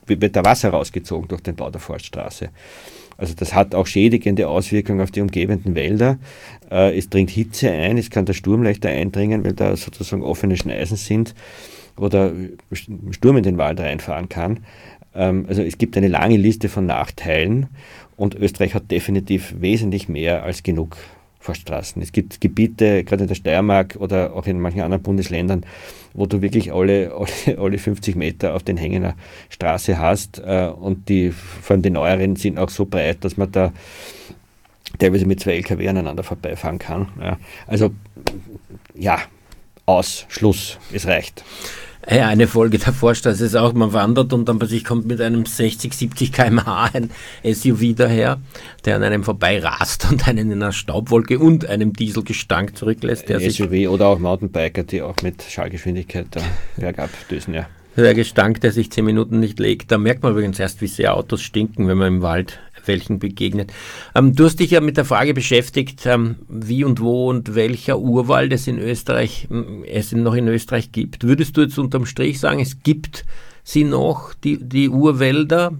wird 0.06 0.36
da 0.36 0.46
Wasser 0.46 0.69
rausgezogen 0.69 1.27
durch 1.27 1.42
den 1.42 1.56
Bau 1.56 1.69
der 1.69 1.81
Forststraße. 1.81 2.50
Also 3.17 3.33
das 3.36 3.54
hat 3.54 3.75
auch 3.75 3.86
schädigende 3.86 4.48
Auswirkungen 4.48 5.02
auf 5.02 5.12
die 5.12 5.19
umgebenden 5.19 5.75
Wälder. 5.75 6.17
Äh, 6.71 6.98
es 6.98 7.10
dringt 7.10 7.29
Hitze 7.31 7.69
ein, 7.69 7.98
es 7.98 8.10
kann 8.10 8.25
der 8.25 8.33
Sturm 8.33 8.63
leichter 8.63 8.90
eindringen, 8.90 9.44
weil 9.44 9.54
da 9.54 9.75
sozusagen 9.75 10.23
offene 10.23 10.56
Schneisen 10.56 10.96
sind 10.96 11.36
oder 11.98 12.31
Sturm 12.71 13.38
in 13.38 13.44
den 13.44 13.58
Wald 13.58 13.81
reinfahren 13.81 14.29
kann. 14.29 14.62
Ähm, 15.20 15.46
also 15.48 15.62
es 15.62 15.78
gibt 15.78 15.98
eine 15.98 16.08
lange 16.08 16.38
Liste 16.38 16.70
von 16.70 16.86
Nachteilen 16.86 17.67
und 18.15 18.36
Österreich 18.36 18.74
hat 18.74 18.90
definitiv 18.90 19.54
wesentlich 19.60 20.10
mehr 20.10 20.44
als 20.44 20.63
genug 20.63 20.98
Forststraßen. 21.42 22.02
Es 22.02 22.12
gibt 22.12 22.42
Gebiete, 22.42 23.04
gerade 23.04 23.24
in 23.24 23.28
der 23.28 23.36
Steiermark 23.36 23.96
oder 24.00 24.34
auch 24.34 24.46
in 24.46 24.60
manchen 24.60 24.82
anderen 24.82 25.04
Bundesländern, 25.04 25.65
wo 26.13 26.26
du 26.26 26.42
wirklich 26.42 26.74
alle, 26.74 27.13
alle, 27.13 27.58
alle 27.60 27.78
50 27.78 28.15
Meter 28.15 28.56
auf 28.56 28.63
den 28.63 28.78
Hängen 28.78 29.13
Straße 29.50 30.00
hast 30.00 30.40
äh, 30.40 30.67
und 30.67 31.08
die, 31.10 31.32
vor 31.32 31.76
allem 31.76 31.82
die 31.82 31.92
neueren 31.92 32.36
sind 32.36 32.58
auch 32.58 32.70
so 32.70 32.86
breit, 32.86 33.24
dass 33.24 33.38
man 33.38 33.52
da 33.52 33.72
teilweise 34.98 35.26
mit 35.26 35.40
zwei 35.40 35.54
LKW 35.54 35.88
aneinander 35.88 36.24
vorbeifahren 36.24 36.80
kann. 36.80 37.38
Also 37.67 37.92
ja, 38.96 39.20
aus, 39.86 40.26
Schluss, 40.30 40.78
es 40.92 41.08
reicht. 41.08 41.44
Ja, 42.08 42.27
eine 42.27 42.47
Folge 42.47 42.79
der 42.79 42.93
Vorstraße 42.93 43.45
ist 43.45 43.56
auch, 43.56 43.73
man 43.73 43.93
wandert 43.93 44.31
und 44.31 44.47
dann 44.47 44.58
plötzlich 44.58 44.85
kommt 44.85 45.06
mit 45.06 45.19
einem 45.19 45.45
60, 45.45 45.93
70 45.93 46.31
km/h 46.31 46.91
ein 46.93 47.10
SUV 47.43 47.93
daher, 47.95 48.39
der 48.85 48.95
an 48.95 49.04
einem 49.04 49.23
vorbei 49.23 49.60
rast 49.60 50.08
und 50.10 50.27
einen 50.27 50.52
in 50.52 50.63
einer 50.63 50.71
Staubwolke 50.71 51.39
und 51.39 51.65
einem 51.65 51.93
Dieselgestank 51.93 52.77
zurücklässt. 52.77 53.27
Der 53.27 53.39
SUV 53.39 53.89
oder 53.89 54.08
auch 54.08 54.19
Mountainbiker, 54.19 54.83
die 54.83 55.02
auch 55.02 55.17
mit 55.23 55.43
Schallgeschwindigkeit 55.43 56.27
da 56.31 56.41
bergab 56.77 57.10
düsen, 57.29 57.54
ja. 57.54 57.67
Der 57.97 58.13
Gestank, 58.13 58.62
der 58.62 58.71
sich 58.71 58.91
zehn 58.91 59.04
Minuten 59.04 59.41
nicht 59.41 59.60
legt. 59.60 59.91
Da 59.91 59.97
merkt 59.97 60.23
man 60.23 60.31
übrigens 60.31 60.58
erst, 60.58 60.81
wie 60.81 60.87
sehr 60.87 61.15
Autos 61.15 61.41
stinken, 61.41 61.87
wenn 61.89 61.97
man 61.97 62.08
im 62.08 62.21
Wald 62.21 62.60
welchen 62.90 63.19
begegnet. 63.19 63.71
Ähm, 64.13 64.35
du 64.35 64.44
hast 64.44 64.60
dich 64.60 64.71
ja 64.71 64.81
mit 64.81 64.98
der 64.98 65.06
Frage 65.06 65.33
beschäftigt, 65.33 66.06
ähm, 66.06 66.35
wie 66.50 66.83
und 66.83 67.00
wo 67.00 67.29
und 67.29 67.56
welcher 67.56 68.00
Urwald 68.00 68.52
es 68.52 68.67
in 68.67 68.79
Österreich, 68.79 69.48
es 69.87 70.12
noch 70.12 70.33
in 70.33 70.50
Österreich 70.50 70.92
gibt. 70.92 71.23
Würdest 71.23 71.56
du 71.56 71.62
jetzt 71.62 71.79
unterm 71.79 72.06
Strich 72.06 72.42
sagen, 72.42 72.60
es 72.60 72.83
gibt 72.83 73.23
sie 73.63 73.85
noch, 73.85 74.33
die, 74.33 74.58
die 74.58 74.90
Urwälder? 74.90 75.71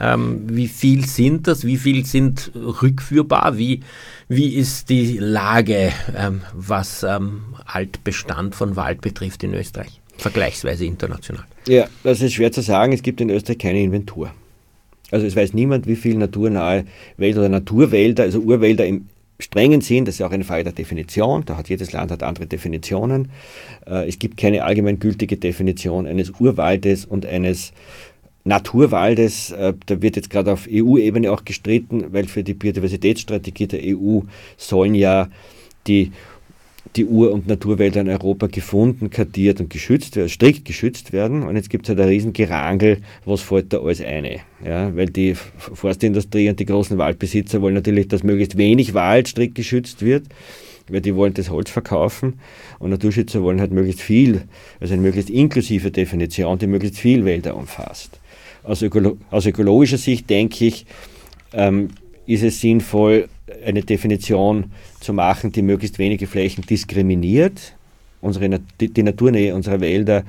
Ähm, 0.00 0.44
wie 0.48 0.68
viel 0.68 1.04
sind 1.06 1.46
das? 1.46 1.64
Wie 1.64 1.76
viel 1.76 2.06
sind 2.06 2.52
rückführbar? 2.54 3.58
Wie, 3.58 3.82
wie 4.28 4.54
ist 4.54 4.90
die 4.90 5.18
Lage, 5.18 5.92
ähm, 6.16 6.42
was 6.54 7.02
ähm, 7.02 7.56
Altbestand 7.66 8.54
von 8.54 8.76
Wald 8.76 9.00
betrifft 9.00 9.42
in 9.42 9.54
Österreich? 9.54 10.00
Vergleichsweise 10.16 10.84
international. 10.84 11.44
Ja, 11.66 11.86
das 12.02 12.20
ist 12.20 12.34
schwer 12.34 12.52
zu 12.52 12.62
sagen. 12.62 12.92
Es 12.92 13.02
gibt 13.02 13.20
in 13.20 13.30
Österreich 13.30 13.58
keine 13.58 13.82
Inventur. 13.82 14.32
Also 15.10 15.26
es 15.26 15.36
weiß 15.36 15.54
niemand, 15.54 15.86
wie 15.86 15.96
viele 15.96 16.18
naturnahe 16.18 16.84
Wälder 17.16 17.40
oder 17.40 17.48
Naturwälder, 17.48 18.24
also 18.24 18.40
Urwälder 18.40 18.86
im 18.86 19.06
strengen 19.40 19.80
Sinn, 19.80 20.04
das 20.04 20.16
ist 20.16 20.18
ja 20.18 20.26
auch 20.26 20.32
eine 20.32 20.44
Frage 20.44 20.64
der 20.64 20.72
Definition, 20.72 21.44
da 21.46 21.56
hat 21.56 21.68
jedes 21.68 21.92
Land 21.92 22.10
hat 22.10 22.22
andere 22.22 22.46
Definitionen. 22.46 23.30
Äh, 23.86 24.08
es 24.08 24.18
gibt 24.18 24.36
keine 24.36 24.64
allgemeingültige 24.64 25.36
Definition 25.36 26.06
eines 26.06 26.30
Urwaldes 26.40 27.04
und 27.04 27.24
eines 27.24 27.72
Naturwaldes. 28.44 29.52
Äh, 29.52 29.74
da 29.86 30.02
wird 30.02 30.16
jetzt 30.16 30.30
gerade 30.30 30.52
auf 30.52 30.68
EU-Ebene 30.70 31.30
auch 31.30 31.44
gestritten, 31.44 32.12
weil 32.12 32.26
für 32.26 32.42
die 32.42 32.54
Biodiversitätsstrategie 32.54 33.68
der 33.68 33.80
EU 33.96 34.22
sollen 34.56 34.94
ja 34.94 35.28
die 35.86 36.12
die 36.96 37.04
Ur- 37.04 37.32
und 37.32 37.46
Naturwälder 37.46 38.00
in 38.00 38.08
Europa 38.08 38.46
gefunden, 38.46 39.10
kartiert 39.10 39.60
und 39.60 39.70
geschützt 39.70 40.18
strikt 40.28 40.64
geschützt 40.64 41.12
werden. 41.12 41.42
Und 41.42 41.56
jetzt 41.56 41.70
gibt 41.70 41.84
es 41.84 41.90
halt 41.90 42.00
ein 42.00 42.08
riesen 42.08 42.32
Gerangel, 42.32 42.98
was 43.24 43.40
fällt 43.40 43.72
da 43.72 43.80
alles 43.80 44.00
eine. 44.00 44.40
Ja, 44.64 44.94
weil 44.96 45.06
die 45.06 45.34
Forstindustrie 45.34 46.48
und 46.48 46.58
die 46.60 46.66
großen 46.66 46.98
Waldbesitzer 46.98 47.60
wollen 47.62 47.74
natürlich, 47.74 48.08
dass 48.08 48.22
möglichst 48.22 48.56
wenig 48.56 48.94
Wald 48.94 49.28
strikt 49.28 49.54
geschützt 49.54 50.02
wird, 50.02 50.24
weil 50.88 51.00
die 51.00 51.14
wollen 51.14 51.34
das 51.34 51.50
Holz 51.50 51.70
verkaufen. 51.70 52.40
Und 52.78 52.90
Naturschützer 52.90 53.42
wollen 53.42 53.60
halt 53.60 53.72
möglichst 53.72 54.00
viel, 54.00 54.42
also 54.80 54.94
eine 54.94 55.02
möglichst 55.02 55.30
inklusive 55.30 55.90
Definition, 55.90 56.58
die 56.58 56.66
möglichst 56.66 56.98
viel 56.98 57.24
Wälder 57.24 57.56
umfasst. 57.56 58.18
Aus, 58.64 58.82
ökolo 58.82 59.16
aus 59.30 59.46
ökologischer 59.46 59.98
Sicht 59.98 60.28
denke 60.28 60.66
ich, 60.66 60.86
ähm, 61.52 61.88
ist 62.26 62.42
es 62.42 62.60
sinnvoll, 62.60 63.28
eine 63.64 63.82
Definition 63.82 64.72
zu 65.00 65.12
machen, 65.12 65.52
die 65.52 65.62
möglichst 65.62 65.98
wenige 65.98 66.26
Flächen 66.26 66.64
diskriminiert. 66.64 67.74
Unsere, 68.20 68.60
die, 68.80 69.02
Naturnähe 69.02 69.54
unserer 69.54 69.80
Wälder 69.80 70.24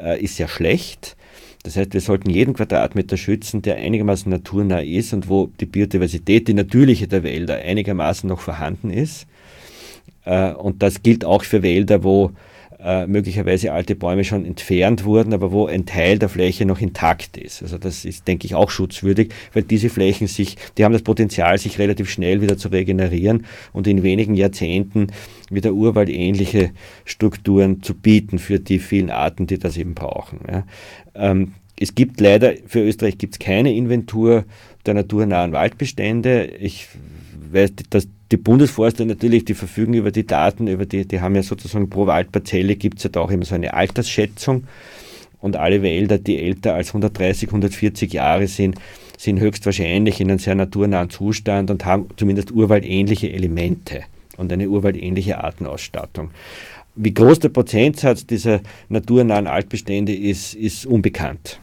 äh, 0.00 0.22
ist 0.22 0.36
sehr 0.36 0.48
schlecht. 0.48 1.16
Das 1.62 1.76
heißt, 1.76 1.94
wir 1.94 2.00
sollten 2.00 2.30
jeden 2.30 2.54
Quadratmeter 2.54 3.16
schützen, 3.16 3.62
der 3.62 3.76
einigermaßen 3.76 4.30
naturnah 4.30 4.80
ist 4.80 5.12
und 5.12 5.28
wo 5.28 5.50
die 5.60 5.66
Biodiversität, 5.66 6.48
die 6.48 6.54
natürliche 6.54 7.08
der 7.08 7.22
Wälder, 7.22 7.56
einigermaßen 7.56 8.28
noch 8.28 8.40
vorhanden 8.40 8.90
ist. 8.90 9.26
Äh, 10.24 10.52
und 10.52 10.82
das 10.82 11.02
gilt 11.02 11.24
auch 11.24 11.42
für 11.42 11.62
Wälder, 11.62 12.04
wo 12.04 12.32
äh, 12.84 13.06
möglicherweise 13.06 13.72
alte 13.72 13.94
Bäume 13.94 14.24
schon 14.24 14.44
entfernt 14.44 15.04
wurden, 15.04 15.32
aber 15.32 15.52
wo 15.52 15.66
ein 15.66 15.86
Teil 15.86 16.18
der 16.18 16.28
Fläche 16.28 16.66
noch 16.66 16.80
intakt 16.80 17.38
ist. 17.38 17.62
Also 17.62 17.78
das 17.78 18.04
ist, 18.04 18.28
denke 18.28 18.46
ich, 18.46 18.54
auch 18.54 18.70
schutzwürdig, 18.70 19.30
weil 19.54 19.62
diese 19.62 19.88
Flächen 19.88 20.26
sich, 20.26 20.56
die 20.76 20.84
haben 20.84 20.92
das 20.92 21.02
Potenzial, 21.02 21.56
sich 21.56 21.78
relativ 21.78 22.10
schnell 22.10 22.42
wieder 22.42 22.58
zu 22.58 22.68
regenerieren 22.68 23.46
und 23.72 23.86
in 23.86 24.02
wenigen 24.02 24.34
Jahrzehnten 24.34 25.06
wieder 25.50 25.72
urwaldähnliche 25.72 26.72
Strukturen 27.06 27.82
zu 27.82 27.94
bieten 27.94 28.38
für 28.38 28.60
die 28.60 28.78
vielen 28.78 29.10
Arten, 29.10 29.46
die 29.46 29.58
das 29.58 29.76
eben 29.78 29.94
brauchen. 29.94 30.40
Ja. 30.50 30.66
Ähm, 31.14 31.54
es 31.80 31.94
gibt 31.94 32.20
leider, 32.20 32.52
für 32.66 32.80
Österreich 32.80 33.18
gibt 33.18 33.34
es 33.34 33.38
keine 33.38 33.74
Inventur 33.74 34.44
der 34.86 34.94
naturnahen 34.94 35.52
Waldbestände. 35.52 36.46
Ich 36.60 36.88
weiß, 37.50 37.72
dass 37.90 38.08
die 38.34 38.42
Bundesforster 38.42 39.04
natürlich, 39.04 39.44
die 39.44 39.54
verfügen 39.54 39.94
über 39.94 40.10
die 40.10 40.26
Daten, 40.26 40.66
über 40.66 40.86
die, 40.86 41.06
die 41.06 41.20
haben 41.20 41.36
ja 41.36 41.44
sozusagen 41.44 41.88
pro 41.88 42.08
Waldparzelle 42.08 42.74
gibt 42.74 42.98
es 42.98 43.04
ja 43.04 43.10
da 43.10 43.20
auch 43.20 43.30
immer 43.30 43.44
so 43.44 43.54
eine 43.54 43.74
Altersschätzung. 43.74 44.64
Und 45.40 45.54
alle 45.54 45.82
Wälder, 45.82 46.18
die 46.18 46.42
älter 46.42 46.74
als 46.74 46.88
130, 46.88 47.50
140 47.50 48.12
Jahre 48.12 48.48
sind, 48.48 48.74
sind 49.18 49.38
höchstwahrscheinlich 49.38 50.20
in 50.20 50.30
einem 50.30 50.40
sehr 50.40 50.56
naturnahen 50.56 51.10
Zustand 51.10 51.70
und 51.70 51.84
haben 51.84 52.08
zumindest 52.16 52.50
urwaldähnliche 52.50 53.30
Elemente 53.30 54.02
und 54.36 54.52
eine 54.52 54.68
urwaldähnliche 54.68 55.38
Artenausstattung. 55.44 56.32
Wie 56.96 57.14
groß 57.14 57.38
der 57.38 57.50
Prozentsatz 57.50 58.26
dieser 58.26 58.62
naturnahen 58.88 59.46
Altbestände 59.46 60.12
ist, 60.12 60.54
ist 60.54 60.86
unbekannt 60.86 61.60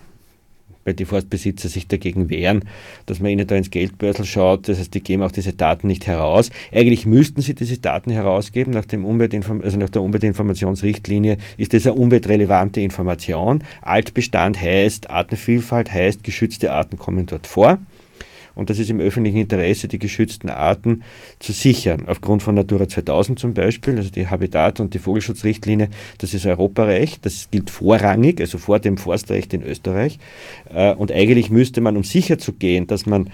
weil 0.86 0.94
die 0.94 1.06
Forstbesitzer 1.06 1.70
sich 1.70 1.88
dagegen 1.88 2.30
wehren, 2.30 2.64
dass 3.06 3.20
man 3.20 3.32
ihnen 3.32 3.48
da 3.48 3.56
ins 3.56 3.70
Geldbörsel 3.70 4.26
schaut. 4.26 4.68
Das 4.68 4.80
heißt, 4.80 4.94
die 4.94 5.02
geben 5.02 5.24
auch 5.24 5.32
diese 5.32 5.54
Daten 5.54 5.88
nicht 5.88 6.08
heraus. 6.08 6.50
Eigentlich 6.72 7.06
müssten 7.06 7.42
sie 7.42 7.54
diese 7.54 7.78
Daten 7.78 8.12
herausgeben. 8.12 8.74
Nach, 8.74 8.86
dem 8.86 9.06
Umweltinform 9.06 9.62
also 9.62 9.78
nach 9.78 9.90
der 9.90 10.02
Umweltinformationsrichtlinie 10.02 11.38
ist 11.58 11.74
das 11.74 11.86
eine 11.86 11.96
umweltrelevante 11.96 12.82
Information. 12.82 13.64
Altbestand 13.82 14.60
heißt, 14.60 15.10
Artenvielfalt 15.10 15.92
heißt, 15.92 16.24
geschützte 16.24 16.72
Arten 16.72 16.98
kommen 16.98 17.26
dort 17.26 17.48
vor 17.48 17.80
und 18.56 18.70
das 18.70 18.80
ist 18.80 18.90
im 18.90 19.00
öffentlichen 19.00 19.38
Interesse, 19.38 19.88
die 19.88 20.00
geschützten 20.00 20.50
Arten 20.50 21.04
zu 21.40 21.52
sichern. 21.52 22.06
Aufgrund 22.08 22.44
von 22.44 22.56
Natura 22.56 22.88
2000 22.88 23.40
zum 23.40 23.54
Beispiel, 23.54 23.98
also 23.98 24.10
die 24.10 24.28
Habitat- 24.28 24.80
und 24.80 24.94
die 24.94 25.00
Vogelschutzrichtlinie, 25.00 25.90
das 26.18 26.34
ist 26.34 26.46
Europarecht, 26.46 27.26
das 27.26 27.50
gilt 27.52 27.70
vorrangig, 27.70 28.40
also 28.40 28.58
vor 28.58 28.80
dem 28.80 28.98
Forstrecht 28.98 29.54
in 29.54 29.64
Österreich. 29.64 30.20
Äh, 30.74 30.94
und 30.94 31.12
eigentlich 31.12 31.50
müsste 31.50 31.82
man, 31.82 31.98
um 31.98 32.04
sicher 32.04 32.38
zu 32.38 32.54
gehen, 32.54 32.88
dass 32.88 33.06
man 33.06 33.30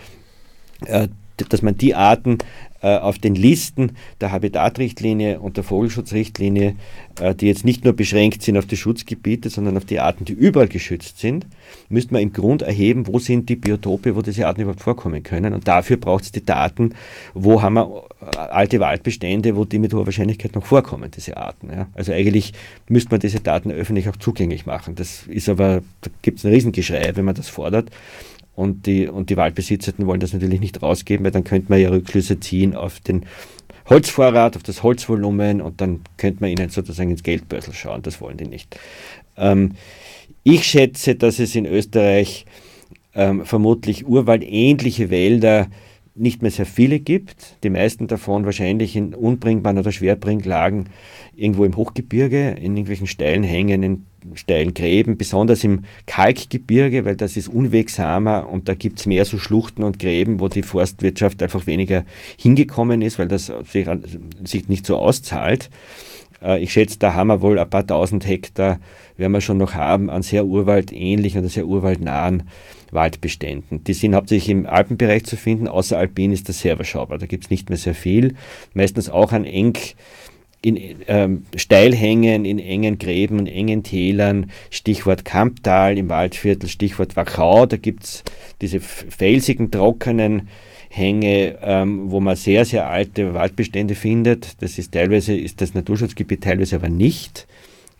äh, 0.85 1.07
dass 1.49 1.61
man 1.61 1.77
die 1.77 1.95
Arten 1.95 2.39
auf 2.85 3.19
den 3.19 3.35
Listen 3.35 3.93
der 4.21 4.31
Habitatrichtlinie 4.31 5.39
und 5.39 5.57
der 5.57 5.63
Vogelschutzrichtlinie, 5.63 6.75
äh, 7.19 7.35
die 7.35 7.47
jetzt 7.47 7.65
nicht 7.65 7.83
nur 7.83 7.93
beschränkt 7.93 8.43
sind 8.43 8.57
auf 8.57 8.65
die 8.65 8.77
Schutzgebiete, 8.77 9.49
sondern 9.49 9.77
auf 9.77 9.85
die 9.85 9.99
Arten, 9.99 10.25
die 10.25 10.33
überall 10.33 10.67
geschützt 10.67 11.19
sind, 11.19 11.45
müsste 11.89 12.13
man 12.13 12.21
im 12.21 12.33
Grund 12.33 12.61
erheben, 12.61 13.07
wo 13.07 13.19
sind 13.19 13.49
die 13.49 13.55
Biotope, 13.55 14.15
wo 14.15 14.21
diese 14.21 14.47
Arten 14.47 14.61
überhaupt 14.61 14.81
vorkommen 14.81 15.23
können. 15.23 15.53
Und 15.53 15.67
dafür 15.67 15.97
braucht 15.97 16.25
es 16.25 16.31
die 16.31 16.45
Daten, 16.45 16.93
wo 17.33 17.61
haben 17.61 17.75
wir 17.75 18.03
äh, 18.21 18.37
alte 18.37 18.79
Waldbestände, 18.79 19.55
wo 19.55 19.65
die 19.65 19.79
mit 19.79 19.93
hoher 19.93 20.05
Wahrscheinlichkeit 20.05 20.55
noch 20.55 20.65
vorkommen, 20.65 21.11
diese 21.11 21.37
Arten. 21.37 21.69
Ja. 21.71 21.87
Also 21.93 22.13
eigentlich 22.13 22.53
müsste 22.89 23.11
man 23.11 23.19
diese 23.19 23.39
Daten 23.39 23.71
öffentlich 23.71 24.09
auch 24.09 24.17
zugänglich 24.17 24.65
machen. 24.65 24.95
Das 24.95 25.25
ist 25.27 25.49
aber, 25.49 25.81
da 26.01 26.09
gibt 26.21 26.39
es 26.39 26.45
ein 26.45 26.51
Riesengeschrei, 26.51 27.11
wenn 27.15 27.25
man 27.25 27.35
das 27.35 27.49
fordert. 27.49 27.89
Und 28.57 28.87
die, 28.87 29.07
und 29.07 29.29
die 29.29 29.37
Waldbesitzer 29.37 29.93
wollen 29.99 30.19
das 30.19 30.33
natürlich 30.33 30.59
nicht 30.59 30.81
rausgeben, 30.81 31.23
weil 31.23 31.31
dann 31.31 31.43
könnte 31.43 31.69
man 31.69 31.79
ja 31.79 31.89
Rückschlüsse 31.89 32.39
ziehen 32.39 32.75
auf 32.75 32.99
den 32.99 33.23
Holzvorrat, 33.87 34.55
auf 34.55 34.63
das 34.63 34.81
Holzvolumen 34.81 35.61
und 35.61 35.79
dann 35.79 36.01
könnte 36.17 36.41
man 36.41 36.49
ihnen 36.49 36.69
sozusagen 36.69 37.11
ins 37.11 37.21
Geldbörsel 37.21 37.75
schauen. 37.75 38.01
Das 38.01 38.19
wollen 38.19 38.37
die 38.37 38.47
nicht. 38.47 38.75
Ähm, 39.37 39.73
ich 40.41 40.63
schätze, 40.63 41.13
dass 41.13 41.37
es 41.37 41.53
in 41.53 41.67
Österreich 41.67 42.47
ähm, 43.13 43.45
vermutlich 43.45 44.07
urwaldähnliche 44.07 45.11
Wälder 45.11 45.67
nicht 46.17 46.41
mehr 46.41 46.51
sehr 46.51 46.65
viele 46.65 46.99
gibt. 46.99 47.57
Die 47.63 47.69
meisten 47.69 48.07
davon 48.07 48.45
wahrscheinlich 48.45 48.95
in 48.95 49.13
unbringbaren 49.13 49.77
oder 49.77 49.91
Schwerbringlagen 49.91 50.89
irgendwo 51.35 51.65
im 51.65 51.75
Hochgebirge, 51.75 52.51
in 52.51 52.75
irgendwelchen 52.75 53.07
steilen 53.07 53.43
Hängen, 53.43 53.83
in 53.83 54.05
steilen 54.33 54.73
Gräben, 54.73 55.17
besonders 55.17 55.63
im 55.63 55.83
Kalkgebirge, 56.05 57.05
weil 57.05 57.15
das 57.15 57.37
ist 57.37 57.47
unwegsamer 57.47 58.49
und 58.49 58.67
da 58.67 58.73
gibt 58.73 58.99
es 58.99 59.05
mehr 59.05 59.25
so 59.25 59.37
Schluchten 59.37 59.83
und 59.83 59.99
Gräben, 59.99 60.39
wo 60.39 60.47
die 60.47 60.63
Forstwirtschaft 60.63 61.41
einfach 61.41 61.67
weniger 61.67 62.03
hingekommen 62.37 63.01
ist, 63.01 63.19
weil 63.19 63.27
das 63.27 63.51
sich, 63.71 63.87
sich 64.43 64.67
nicht 64.67 64.85
so 64.85 64.97
auszahlt. 64.97 65.69
Äh, 66.41 66.61
ich 66.61 66.73
schätze, 66.73 66.99
da 66.99 67.13
haben 67.13 67.27
wir 67.27 67.41
wohl 67.41 67.59
ein 67.59 67.69
paar 67.69 67.85
tausend 67.85 68.27
Hektar, 68.27 68.79
werden 69.17 69.31
wir 69.31 69.41
schon 69.41 69.57
noch 69.57 69.73
haben, 69.73 70.09
an 70.09 70.23
sehr 70.23 70.45
urwaldähnlichen 70.45 71.39
oder 71.39 71.49
sehr 71.49 71.67
urwaldnahen 71.67 72.43
Waldbeständen. 72.93 73.83
Die 73.83 73.93
sind 73.93 74.15
hauptsächlich 74.15 74.49
im 74.49 74.65
Alpenbereich 74.65 75.25
zu 75.25 75.37
finden, 75.37 75.67
außer 75.67 75.97
Alpin 75.97 76.31
ist 76.31 76.49
das 76.49 76.59
sehr 76.59 76.73
überschaubar. 76.73 77.17
Da 77.17 77.25
gibt 77.25 77.45
es 77.45 77.49
nicht 77.49 77.69
mehr 77.69 77.77
sehr 77.77 77.95
viel. 77.95 78.35
Meistens 78.73 79.09
auch 79.09 79.31
an 79.31 79.45
eng 79.45 79.77
in 80.61 80.77
ähm, 81.07 81.45
Steilhängen, 81.55 82.43
in 82.43 82.59
engen 82.59 82.97
Gräben, 82.97 83.39
in 83.39 83.47
engen 83.47 83.83
Tälern, 83.83 84.51
Stichwort 84.69 85.23
Kamptal 85.23 85.97
im 85.97 86.09
Waldviertel, 86.09 86.67
Stichwort 86.67 87.15
Wachau, 87.15 87.67
da 87.67 87.77
gibt 87.77 88.03
es 88.03 88.23
diese 88.59 88.79
felsigen, 88.79 89.69
trockenen 89.69 90.49
Hänge, 90.89 91.57
ähm, 91.61 92.11
wo 92.11 92.19
man 92.19 92.35
sehr, 92.35 92.65
sehr 92.65 92.89
alte 92.89 93.33
Waldbestände 93.33 93.93
findet. 93.93 94.61
Das 94.61 94.79
ist 94.79 94.93
teilweise 94.93 95.35
ist 95.35 95.61
das 95.61 95.73
Naturschutzgebiet, 95.73 96.43
teilweise 96.43 96.77
aber 96.77 96.89
nicht. 96.89 97.47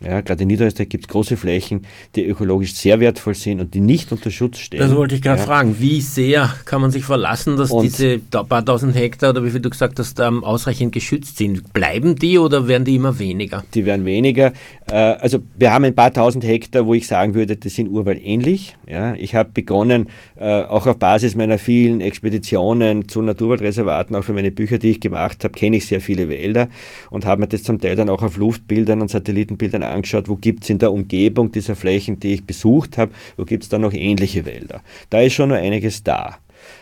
Ja, 0.00 0.20
gerade 0.20 0.42
in 0.42 0.48
Niederösterreich 0.48 0.90
gibt 0.90 1.06
es 1.06 1.08
große 1.08 1.36
Flächen, 1.36 1.84
die 2.14 2.24
ökologisch 2.24 2.74
sehr 2.74 3.00
wertvoll 3.00 3.34
sind 3.34 3.60
und 3.60 3.74
die 3.74 3.80
nicht 3.80 4.12
unter 4.12 4.30
Schutz 4.30 4.58
stehen. 4.58 4.78
Das 4.78 4.94
wollte 4.94 5.16
ich 5.16 5.22
gerade 5.22 5.40
ja. 5.40 5.46
fragen. 5.46 5.76
Wie 5.80 6.00
sehr 6.00 6.54
kann 6.66 6.80
man 6.80 6.92
sich 6.92 7.04
verlassen, 7.04 7.56
dass 7.56 7.72
und 7.72 7.82
diese 7.82 8.20
paar 8.20 8.64
tausend 8.64 8.94
Hektar 8.94 9.30
oder 9.30 9.44
wie 9.44 9.50
viel 9.50 9.60
du 9.60 9.70
gesagt 9.70 9.98
hast, 9.98 10.20
ähm, 10.20 10.44
ausreichend 10.44 10.92
geschützt 10.92 11.36
sind? 11.36 11.72
Bleiben 11.72 12.14
die 12.14 12.38
oder 12.38 12.68
werden 12.68 12.84
die 12.84 12.94
immer 12.94 13.18
weniger? 13.18 13.64
Die 13.74 13.84
werden 13.86 14.04
weniger. 14.04 14.52
Äh, 14.88 14.94
also 14.94 15.40
wir 15.56 15.72
haben 15.72 15.84
ein 15.84 15.96
paar 15.96 16.12
tausend 16.12 16.44
Hektar, 16.44 16.86
wo 16.86 16.94
ich 16.94 17.08
sagen 17.08 17.34
würde, 17.34 17.56
das 17.56 17.74
sind 17.74 17.88
urwaldähnlich. 17.88 18.76
Ja, 18.86 19.14
ich 19.14 19.34
habe 19.34 19.50
begonnen, 19.52 20.10
äh, 20.36 20.62
auch 20.62 20.86
auf 20.86 20.98
Basis 20.98 21.34
meiner 21.34 21.58
vielen 21.58 22.00
Expeditionen 22.00 23.08
zu 23.08 23.20
Naturwaldreservaten, 23.20 24.14
auch 24.14 24.22
für 24.22 24.32
meine 24.32 24.52
Bücher, 24.52 24.78
die 24.78 24.90
ich 24.90 25.00
gemacht 25.00 25.42
habe, 25.42 25.52
kenne 25.54 25.78
ich 25.78 25.86
sehr 25.86 26.00
viele 26.00 26.28
Wälder 26.28 26.68
und 27.10 27.26
habe 27.26 27.40
mir 27.40 27.48
das 27.48 27.64
zum 27.64 27.80
Teil 27.80 27.96
dann 27.96 28.08
auch 28.08 28.22
auf 28.22 28.36
Luftbildern 28.36 29.00
und 29.00 29.10
Satellitenbildern 29.10 29.87
angeschaut, 29.88 30.28
wo 30.28 30.36
gibt 30.36 30.64
es 30.64 30.70
in 30.70 30.78
der 30.78 30.92
Umgebung 30.92 31.52
dieser 31.52 31.76
Flächen, 31.76 32.20
die 32.20 32.34
ich 32.34 32.44
besucht 32.44 32.98
habe, 32.98 33.12
wo 33.36 33.44
gibt 33.44 33.64
es 33.64 33.68
da 33.68 33.78
noch 33.78 33.92
ähnliche 33.92 34.44
Wälder. 34.44 34.82
Da 35.10 35.20
ist 35.20 35.34
schon 35.34 35.50
noch 35.50 35.56
einiges 35.56 36.02
da. 36.02 36.38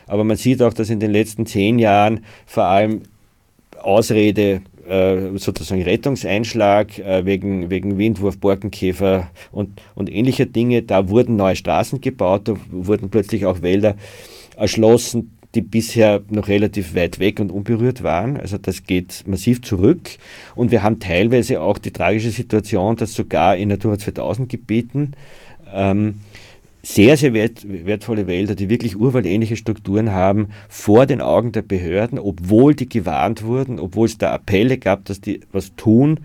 Aber 0.07 0.25
man 0.25 0.37
sieht 0.37 0.63
auch, 0.63 0.73
dass 0.73 0.91
in 0.91 1.01
den 1.01 1.13
letzten 1.13 1.47
zehn 1.47 1.79
Jahren 1.79 2.25
vor 2.47 2.65
allem 2.65 3.03
Ausrede 3.81 4.63
äh, 4.89 5.37
sozusagen 5.37 5.83
Rettungseinschlag 5.83 6.99
äh, 6.99 7.25
wegen, 7.25 7.71
wegen 7.71 7.99
Windwurf, 7.99 8.39
Borkenkäfer 8.39 9.31
und, 9.53 9.81
und 9.95 10.11
ähnlicher 10.13 10.47
Dinge. 10.47 10.83
Da 10.83 11.09
wurden 11.09 11.37
neue 11.37 11.57
Straßen 11.57 12.01
gebaut, 12.01 12.49
da 12.49 12.55
wurden 12.71 13.11
plötzlich 13.11 13.47
auch 13.47 13.63
Wälder 13.63 13.97
erschlossen, 14.57 15.36
die 15.57 15.63
bisher 15.63 16.23
noch 16.29 16.49
relativ 16.49 16.95
weit 16.95 17.19
weg 17.19 17.41
und 17.41 17.51
unberührt 17.51 18.03
waren. 18.03 18.37
Also 18.37 18.59
das 18.59 18.85
geht 18.85 19.25
massiv 19.27 19.63
zurück. 19.63 20.11
Und 20.55 20.71
wir 20.71 20.83
haben 20.83 21.01
teilweise 21.01 21.61
auch 21.61 21.79
die 21.79 21.93
tragische 21.93 22.31
Situation, 22.31 22.97
dass 22.97 23.15
sogar 23.15 23.57
in 23.57 23.71
Natura 23.71 23.99
2000 23.99 24.49
Gebieten 24.49 25.13
ähm, 25.73 26.17
sehr, 26.83 27.17
sehr 27.17 27.33
wert, 27.33 27.67
wertvolle 27.67 28.27
Wälder, 28.29 28.55
die 28.55 28.69
wirklich 28.69 28.97
urwaldähnliche 28.97 29.57
Strukturen 29.57 30.13
haben, 30.13 30.51
vor 30.69 31.07
den 31.07 31.21
Augen 31.21 31.51
der 31.51 31.63
Behörden, 31.63 32.19
obwohl 32.19 32.75
die 32.75 32.89
gewarnt 32.89 33.43
wurden, 33.43 33.81
obwohl 33.81 34.07
es 34.07 34.19
da 34.19 34.33
Appelle 34.33 34.79
gab, 34.79 35.05
dass 35.07 35.21
die 35.21 35.41
was 35.51 35.75
tun, 35.75 36.21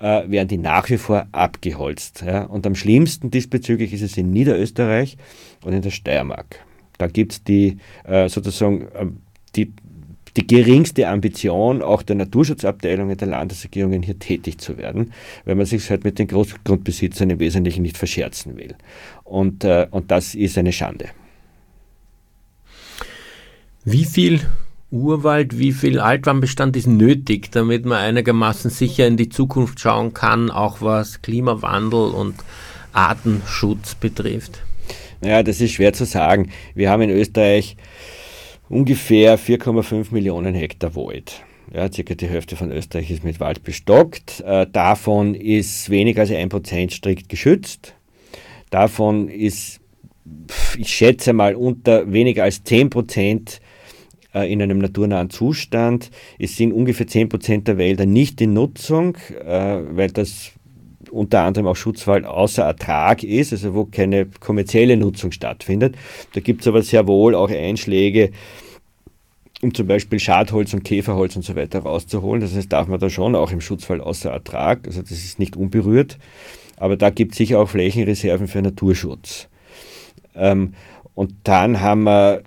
äh, 0.00 0.28
werden 0.28 0.48
die 0.48 0.58
nach 0.58 0.90
wie 0.90 0.96
vor 0.96 1.26
abgeholzt. 1.30 2.24
Ja? 2.26 2.44
Und 2.44 2.66
am 2.66 2.74
schlimmsten 2.74 3.30
diesbezüglich 3.30 3.92
ist 3.92 4.02
es 4.02 4.16
in 4.16 4.32
Niederösterreich 4.32 5.16
und 5.62 5.72
in 5.72 5.82
der 5.82 5.90
Steiermark. 5.90 6.64
Da 7.02 7.08
gibt 7.08 7.32
es 7.32 7.42
die 7.42 7.78
äh, 8.04 8.28
sozusagen 8.28 8.82
äh, 8.94 9.06
die, 9.56 9.72
die 10.36 10.46
geringste 10.46 11.08
Ambition 11.08 11.82
auch 11.82 12.04
der 12.04 12.14
Naturschutzabteilungen 12.14 13.16
der 13.16 13.26
Landesregierungen 13.26 14.04
hier 14.04 14.20
tätig 14.20 14.58
zu 14.58 14.78
werden, 14.78 15.12
weil 15.44 15.56
man 15.56 15.66
sich 15.66 15.90
halt 15.90 16.04
mit 16.04 16.20
den 16.20 16.28
Großgrundbesitzern 16.28 17.28
im 17.30 17.40
Wesentlichen 17.40 17.82
nicht 17.82 17.98
verscherzen 17.98 18.56
will. 18.56 18.76
Und, 19.24 19.64
äh, 19.64 19.88
und 19.90 20.12
das 20.12 20.36
ist 20.36 20.56
eine 20.58 20.72
Schande. 20.72 21.06
Wie 23.84 24.04
viel 24.04 24.42
Urwald, 24.92 25.58
wie 25.58 25.72
viel 25.72 25.98
Altwarmbestand 25.98 26.76
ist 26.76 26.86
nötig, 26.86 27.50
damit 27.50 27.84
man 27.84 27.98
einigermaßen 27.98 28.70
sicher 28.70 29.08
in 29.08 29.16
die 29.16 29.28
Zukunft 29.28 29.80
schauen 29.80 30.14
kann, 30.14 30.52
auch 30.52 30.82
was 30.82 31.20
Klimawandel 31.20 32.12
und 32.12 32.36
Artenschutz 32.92 33.96
betrifft? 33.96 34.62
Ja, 35.24 35.44
das 35.44 35.60
ist 35.60 35.72
schwer 35.72 35.92
zu 35.92 36.04
sagen. 36.04 36.50
Wir 36.74 36.90
haben 36.90 37.02
in 37.02 37.10
Österreich 37.10 37.76
ungefähr 38.68 39.38
4,5 39.38 40.12
Millionen 40.12 40.52
Hektar 40.52 40.96
Wald. 40.96 41.44
Ja, 41.72 41.90
circa 41.90 42.14
die 42.14 42.28
Hälfte 42.28 42.56
von 42.56 42.72
Österreich 42.72 43.08
ist 43.10 43.22
mit 43.22 43.38
Wald 43.38 43.62
bestockt. 43.62 44.40
Äh, 44.40 44.66
davon 44.72 45.36
ist 45.36 45.90
weniger 45.90 46.22
als 46.22 46.32
ein 46.32 46.48
Prozent 46.48 46.92
strikt 46.92 47.28
geschützt. 47.28 47.94
Davon 48.70 49.28
ist, 49.28 49.80
ich 50.76 50.88
schätze 50.88 51.32
mal, 51.32 51.54
unter 51.54 52.12
weniger 52.12 52.42
als 52.42 52.64
10 52.64 52.90
Prozent 52.90 53.60
äh, 54.34 54.52
in 54.52 54.60
einem 54.60 54.78
naturnahen 54.78 55.30
Zustand. 55.30 56.10
Es 56.36 56.56
sind 56.56 56.72
ungefähr 56.72 57.06
10 57.06 57.28
Prozent 57.28 57.68
der 57.68 57.78
Wälder 57.78 58.06
nicht 58.06 58.40
in 58.40 58.54
Nutzung, 58.54 59.16
äh, 59.44 59.82
weil 59.88 60.10
das 60.10 60.50
unter 61.12 61.42
anderem 61.42 61.66
auch 61.66 61.76
Schutzwald 61.76 62.24
außer 62.24 62.64
Ertrag 62.64 63.22
ist, 63.22 63.52
also 63.52 63.74
wo 63.74 63.84
keine 63.84 64.26
kommerzielle 64.26 64.96
Nutzung 64.96 65.30
stattfindet. 65.30 65.94
Da 66.32 66.40
gibt 66.40 66.62
es 66.62 66.68
aber 66.68 66.82
sehr 66.82 67.06
wohl 67.06 67.34
auch 67.34 67.50
Einschläge, 67.50 68.32
um 69.60 69.74
zum 69.74 69.86
Beispiel 69.86 70.18
Schadholz 70.18 70.72
und 70.72 70.82
Käferholz 70.82 71.36
und 71.36 71.44
so 71.44 71.54
weiter 71.54 71.80
rauszuholen. 71.80 72.40
Das 72.40 72.54
heißt, 72.54 72.72
darf 72.72 72.88
man 72.88 72.98
da 72.98 73.10
schon 73.10 73.34
auch 73.34 73.52
im 73.52 73.60
Schutzwald 73.60 74.00
außer 74.00 74.30
Ertrag, 74.30 74.86
also 74.86 75.02
das 75.02 75.12
ist 75.12 75.38
nicht 75.38 75.56
unberührt, 75.56 76.18
aber 76.76 76.96
da 76.96 77.10
gibt 77.10 77.32
es 77.32 77.38
sicher 77.38 77.60
auch 77.60 77.68
Flächenreserven 77.68 78.48
für 78.48 78.62
Naturschutz. 78.62 79.48
Ähm, 80.34 80.74
und 81.14 81.34
dann 81.44 81.80
haben 81.80 82.04
wir 82.04 82.42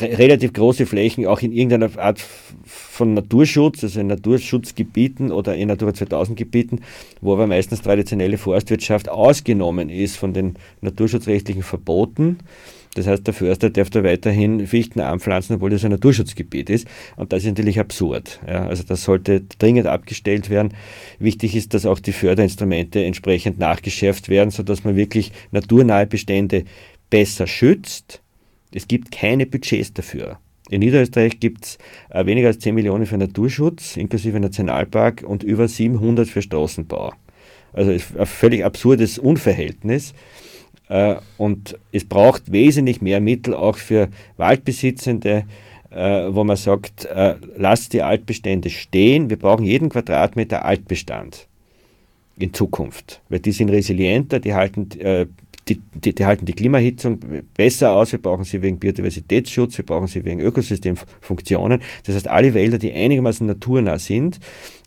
relativ 0.00 0.52
große 0.52 0.86
Flächen 0.86 1.26
auch 1.26 1.40
in 1.40 1.52
irgendeiner 1.52 1.96
Art 1.98 2.20
von 2.64 3.14
Naturschutz, 3.14 3.84
also 3.84 4.00
in 4.00 4.08
Naturschutzgebieten 4.08 5.30
oder 5.30 5.54
in 5.54 5.68
Natura 5.68 5.94
2000 5.94 6.36
Gebieten, 6.36 6.80
wo 7.20 7.32
aber 7.32 7.46
meistens 7.46 7.82
traditionelle 7.82 8.38
Forstwirtschaft 8.38 9.08
ausgenommen 9.08 9.90
ist 9.90 10.16
von 10.16 10.32
den 10.32 10.54
naturschutzrechtlichen 10.80 11.62
Verboten. 11.62 12.38
Das 12.94 13.06
heißt, 13.06 13.26
der 13.26 13.34
Förster 13.34 13.70
darf 13.70 13.90
da 13.90 14.02
weiterhin 14.02 14.66
Fichten 14.66 15.00
anpflanzen, 15.00 15.56
obwohl 15.56 15.70
das 15.70 15.84
ein 15.84 15.92
Naturschutzgebiet 15.92 16.68
ist. 16.68 16.88
Und 17.16 17.32
das 17.32 17.44
ist 17.44 17.50
natürlich 17.50 17.78
absurd. 17.78 18.40
Ja, 18.46 18.66
also 18.66 18.82
das 18.82 19.04
sollte 19.04 19.42
dringend 19.58 19.86
abgestellt 19.86 20.50
werden. 20.50 20.74
Wichtig 21.20 21.54
ist, 21.54 21.74
dass 21.74 21.86
auch 21.86 22.00
die 22.00 22.12
Förderinstrumente 22.12 23.04
entsprechend 23.04 23.58
nachgeschärft 23.60 24.28
werden, 24.28 24.50
sodass 24.50 24.82
man 24.82 24.96
wirklich 24.96 25.30
naturnahe 25.52 26.06
Bestände 26.06 26.64
besser 27.10 27.46
schützt 27.46 28.20
es 28.72 28.88
gibt 28.88 29.10
keine 29.10 29.46
Budgets 29.46 29.92
dafür. 29.92 30.38
In 30.70 30.80
Niederösterreich 30.80 31.40
gibt 31.40 31.64
es 31.64 31.78
äh, 32.10 32.26
weniger 32.26 32.48
als 32.48 32.58
10 32.58 32.74
Millionen 32.74 33.06
für 33.06 33.16
Naturschutz, 33.16 33.96
inklusive 33.96 34.38
Nationalpark, 34.38 35.24
und 35.26 35.42
über 35.42 35.66
700 35.66 36.28
für 36.28 36.42
Straßenbau. 36.42 37.12
Also 37.72 37.92
ein 37.92 38.26
völlig 38.26 38.64
absurdes 38.64 39.18
Unverhältnis. 39.18 40.12
Äh, 40.88 41.16
und 41.38 41.78
es 41.92 42.04
braucht 42.04 42.52
wesentlich 42.52 43.00
mehr 43.00 43.20
Mittel 43.20 43.54
auch 43.54 43.76
für 43.76 44.08
Waldbesitzende, 44.36 45.44
äh, 45.90 46.28
wo 46.28 46.44
man 46.44 46.56
sagt, 46.56 47.08
lasst 47.56 47.94
die 47.94 48.02
Altbestände 48.02 48.68
stehen. 48.68 49.30
Wir 49.30 49.38
brauchen 49.38 49.64
jeden 49.64 49.88
Quadratmeter 49.88 50.66
Altbestand 50.66 51.48
in 52.38 52.52
Zukunft, 52.52 53.20
weil 53.28 53.40
die 53.40 53.52
sind 53.52 53.70
resilienter, 53.70 54.38
die 54.38 54.54
halten 54.54 54.90
äh, 55.00 55.26
die, 55.68 55.80
die, 55.94 56.14
die, 56.14 56.24
halten 56.24 56.46
die 56.46 56.52
Klimahitzung 56.52 57.18
besser 57.54 57.92
aus, 57.92 58.12
wir 58.12 58.20
brauchen 58.20 58.44
sie 58.44 58.62
wegen 58.62 58.78
Biodiversitätsschutz, 58.78 59.78
wir 59.78 59.84
brauchen 59.84 60.06
sie 60.06 60.24
wegen 60.24 60.40
Ökosystemfunktionen. 60.40 61.80
Das 62.04 62.14
heißt, 62.14 62.28
alle 62.28 62.54
Wälder, 62.54 62.78
die 62.78 62.92
einigermaßen 62.92 63.46
naturnah 63.46 63.98
sind, 63.98 64.40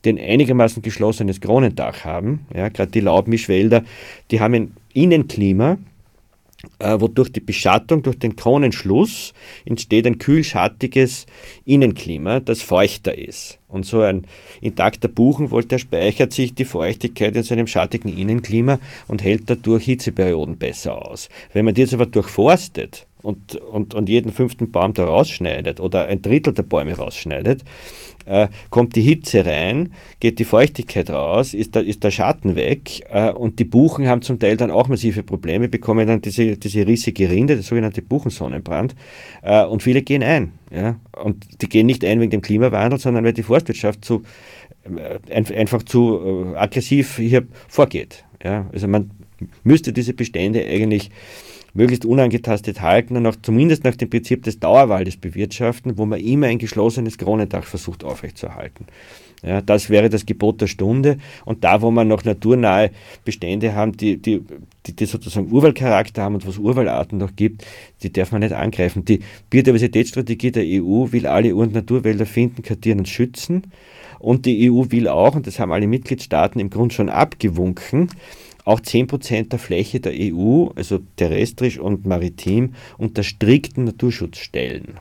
die 0.04 0.10
ein 0.10 0.20
einigermaßen 0.20 0.82
geschlossenes 0.82 1.42
Kronendach 1.42 2.06
haben, 2.06 2.46
ja, 2.56 2.70
gerade 2.70 2.92
die 2.92 3.02
Laubmischwälder, 3.02 3.84
die 4.32 4.40
haben 4.40 4.54
ein 4.54 4.72
Innenklima, 4.94 5.78
wodurch 6.80 7.32
die 7.32 7.40
Beschattung 7.40 8.04
durch 8.04 8.20
den 8.20 8.36
Kronenschluss 8.36 9.34
entsteht 9.66 10.08
ein 10.08 10.18
kühlschattiges 10.18 11.26
Innenklima, 11.66 12.40
das 12.40 12.62
feuchter 12.62 13.18
ist. 13.18 13.60
Und 13.68 13.86
so 13.86 14.02
ein 14.02 14.28
intakter 14.60 15.08
Buchenwald, 15.08 15.72
der 15.72 15.80
speichert 15.80 16.34
sich 16.34 16.54
die 16.54 16.66
Feuchtigkeit 16.66 17.36
in 17.36 17.44
seinem 17.44 17.68
schattigen 17.68 18.16
Innenklima 18.16 18.80
und 19.08 19.24
hält 19.24 19.50
dadurch 19.50 19.86
Hitzeperioden 19.86 20.58
besser 20.58 21.06
aus. 21.06 21.30
Wenn 21.54 21.66
man 21.66 21.74
die 21.74 21.82
jetzt 21.82 21.94
aber 21.94 22.06
durchforstet 22.06 23.08
und, 23.22 23.56
und, 23.56 23.94
und 23.94 24.10
jeden 24.10 24.32
fünften 24.32 24.72
Baum 24.72 24.94
da 24.94 25.06
rausschneidet 25.06 25.80
oder 25.80 26.06
ein 26.06 26.22
Drittel 26.22 26.54
der 26.54 26.64
Bäume 26.64 26.96
rausschneidet, 26.96 27.64
äh, 28.26 28.48
kommt 28.70 28.96
die 28.96 29.02
Hitze 29.02 29.46
rein, 29.46 29.94
geht 30.20 30.40
die 30.40 30.46
Feuchtigkeit 30.46 31.10
raus, 31.10 31.54
ist 31.54 31.76
der, 31.76 31.84
ist 31.84 32.04
der 32.04 32.12
Schatten 32.12 32.56
weg 32.56 33.02
äh, 33.10 33.32
und 33.32 33.60
die 33.60 33.66
Buchen 33.66 34.08
haben 34.08 34.22
zum 34.22 34.40
Teil 34.40 34.58
dann 34.58 34.72
auch 34.72 34.88
massive 34.88 35.24
Probleme, 35.24 35.68
bekommen 35.70 36.08
dann 36.08 36.22
diese, 36.22 36.58
diese 36.58 36.86
rissige 36.86 37.30
Rinde, 37.30 37.56
der 37.56 37.64
sogenannte 37.64 38.02
Buchensonnenbrand 38.02 38.96
äh, 39.42 39.66
und 39.66 39.84
viele 39.84 40.02
gehen 40.02 40.24
ein. 40.24 40.54
Ja? 40.72 41.00
Und 41.24 41.62
die 41.62 41.70
gehen 41.70 41.86
nicht 41.86 42.06
ein 42.06 42.20
wegen 42.20 42.32
dem 42.32 42.42
Klimawandel, 42.42 43.00
sondern 43.00 43.24
weil 43.24 43.34
die 43.34 43.44
Forstwirtschaft 43.44 44.06
zu, 44.06 44.24
äh, 44.84 45.44
einfach 45.56 45.84
zu 45.84 46.54
äh, 46.54 46.58
aggressiv 46.58 47.18
hier 47.18 47.48
vorgeht. 47.68 48.24
Ja? 48.44 48.70
Also 48.72 48.88
man 48.88 49.12
müsste 49.64 49.94
diese 49.94 50.14
Bestände 50.14 50.66
eigentlich 50.66 51.10
möglichst 51.74 52.06
unangetastet 52.06 52.82
halten 52.82 53.18
und 53.18 53.26
auch 53.26 53.36
zumindest 53.42 53.84
nach 53.84 53.96
dem 53.96 54.10
Prinzip 54.10 54.44
des 54.44 54.60
Dauerwaldes 54.60 55.18
bewirtschaften, 55.18 55.98
wo 55.98 56.06
man 56.06 56.20
immer 56.20 56.48
ein 56.48 56.60
geschlossenes 56.60 57.18
Kronendach 57.18 57.64
versucht 57.64 58.04
aufrechtzuerhalten. 58.04 58.88
Ja, 59.44 59.62
das 59.62 59.90
wäre 59.90 60.10
das 60.10 60.26
Gebot 60.28 60.62
der 60.62 60.68
Stunde. 60.68 61.18
Und 61.46 61.64
da, 61.64 61.82
wo 61.82 61.90
man 61.90 62.08
noch 62.08 62.24
naturnahe 62.24 62.92
Bestände 63.26 63.74
haben, 63.74 63.98
die, 63.98 64.18
die, 64.18 64.42
die, 64.86 64.96
die 64.96 65.06
sozusagen 65.06 65.52
Urwaldcharakter 65.52 66.22
haben 66.22 66.36
und 66.36 66.48
was 66.48 66.60
Urwaldarten 66.60 67.18
noch 67.18 67.36
gibt, 67.36 67.66
die 68.04 68.14
darf 68.14 68.32
man 68.32 68.42
nicht 68.42 68.54
angreifen. 68.54 69.04
Die 69.04 69.22
Biodiversitätsstrategie 69.50 70.52
der 70.52 70.64
EU 70.64 71.12
will 71.12 71.26
alle 71.26 71.56
Ur- 71.56 71.64
und 71.64 71.74
Naturwälder 71.74 72.28
finden, 72.28 72.62
kartieren 72.62 73.00
und 73.00 73.08
schützen. 73.08 73.64
Und 74.20 74.46
die 74.46 74.70
EU 74.70 74.86
will 74.90 75.08
auch, 75.08 75.36
und 75.36 75.48
das 75.48 75.60
haben 75.60 75.72
alle 75.72 75.88
Mitgliedstaaten 75.88 76.60
im 76.60 76.70
Grunde 76.70 76.94
schon 76.94 77.10
abgewunken, 77.10 78.10
auch 78.66 78.80
10% 78.80 79.50
der 79.50 79.60
Fläche 79.60 80.00
der 80.00 80.14
EU, 80.16 80.68
also 80.76 81.00
terrestrisch 81.16 81.80
und 81.80 82.06
maritim, 82.06 82.74
unter 82.98 83.24
strikten 83.24 83.84
Naturschutz 83.84 84.38
stellen. 84.38 85.00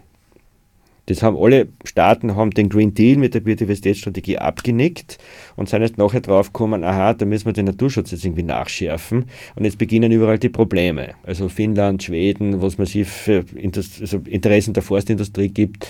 Das 1.06 1.22
haben 1.22 1.36
alle 1.36 1.68
Staaten 1.84 2.36
haben 2.36 2.50
den 2.50 2.68
Green 2.68 2.94
Deal 2.94 3.18
mit 3.18 3.34
der 3.34 3.40
Biodiversitätsstrategie 3.40 4.38
abgenickt 4.38 5.18
und 5.56 5.68
sind 5.68 5.82
jetzt 5.82 5.98
nachher 5.98 6.20
draufgekommen, 6.20 6.84
aha, 6.84 7.14
da 7.14 7.24
müssen 7.24 7.46
wir 7.46 7.52
den 7.52 7.66
Naturschutz 7.66 8.10
jetzt 8.10 8.24
irgendwie 8.24 8.42
nachschärfen 8.42 9.24
und 9.56 9.64
jetzt 9.64 9.78
beginnen 9.78 10.12
überall 10.12 10.38
die 10.38 10.48
Probleme. 10.48 11.14
Also 11.22 11.48
Finnland, 11.48 12.02
Schweden, 12.02 12.60
wo 12.60 12.66
es 12.66 12.78
massiv 12.78 13.28
Interessen 13.54 14.74
der 14.74 14.82
Forstindustrie 14.82 15.48
gibt, 15.48 15.86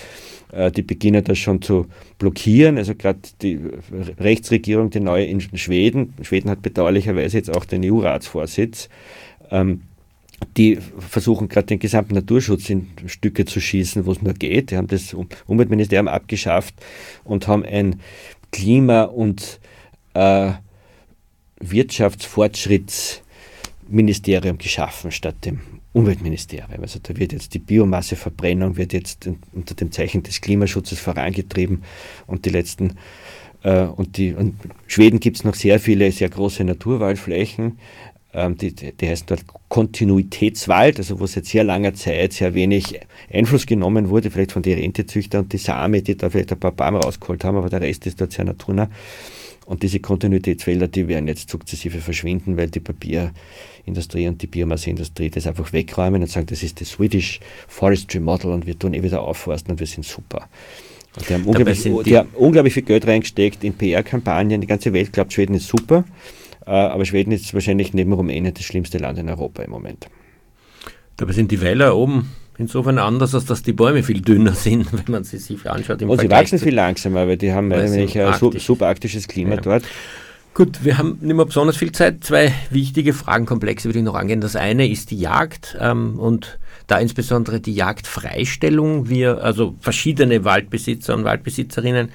äh, 0.51 0.71
die 0.71 0.81
beginnen 0.81 1.23
das 1.23 1.37
schon 1.37 1.61
zu 1.61 1.87
blockieren. 2.17 2.77
Also 2.77 2.95
gerade 2.95 3.19
die 3.41 3.59
Rechtsregierung, 4.19 4.89
die 4.89 4.99
neue 4.99 5.25
in 5.25 5.41
Schweden, 5.41 6.13
Schweden 6.21 6.49
hat 6.49 6.61
bedauerlicherweise 6.61 7.37
jetzt 7.37 7.55
auch 7.55 7.65
den 7.65 7.83
EU-Ratsvorsitz, 7.85 8.89
ähm, 9.49 9.81
die 10.57 10.79
versuchen 10.99 11.47
gerade 11.47 11.67
den 11.67 11.79
gesamten 11.79 12.15
Naturschutz 12.15 12.69
in 12.69 12.89
Stücke 13.05 13.45
zu 13.45 13.61
schießen, 13.61 14.05
wo 14.05 14.11
es 14.11 14.21
nur 14.21 14.33
geht. 14.33 14.71
Die 14.71 14.77
haben 14.77 14.87
das 14.87 15.15
Umweltministerium 15.47 16.07
abgeschafft 16.07 16.75
und 17.23 17.47
haben 17.47 17.63
ein 17.63 18.01
Klima- 18.51 19.03
und 19.03 19.59
äh, 20.13 20.51
Wirtschaftsfortschrittsministerium 21.59 24.57
geschaffen 24.57 25.11
statt 25.11 25.45
dem 25.45 25.59
Umweltministerium. 25.93 26.81
Also 26.81 26.99
da 27.01 27.15
wird 27.17 27.33
jetzt 27.33 27.53
die 27.53 27.59
Biomasseverbrennung 27.59 28.77
wird 28.77 28.93
jetzt 28.93 29.29
unter 29.51 29.75
dem 29.75 29.91
Zeichen 29.91 30.23
des 30.23 30.39
Klimaschutzes 30.41 30.99
vorangetrieben 30.99 31.83
und 32.27 32.45
die 32.45 32.49
letzten 32.49 32.97
äh, 33.63 33.83
und 33.83 34.17
die 34.17 34.33
und 34.33 34.55
Schweden 34.87 35.19
gibt 35.19 35.37
es 35.37 35.43
noch 35.43 35.55
sehr 35.55 35.79
viele 35.79 36.11
sehr 36.11 36.29
große 36.29 36.63
Naturwaldflächen, 36.63 37.77
die, 38.33 38.73
die 38.73 39.07
heißen 39.07 39.27
dort 39.27 39.43
Kontinuitätswald, 39.67 40.97
also 40.99 41.19
wo 41.19 41.27
seit 41.27 41.45
sehr 41.45 41.63
langer 41.63 41.93
Zeit 41.93 42.33
sehr 42.33 42.53
wenig 42.53 42.99
Einfluss 43.31 43.65
genommen 43.65 44.09
wurde, 44.09 44.31
vielleicht 44.31 44.53
von 44.53 44.61
den 44.61 44.79
Rentezüchtern 44.79 45.43
und 45.43 45.53
die 45.53 45.57
Same, 45.57 46.01
die 46.01 46.15
da 46.15 46.29
vielleicht 46.29 46.51
ein 46.53 46.59
paar 46.59 46.71
Bäume 46.71 46.99
rausgeholt 46.99 47.43
haben, 47.43 47.57
aber 47.57 47.69
der 47.69 47.81
Rest 47.81 48.05
ist 48.07 48.21
dort 48.21 48.31
sehr 48.31 48.45
naturnah. 48.45 48.89
Und 49.65 49.83
diese 49.83 49.99
Kontinuitätswälder, 49.99 50.87
die 50.87 51.07
werden 51.07 51.27
jetzt 51.27 51.49
sukzessive 51.49 51.99
verschwinden, 51.99 52.57
weil 52.57 52.69
die 52.69 52.79
Papierindustrie 52.79 54.27
und 54.27 54.41
die 54.41 54.47
Biomasseindustrie 54.47 55.29
das 55.29 55.45
einfach 55.45 55.71
wegräumen 55.71 56.21
und 56.21 56.27
sagen, 56.29 56.47
das 56.47 56.63
ist 56.63 56.81
das 56.81 56.89
Swedish 56.89 57.39
Forestry 57.67 58.19
Model 58.19 58.51
und 58.51 58.65
wir 58.65 58.77
tun 58.77 58.93
eh 58.93 59.03
wieder 59.03 59.21
aufforsten 59.21 59.71
und 59.71 59.79
wir 59.79 59.87
sind 59.87 60.05
super. 60.05 60.47
Und 61.15 61.29
die 61.29 61.33
haben, 61.33 61.43
unglaublich, 61.43 61.83
die, 61.83 62.03
die 62.03 62.17
haben 62.17 62.29
unglaublich 62.33 62.73
viel 62.73 62.83
Geld 62.83 63.05
reingesteckt 63.05 63.63
in 63.63 63.73
PR-Kampagnen. 63.73 64.61
Die 64.61 64.67
ganze 64.67 64.93
Welt 64.93 65.11
glaubt, 65.11 65.33
Schweden 65.33 65.55
ist 65.55 65.67
super. 65.67 66.05
Äh, 66.65 66.71
aber 66.71 67.05
Schweden 67.05 67.31
ist 67.31 67.53
wahrscheinlich 67.53 67.93
neben 67.93 68.13
Rumänien 68.13 68.53
das 68.53 68.63
schlimmste 68.63 68.97
Land 68.97 69.19
in 69.19 69.29
Europa 69.29 69.63
im 69.63 69.71
Moment. 69.71 70.07
Dabei 71.17 71.33
sind 71.33 71.51
die 71.51 71.61
Wälder 71.61 71.95
oben 71.95 72.29
insofern 72.57 72.99
anders, 72.99 73.35
als 73.35 73.45
dass 73.45 73.63
die 73.63 73.73
Bäume 73.73 74.03
viel 74.03 74.21
dünner 74.21 74.53
sind, 74.53 74.91
wenn 74.93 75.11
man 75.11 75.23
sie 75.23 75.37
sich 75.37 75.69
anschaut. 75.69 76.01
Und 76.01 76.15
Vergleich 76.15 76.47
sie 76.47 76.55
wachsen 76.55 76.59
viel 76.59 76.75
langsamer, 76.75 77.27
weil 77.27 77.37
die 77.37 77.51
haben 77.51 77.71
eigentlich 77.71 78.19
ein 78.19 78.59
subarktisches 78.59 79.27
Klima 79.27 79.55
ja. 79.55 79.61
dort. 79.61 79.83
Gut, 80.53 80.83
wir 80.83 80.97
haben 80.97 81.17
nicht 81.21 81.33
mehr 81.33 81.45
besonders 81.45 81.77
viel 81.77 81.93
Zeit. 81.93 82.25
Zwei 82.25 82.53
wichtige 82.69 83.13
Fragenkomplexe 83.13 83.87
würde 83.87 83.99
ich 83.99 84.05
noch 84.05 84.15
angehen. 84.15 84.41
Das 84.41 84.57
eine 84.57 84.89
ist 84.89 85.09
die 85.09 85.17
Jagd 85.17 85.77
ähm, 85.79 86.19
und 86.19 86.59
da 86.87 86.97
insbesondere 86.97 87.61
die 87.61 87.73
Jagdfreistellung. 87.73 89.07
Wir, 89.07 89.41
also 89.41 89.75
verschiedene 89.79 90.43
Waldbesitzer 90.43 91.13
und 91.13 91.23
Waldbesitzerinnen, 91.23 92.09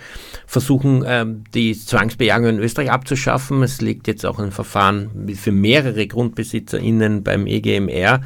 versuchen 0.47 1.03
ähm, 1.07 1.45
die 1.55 1.73
Zwangsbejagung 1.73 2.49
in 2.49 2.59
Österreich 2.59 2.91
abzuschaffen. 2.91 3.63
Es 3.63 3.81
liegt 3.81 4.07
jetzt 4.07 4.27
auch 4.27 4.39
ein 4.39 4.53
Verfahren 4.53 5.29
für 5.35 5.53
mehrere 5.53 6.07
GrundbesitzerInnen 6.07 7.23
beim 7.23 7.47
EGMR. 7.47 8.21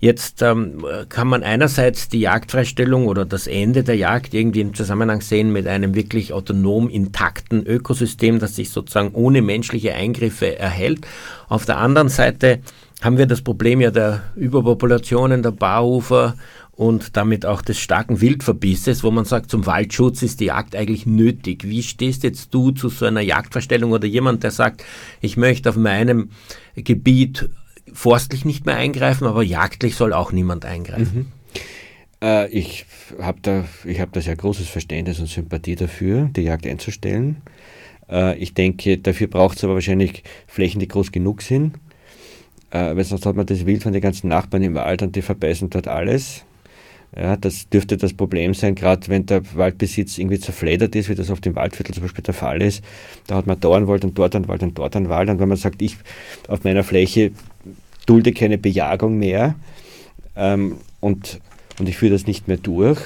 Jetzt 0.00 0.40
ähm, 0.40 0.86
kann 1.10 1.28
man 1.28 1.42
einerseits 1.42 2.08
die 2.08 2.20
Jagdfreistellung 2.20 3.06
oder 3.06 3.26
das 3.26 3.46
Ende 3.46 3.84
der 3.84 3.96
Jagd 3.96 4.32
irgendwie 4.32 4.62
im 4.62 4.72
Zusammenhang 4.72 5.20
sehen 5.20 5.52
mit 5.52 5.66
einem 5.66 5.94
wirklich 5.94 6.32
autonom 6.32 6.88
intakten 6.88 7.66
Ökosystem, 7.66 8.38
das 8.38 8.56
sich 8.56 8.70
sozusagen 8.70 9.10
ohne 9.12 9.42
menschliche 9.42 9.94
Eingriffe 9.94 10.58
erhält. 10.58 11.06
Auf 11.48 11.66
der 11.66 11.76
anderen 11.76 12.08
Seite 12.08 12.60
haben 13.02 13.18
wir 13.18 13.26
das 13.26 13.42
Problem 13.42 13.82
ja 13.82 13.90
der 13.90 14.22
Überpopulationen 14.36 15.42
der 15.42 15.52
Bauufer 15.52 16.34
und 16.72 17.14
damit 17.18 17.44
auch 17.44 17.60
des 17.60 17.78
starken 17.78 18.22
Wildverbisses, 18.22 19.04
wo 19.04 19.10
man 19.10 19.26
sagt, 19.26 19.50
zum 19.50 19.66
Waldschutz 19.66 20.22
ist 20.22 20.40
die 20.40 20.46
Jagd 20.46 20.74
eigentlich 20.74 21.04
nötig. 21.04 21.64
Wie 21.64 21.82
stehst 21.82 22.22
jetzt 22.22 22.54
du 22.54 22.70
zu 22.70 22.88
so 22.88 23.04
einer 23.04 23.20
Jagdverstellung 23.20 23.92
oder 23.92 24.06
jemand, 24.06 24.44
der 24.44 24.50
sagt, 24.50 24.82
ich 25.20 25.36
möchte 25.36 25.68
auf 25.68 25.76
meinem 25.76 26.30
Gebiet 26.74 27.50
forstlich 27.92 28.44
nicht 28.44 28.66
mehr 28.66 28.76
eingreifen, 28.76 29.26
aber 29.26 29.42
jagdlich 29.42 29.96
soll 29.96 30.12
auch 30.12 30.32
niemand 30.32 30.64
eingreifen? 30.64 31.14
Mhm. 31.14 31.32
Äh, 32.22 32.48
ich 32.50 32.86
habe 33.20 33.38
da, 33.42 33.64
hab 33.98 34.12
da 34.12 34.20
sehr 34.20 34.36
großes 34.36 34.68
Verständnis 34.68 35.20
und 35.20 35.26
Sympathie 35.26 35.76
dafür, 35.76 36.30
die 36.34 36.42
Jagd 36.42 36.66
einzustellen. 36.66 37.42
Äh, 38.10 38.36
ich 38.38 38.54
denke, 38.54 38.98
dafür 38.98 39.26
braucht 39.26 39.58
es 39.58 39.64
aber 39.64 39.74
wahrscheinlich 39.74 40.22
Flächen, 40.46 40.80
die 40.80 40.88
groß 40.88 41.12
genug 41.12 41.42
sind, 41.42 41.76
äh, 42.70 42.94
weil 42.94 43.04
sonst 43.04 43.26
hat 43.26 43.36
man 43.36 43.46
das 43.46 43.66
Wild 43.66 43.82
von 43.82 43.92
den 43.92 44.02
ganzen 44.02 44.28
Nachbarn 44.28 44.62
im 44.62 44.74
Wald 44.74 45.02
und 45.02 45.16
die 45.16 45.22
verbeißen 45.22 45.70
dort 45.70 45.88
alles. 45.88 46.44
Ja, 47.16 47.36
das 47.36 47.68
dürfte 47.68 47.96
das 47.96 48.14
Problem 48.14 48.54
sein, 48.54 48.76
gerade 48.76 49.08
wenn 49.08 49.26
der 49.26 49.42
Waldbesitz 49.56 50.16
irgendwie 50.16 50.38
zerfledert 50.38 50.94
ist, 50.94 51.08
wie 51.08 51.16
das 51.16 51.30
auf 51.30 51.40
dem 51.40 51.56
Waldviertel 51.56 51.92
zum 51.92 52.04
Beispiel 52.04 52.22
der 52.22 52.34
Fall 52.34 52.62
ist. 52.62 52.84
Da 53.26 53.34
hat 53.34 53.48
man 53.48 53.58
da 53.58 53.72
einen 53.74 53.88
Wald 53.88 54.04
und 54.04 54.16
dort 54.16 54.36
einen 54.36 54.46
Wald 54.46 54.62
und 54.62 54.78
dort 54.78 54.94
einen 54.94 55.08
Wald. 55.08 55.28
Und 55.28 55.40
wenn 55.40 55.48
man 55.48 55.56
sagt, 55.56 55.82
ich 55.82 55.96
auf 56.46 56.62
meiner 56.62 56.84
Fläche 56.84 57.32
dulde 58.06 58.32
keine 58.32 58.58
Bejagung 58.58 59.18
mehr 59.18 59.56
ähm, 60.36 60.78
und, 61.00 61.40
und 61.80 61.88
ich 61.88 61.96
führe 61.96 62.12
das 62.12 62.28
nicht 62.28 62.46
mehr 62.46 62.58
durch, 62.58 63.00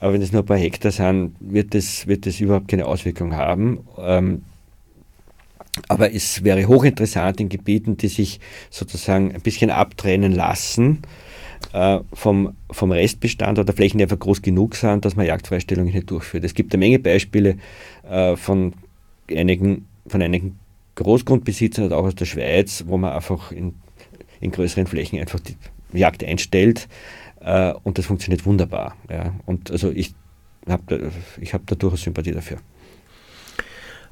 aber 0.00 0.14
wenn 0.14 0.22
es 0.22 0.32
nur 0.32 0.42
ein 0.42 0.46
paar 0.46 0.56
Hektar 0.56 0.90
sind, 0.90 1.36
wird 1.38 1.74
das, 1.74 2.06
wird 2.06 2.24
das 2.24 2.40
überhaupt 2.40 2.68
keine 2.68 2.86
Auswirkung 2.86 3.36
haben. 3.36 3.80
Ähm, 3.98 4.42
aber 5.88 6.14
es 6.14 6.42
wäre 6.42 6.66
hochinteressant 6.66 7.40
in 7.40 7.48
Gebieten, 7.50 7.98
die 7.98 8.08
sich 8.08 8.40
sozusagen 8.70 9.34
ein 9.34 9.40
bisschen 9.42 9.70
abtrennen 9.70 10.32
lassen 10.32 11.02
äh, 11.72 12.00
vom, 12.12 12.54
vom 12.70 12.92
Restbestand 12.92 13.58
oder 13.58 13.72
Flächen, 13.72 13.98
die 13.98 14.04
einfach 14.04 14.18
groß 14.18 14.42
genug 14.42 14.76
sind, 14.76 15.04
dass 15.04 15.16
man 15.16 15.26
Jagdfreistellungen 15.26 15.92
nicht 15.92 16.10
durchführt. 16.10 16.44
Es 16.44 16.54
gibt 16.54 16.72
eine 16.72 16.80
Menge 16.80 16.98
Beispiele 16.98 17.56
äh, 18.08 18.36
von, 18.36 18.74
einigen, 19.30 19.86
von 20.06 20.22
einigen 20.22 20.58
Großgrundbesitzern 20.96 21.92
auch 21.92 22.04
aus 22.04 22.14
der 22.14 22.26
Schweiz, 22.26 22.84
wo 22.86 22.98
man 22.98 23.12
einfach 23.12 23.52
in, 23.52 23.74
in 24.40 24.50
größeren 24.50 24.86
Flächen 24.86 25.18
einfach 25.18 25.40
die 25.40 25.56
Jagd 25.92 26.24
einstellt 26.24 26.88
äh, 27.40 27.72
und 27.82 27.98
das 27.98 28.06
funktioniert 28.06 28.44
wunderbar. 28.46 28.96
Ja. 29.10 29.34
Und 29.46 29.70
also 29.70 29.90
ich 29.90 30.14
habe 30.68 30.82
da, 30.86 31.52
hab 31.52 31.66
da 31.66 31.74
durchaus 31.74 32.02
Sympathie 32.02 32.32
dafür. 32.32 32.58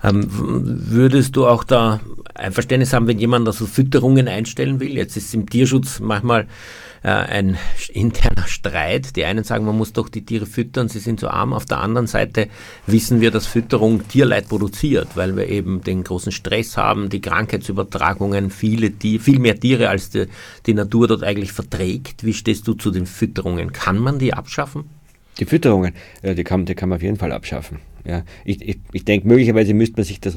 Ähm, 0.03 0.27
würdest 0.29 1.37
du 1.37 1.47
auch 1.47 1.65
da 1.65 2.01
ein 2.35 2.53
Verständnis 2.53 2.93
haben, 2.93 3.07
wenn 3.07 3.19
jemand 3.19 3.47
also 3.47 3.67
Fütterungen 3.67 4.29
einstellen 4.29 4.81
will? 4.81 4.97
Jetzt 4.97 5.17
ist 5.17 5.35
im 5.35 5.49
Tierschutz 5.49 6.01
manchmal 6.01 6.47
äh, 7.03 7.09
ein 7.09 7.59
interner 7.89 8.47
Streit. 8.47 9.17
Die 9.17 9.25
einen 9.25 9.45
sagen, 9.45 9.65
man 9.65 9.77
muss 9.77 9.93
doch 9.93 10.09
die 10.09 10.25
Tiere 10.25 10.47
füttern, 10.47 10.89
sie 10.89 11.01
sind 11.01 11.21
zu 11.21 11.29
arm. 11.29 11.53
Auf 11.53 11.67
der 11.67 11.79
anderen 11.79 12.07
Seite 12.07 12.49
wissen 12.87 13.21
wir, 13.21 13.31
dass 13.31 13.47
Fütterung 13.47 14.07
Tierleid 14.09 14.49
produziert, 14.49 15.09
weil 15.17 15.37
wir 15.37 15.49
eben 15.49 15.83
den 15.83 16.05
großen 16.05 16.33
Stress 16.33 16.77
haben, 16.77 17.11
die 17.11 17.21
Krankheitsübertragungen, 17.21 18.51
viele 18.51 18.93
Tier, 18.93 19.21
viel 19.21 19.39
mehr 19.39 19.59
Tiere, 19.59 19.89
als 19.89 20.11
die, 20.11 20.27
die 20.67 20.75
Natur 20.75 21.09
dort 21.09 21.23
eigentlich 21.23 21.53
verträgt. 21.53 22.25
Wie 22.25 22.35
stehst 22.35 22.67
du 22.67 22.75
zu 22.75 22.91
den 22.91 23.07
Fütterungen? 23.07 23.73
Kann 23.73 23.99
man 23.99 24.19
die 24.19 24.33
abschaffen? 24.33 24.85
Die 25.41 25.47
Fütterungen, 25.47 25.95
ja, 26.23 26.35
die, 26.35 26.45
kann, 26.45 26.67
die 26.67 26.75
kann 26.75 26.91
man 26.91 26.97
auf 26.97 27.03
jeden 27.03 27.17
Fall 27.17 27.33
abschaffen. 27.33 27.79
Ja. 28.05 28.23
Ich, 28.45 28.61
ich, 28.63 28.79
ich 28.93 29.05
denke, 29.05 29.27
möglicherweise 29.27 29.75
müsste 29.75 29.97
man 29.97 30.05
sich 30.05 30.21
das 30.21 30.37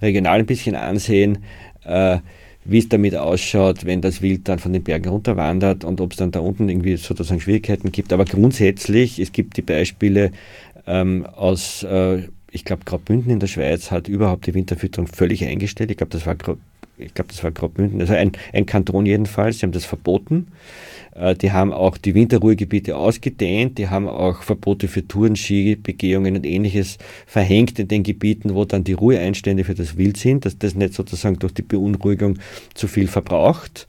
regional 0.00 0.38
ein 0.38 0.46
bisschen 0.46 0.76
ansehen. 0.76 1.38
Äh, 1.84 2.18
wie 2.64 2.78
es 2.78 2.88
damit 2.88 3.14
ausschaut, 3.14 3.84
wenn 3.84 4.00
das 4.00 4.22
Wild 4.22 4.48
dann 4.48 4.58
von 4.58 4.72
den 4.72 4.82
Bergen 4.82 5.10
runterwandert 5.10 5.84
und 5.84 6.00
ob 6.00 6.12
es 6.12 6.16
dann 6.16 6.30
da 6.30 6.40
unten 6.40 6.68
irgendwie 6.68 6.96
sozusagen 6.96 7.40
Schwierigkeiten 7.40 7.92
gibt. 7.92 8.12
Aber 8.12 8.24
grundsätzlich, 8.24 9.18
es 9.18 9.32
gibt 9.32 9.56
die 9.58 9.62
Beispiele 9.62 10.32
ähm, 10.86 11.26
aus, 11.26 11.82
äh, 11.82 12.22
ich 12.50 12.64
glaube, 12.64 12.84
Graubünden 12.84 13.30
in 13.30 13.40
der 13.40 13.48
Schweiz 13.48 13.90
hat 13.90 14.08
überhaupt 14.08 14.46
die 14.46 14.54
Winterfütterung 14.54 15.08
völlig 15.08 15.44
eingestellt. 15.44 15.90
Ich 15.90 15.98
glaube, 15.98 16.10
das 16.10 16.24
war 16.24 16.36
ich 16.96 17.12
glaube, 17.12 17.28
das 17.28 17.42
war 17.42 17.50
Graubünden, 17.50 18.00
also 18.00 18.14
ein, 18.14 18.32
ein 18.52 18.66
Kanton 18.66 19.04
jedenfalls, 19.04 19.58
sie 19.58 19.66
haben 19.66 19.72
das 19.72 19.84
verboten. 19.84 20.46
Äh, 21.14 21.34
die 21.34 21.52
haben 21.52 21.72
auch 21.72 21.96
die 21.96 22.14
Winterruhegebiete 22.14 22.96
ausgedehnt, 22.96 23.78
die 23.78 23.88
haben 23.88 24.08
auch 24.08 24.42
Verbote 24.42 24.88
für 24.88 25.06
Touren, 25.06 25.36
Skibegehungen 25.36 26.36
und 26.36 26.46
ähnliches 26.46 26.98
verhängt 27.26 27.78
in 27.78 27.88
den 27.88 28.02
Gebieten, 28.02 28.54
wo 28.54 28.64
dann 28.64 28.84
die 28.84 28.92
Ruheeinstände 28.92 29.64
für 29.64 29.74
das 29.74 29.96
Wild 29.96 30.16
sind, 30.16 30.44
dass 30.44 30.58
das 30.58 30.74
nicht 30.74 30.94
sozusagen 30.94 31.38
durch 31.38 31.54
die 31.54 31.62
Beunruhigung 31.62 32.38
zu 32.74 32.88
viel 32.88 33.06
verbraucht. 33.06 33.86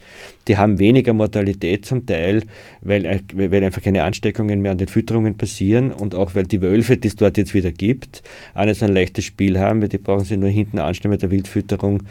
Die 0.48 0.58
haben 0.58 0.78
weniger 0.78 1.14
Mortalität 1.14 1.86
zum 1.86 2.06
Teil, 2.06 2.44
weil, 2.82 3.22
weil 3.34 3.64
einfach 3.64 3.82
keine 3.82 4.04
Ansteckungen 4.04 4.62
mehr 4.62 4.74
an 4.74 4.78
den 4.78 4.88
Fütterungen 4.88 5.38
passieren 5.38 5.92
und 5.92 6.14
auch 6.14 6.36
weil 6.36 6.44
die 6.44 6.62
Wölfe, 6.62 6.98
die 6.98 7.08
es 7.08 7.16
dort 7.16 7.38
jetzt 7.38 7.56
wieder 7.56 7.72
gibt, 7.72 8.22
so 8.54 8.86
ein 8.86 8.94
leichtes 8.94 9.26
Spiel 9.26 9.58
haben, 9.58 9.82
weil 9.82 9.90
die 9.90 9.98
brauchen 9.98 10.24
sie 10.24 10.38
nur 10.38 10.50
hinten 10.50 10.78
anstellen 10.78 11.12
mit 11.12 11.24
der 11.24 11.32
Wildfütterung 11.32 12.04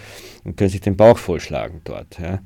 und 0.42 0.56
können 0.56 0.70
sich 0.70 0.80
den 0.80 0.96
Bauch 0.96 1.18
vollschlagen 1.18 1.80
dort. 1.84 2.18
Ja. 2.20 2.40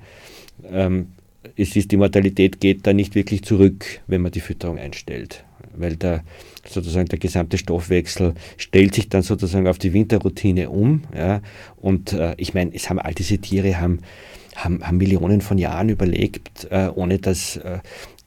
Ähm, 0.70 1.08
es 1.56 1.76
ist, 1.76 1.92
die 1.92 1.96
Mortalität 1.96 2.60
geht 2.60 2.86
da 2.86 2.92
nicht 2.92 3.14
wirklich 3.14 3.42
zurück, 3.42 4.00
wenn 4.06 4.22
man 4.22 4.32
die 4.32 4.40
Fütterung 4.40 4.78
einstellt, 4.78 5.44
weil 5.76 5.96
der, 5.96 6.24
sozusagen 6.66 7.08
der 7.08 7.18
gesamte 7.18 7.58
Stoffwechsel 7.58 8.34
stellt 8.56 8.94
sich 8.94 9.08
dann 9.08 9.22
sozusagen 9.22 9.66
auf 9.66 9.78
die 9.78 9.92
Winterroutine 9.92 10.70
um. 10.70 11.04
Ja, 11.16 11.40
und 11.76 12.12
äh, 12.12 12.34
ich 12.36 12.54
meine, 12.54 12.74
es 12.74 12.90
haben 12.90 12.98
all 12.98 13.14
diese 13.14 13.38
Tiere 13.38 13.80
haben, 13.80 14.00
haben, 14.56 14.86
haben 14.86 14.96
Millionen 14.96 15.40
von 15.40 15.58
Jahren 15.58 15.88
überlebt, 15.88 16.66
äh, 16.70 16.88
ohne 16.94 17.18
dass 17.18 17.56
äh, 17.56 17.78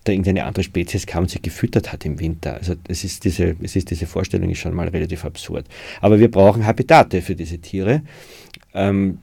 da 0.04 0.12
irgendeine 0.12 0.46
andere 0.46 0.64
Spezies 0.64 1.06
kam 1.06 1.24
und 1.24 1.30
sie 1.30 1.42
gefüttert 1.42 1.92
hat 1.92 2.06
im 2.06 2.20
Winter. 2.20 2.56
Also 2.56 2.74
es 2.88 3.04
ist 3.04 3.24
diese, 3.24 3.56
es 3.62 3.76
ist 3.76 3.92
diese 3.92 4.08
Vorstellung 4.08 4.50
ist 4.50 4.60
schon 4.60 4.74
mal 4.74 4.88
relativ 4.88 5.26
absurd. 5.26 5.66
Aber 6.00 6.20
wir 6.20 6.32
brauchen 6.32 6.66
Habitate 6.66 7.22
für 7.22 7.36
diese 7.36 7.60
Tiere. 7.60 8.02
Ähm, 8.74 9.20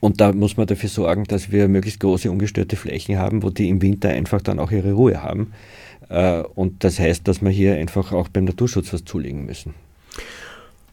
und 0.00 0.20
da 0.20 0.32
muss 0.32 0.56
man 0.56 0.66
dafür 0.66 0.88
sorgen, 0.88 1.24
dass 1.24 1.50
wir 1.50 1.68
möglichst 1.68 2.00
große 2.00 2.30
ungestörte 2.30 2.76
Flächen 2.76 3.18
haben, 3.18 3.42
wo 3.42 3.50
die 3.50 3.68
im 3.68 3.82
Winter 3.82 4.10
einfach 4.10 4.40
dann 4.40 4.58
auch 4.58 4.70
ihre 4.70 4.92
Ruhe 4.92 5.22
haben. 5.22 5.52
Äh, 6.08 6.42
und 6.54 6.84
das 6.84 6.98
heißt, 6.98 7.26
dass 7.26 7.42
wir 7.42 7.50
hier 7.50 7.74
einfach 7.74 8.12
auch 8.12 8.28
beim 8.28 8.44
Naturschutz 8.44 8.92
was 8.92 9.04
zulegen 9.04 9.46
müssen. 9.46 9.74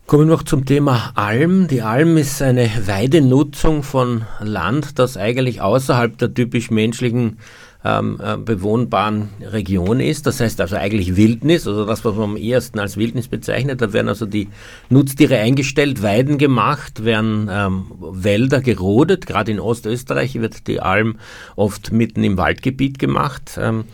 Kommen 0.07 0.27
wir 0.27 0.35
noch 0.35 0.43
zum 0.43 0.65
Thema 0.65 1.11
Alm. 1.15 1.67
Die 1.67 1.81
Alm 1.83 2.17
ist 2.17 2.41
eine 2.41 2.69
Weidenutzung 2.85 3.81
von 3.81 4.25
Land, 4.41 4.99
das 4.99 5.15
eigentlich 5.15 5.61
außerhalb 5.61 6.17
der 6.17 6.33
typisch 6.33 6.69
menschlichen 6.69 7.37
ähm, 7.83 8.19
äh, 8.23 8.37
bewohnbaren 8.37 9.29
Region 9.41 9.99
ist. 9.99 10.27
Das 10.27 10.39
heißt 10.39 10.61
also 10.61 10.75
eigentlich 10.75 11.15
Wildnis, 11.15 11.67
also 11.67 11.85
das, 11.85 12.05
was 12.05 12.15
man 12.15 12.31
am 12.31 12.37
ehesten 12.37 12.79
als 12.79 12.97
Wildnis 12.97 13.27
bezeichnet. 13.27 13.81
Da 13.81 13.93
werden 13.93 14.07
also 14.07 14.25
die 14.25 14.49
Nutztiere 14.89 15.37
eingestellt, 15.37 16.03
Weiden 16.03 16.37
gemacht, 16.37 17.03
werden 17.03 17.49
ähm, 17.51 17.85
Wälder 17.99 18.61
gerodet. 18.61 19.25
Gerade 19.25 19.51
in 19.51 19.59
Ostösterreich 19.59 20.35
wird 20.35 20.67
die 20.67 20.79
Alm 20.79 21.17
oft 21.55 21.91
mitten 21.91 22.23
im 22.23 22.37
Waldgebiet 22.37 22.99
gemacht. 22.99 23.57
Ähm, 23.59 23.85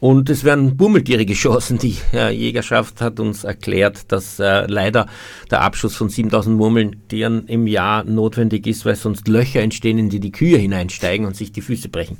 und 0.00 0.28
es 0.28 0.44
werden 0.44 0.76
Bummeltiere 0.76 1.24
geschossen. 1.24 1.78
Die 1.78 1.96
äh, 2.12 2.30
Jägerschaft 2.30 3.00
hat 3.00 3.18
uns 3.18 3.44
erklärt, 3.44 4.12
dass 4.12 4.38
äh, 4.38 4.66
leider 4.66 5.06
der 5.50 5.62
Abschuss 5.62 5.96
von 5.96 6.08
7000 6.08 6.56
Murmeltieren 6.56 7.46
im 7.46 7.66
Jahr 7.66 8.04
notwendig 8.04 8.66
ist, 8.66 8.84
weil 8.84 8.96
sonst 8.96 9.26
Löcher 9.28 9.60
entstehen, 9.60 9.98
in 9.98 10.10
die 10.10 10.20
die 10.20 10.32
Kühe 10.32 10.58
hineinsteigen 10.58 11.26
und 11.26 11.34
sich 11.34 11.50
die 11.52 11.62
Füße 11.62 11.88
brechen. 11.88 12.18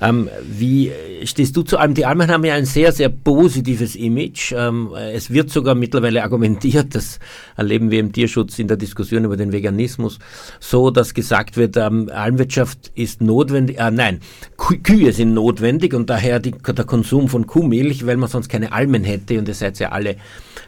Ähm, 0.00 0.28
wie 0.44 0.90
stehst 1.24 1.56
du 1.56 1.62
zu 1.62 1.78
allem? 1.78 1.94
Die 1.94 2.06
Almen 2.06 2.28
haben 2.28 2.44
ja 2.44 2.54
ein 2.54 2.64
sehr, 2.64 2.90
sehr 2.90 3.08
positives 3.08 3.94
Image. 3.94 4.52
Ähm, 4.52 4.90
es 4.94 5.30
wird 5.30 5.50
sogar 5.50 5.76
mittlerweile 5.76 6.24
argumentiert, 6.24 6.94
das 6.94 7.20
erleben 7.56 7.92
wir 7.92 8.00
im 8.00 8.12
Tierschutz 8.12 8.58
in 8.58 8.66
der 8.66 8.76
Diskussion 8.76 9.24
über 9.24 9.36
den 9.36 9.52
Veganismus, 9.52 10.18
so 10.58 10.90
dass 10.90 11.14
gesagt 11.14 11.56
wird, 11.56 11.76
ähm, 11.76 12.10
Almwirtschaft 12.12 12.90
ist 12.96 13.20
notwendig, 13.22 13.78
äh, 13.78 13.90
nein, 13.92 14.20
Kühe 14.56 15.12
sind 15.12 15.34
notwendig 15.34 15.94
und 15.94 16.10
daher 16.10 16.40
die, 16.40 16.50
der 16.50 16.84
Konsum 16.84 17.11
von 17.20 17.46
Kuhmilch, 17.46 18.06
weil 18.06 18.16
man 18.16 18.28
sonst 18.28 18.48
keine 18.48 18.72
Almen 18.72 19.04
hätte 19.04 19.38
und 19.38 19.48
ihr 19.48 19.54
seid 19.54 19.78
ja 19.78 19.90
alle 19.90 20.16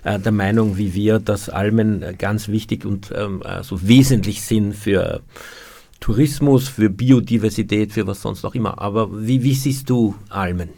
äh, 0.05 0.19
der 0.19 0.33
Meinung 0.33 0.77
wie 0.79 0.95
wir, 0.95 1.19
dass 1.19 1.49
Almen 1.49 2.05
ganz 2.19 2.49
wichtig 2.49 2.85
und 2.85 3.13
ähm, 3.17 3.41
so 3.43 3.49
also 3.49 3.89
wesentlich 3.89 4.43
sind 4.43 4.75
für 4.75 5.23
Tourismus, 6.01 6.69
für 6.69 6.91
Biodiversität, 6.91 7.93
für 7.93 8.07
was 8.07 8.21
sonst 8.21 8.45
auch 8.45 8.55
immer. 8.55 8.81
Aber 8.81 9.27
wie, 9.27 9.43
wie 9.43 9.55
siehst 9.55 9.89
du 9.89 10.15
Almen? 10.29 10.69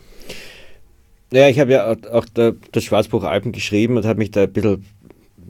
Ja, 1.33 1.49
ich 1.49 1.59
habe 1.59 1.73
ja 1.73 1.97
auch 2.12 2.27
das 2.35 2.85
Schwarzbuch 2.85 3.25
Alpen 3.25 3.51
geschrieben 3.51 3.97
und 3.97 4.05
habe 4.05 4.21
mich 4.21 4.31
da 4.31 4.45
ein 4.45 4.53
bisschen 4.53 4.85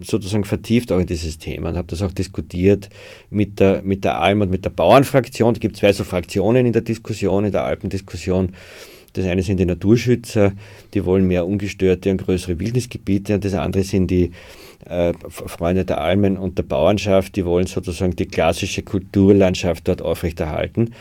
sozusagen 0.01 0.45
vertieft 0.45 0.93
auch 0.93 0.99
in 0.99 1.07
dieses 1.07 1.39
Thema 1.39 1.71
und 1.71 1.77
habe 1.77 1.89
das 1.89 2.03
auch 2.03 2.13
diskutiert 2.13 2.89
mit 3.31 3.61
der, 3.61 3.83
mit 3.83 4.05
der 4.05 4.21
Alm 4.21 4.41
und 4.41 4.51
mit 4.51 4.65
der 4.65 4.71
Bauernfraktion. 4.71 5.55
Es 5.55 5.61
gibt 5.61 5.77
zwei 5.77 5.93
so 5.93 6.05
Fraktionen 6.05 6.67
in 6.67 6.73
der 6.73 6.83
Diskussion, 6.83 7.45
in 7.45 7.53
der 7.53 7.65
Alpendiskussion. 7.65 8.53
Das 9.17 9.27
eine 9.27 9.43
sind 9.43 9.59
die 9.59 9.67
Naturschützer, 9.67 10.53
die 10.93 11.05
wollen 11.05 11.27
mehr 11.27 11.47
ungestörte 11.47 12.11
und 12.11 12.19
größere 12.19 12.59
Wildnisgebiete 12.61 13.35
und 13.35 13.45
das 13.45 13.55
andere 13.55 13.83
sind 13.83 14.11
die 14.11 14.33
äh, 14.85 15.13
Freunde 15.29 15.85
der 15.85 16.01
Almen 16.01 16.37
und 16.37 16.59
der 16.59 16.65
Bauernschaft, 16.65 17.35
die 17.37 17.45
wollen 17.45 17.67
sozusagen 17.67 18.15
die 18.15 18.27
klassische 18.27 18.83
Kulturlandschaft 18.83 19.89
dort 19.89 20.03
aufrechterhalten. 20.03 20.93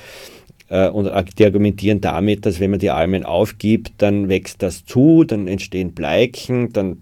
Äh, 0.70 0.90
und 0.90 1.12
die 1.38 1.46
argumentieren 1.46 2.00
damit, 2.00 2.46
dass 2.46 2.60
wenn 2.60 2.72
man 2.72 2.80
die 2.80 2.90
Almen 2.90 3.26
aufgibt, 3.26 3.94
dann 3.98 4.30
wächst 4.30 4.62
das 4.64 4.86
zu, 4.86 5.24
dann 5.26 5.48
entstehen 5.48 5.94
Bleichen, 5.94 6.72
dann 6.72 6.98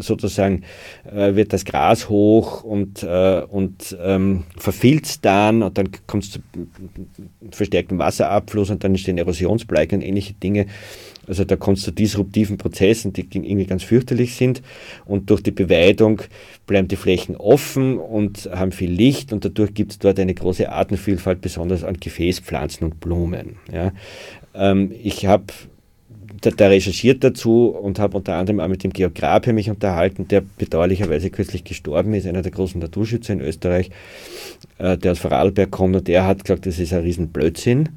sozusagen 0.00 0.64
äh, 1.04 1.34
wird 1.34 1.52
das 1.52 1.64
Gras 1.64 2.08
hoch 2.08 2.62
und, 2.62 3.02
äh, 3.02 3.42
und 3.48 3.96
ähm, 4.00 4.44
verfilzt 4.56 5.24
dann 5.24 5.62
und 5.62 5.78
dann 5.78 5.88
kommt 6.06 6.24
es 6.24 6.30
zu 6.32 6.40
verstärktem 7.50 7.98
Wasserabfluss 7.98 8.70
und 8.70 8.84
dann 8.84 8.92
entstehen 8.92 9.18
Erosionsbleichen 9.18 9.98
und 9.98 10.04
ähnliche 10.04 10.34
Dinge. 10.34 10.66
Also 11.26 11.44
da 11.44 11.56
kommt 11.56 11.78
es 11.78 11.84
zu 11.84 11.90
disruptiven 11.90 12.58
Prozessen, 12.58 13.12
die 13.12 13.26
irgendwie 13.32 13.66
ganz 13.66 13.82
fürchterlich 13.82 14.34
sind. 14.34 14.62
Und 15.04 15.30
durch 15.30 15.42
die 15.42 15.52
Beweidung 15.52 16.22
bleiben 16.66 16.88
die 16.88 16.96
Flächen 16.96 17.36
offen 17.36 17.98
und 17.98 18.50
haben 18.52 18.72
viel 18.72 18.90
Licht 18.90 19.32
und 19.32 19.44
dadurch 19.44 19.74
gibt 19.74 19.92
es 19.92 19.98
dort 19.98 20.18
eine 20.18 20.34
große 20.34 20.70
Artenvielfalt, 20.70 21.40
besonders 21.40 21.84
an 21.84 21.96
Gefäßpflanzen 21.98 22.86
und 22.86 23.00
Blumen. 23.00 23.56
Ja. 23.72 23.92
Ähm, 24.54 24.92
ich 25.02 25.26
habe 25.26 25.46
da, 26.40 26.68
recherchiert 26.68 27.22
dazu 27.24 27.68
und 27.68 27.98
habe 27.98 28.16
unter 28.16 28.36
anderem 28.36 28.60
auch 28.60 28.68
mit 28.68 28.84
dem 28.84 28.92
Geograf 28.92 29.46
mich 29.46 29.70
unterhalten, 29.70 30.28
der 30.28 30.42
bedauerlicherweise 30.42 31.30
kürzlich 31.30 31.64
gestorben 31.64 32.14
ist, 32.14 32.26
einer 32.26 32.42
der 32.42 32.52
großen 32.52 32.80
Naturschützer 32.80 33.32
in 33.32 33.40
Österreich, 33.40 33.90
äh, 34.78 34.96
der 34.96 35.12
aus 35.12 35.18
Vorarlberg 35.18 35.70
kommt 35.70 35.96
und 35.96 36.08
der 36.08 36.26
hat 36.26 36.44
gesagt, 36.44 36.66
das 36.66 36.78
ist 36.78 36.92
ein 36.92 37.02
Riesenblödsinn. 37.02 37.90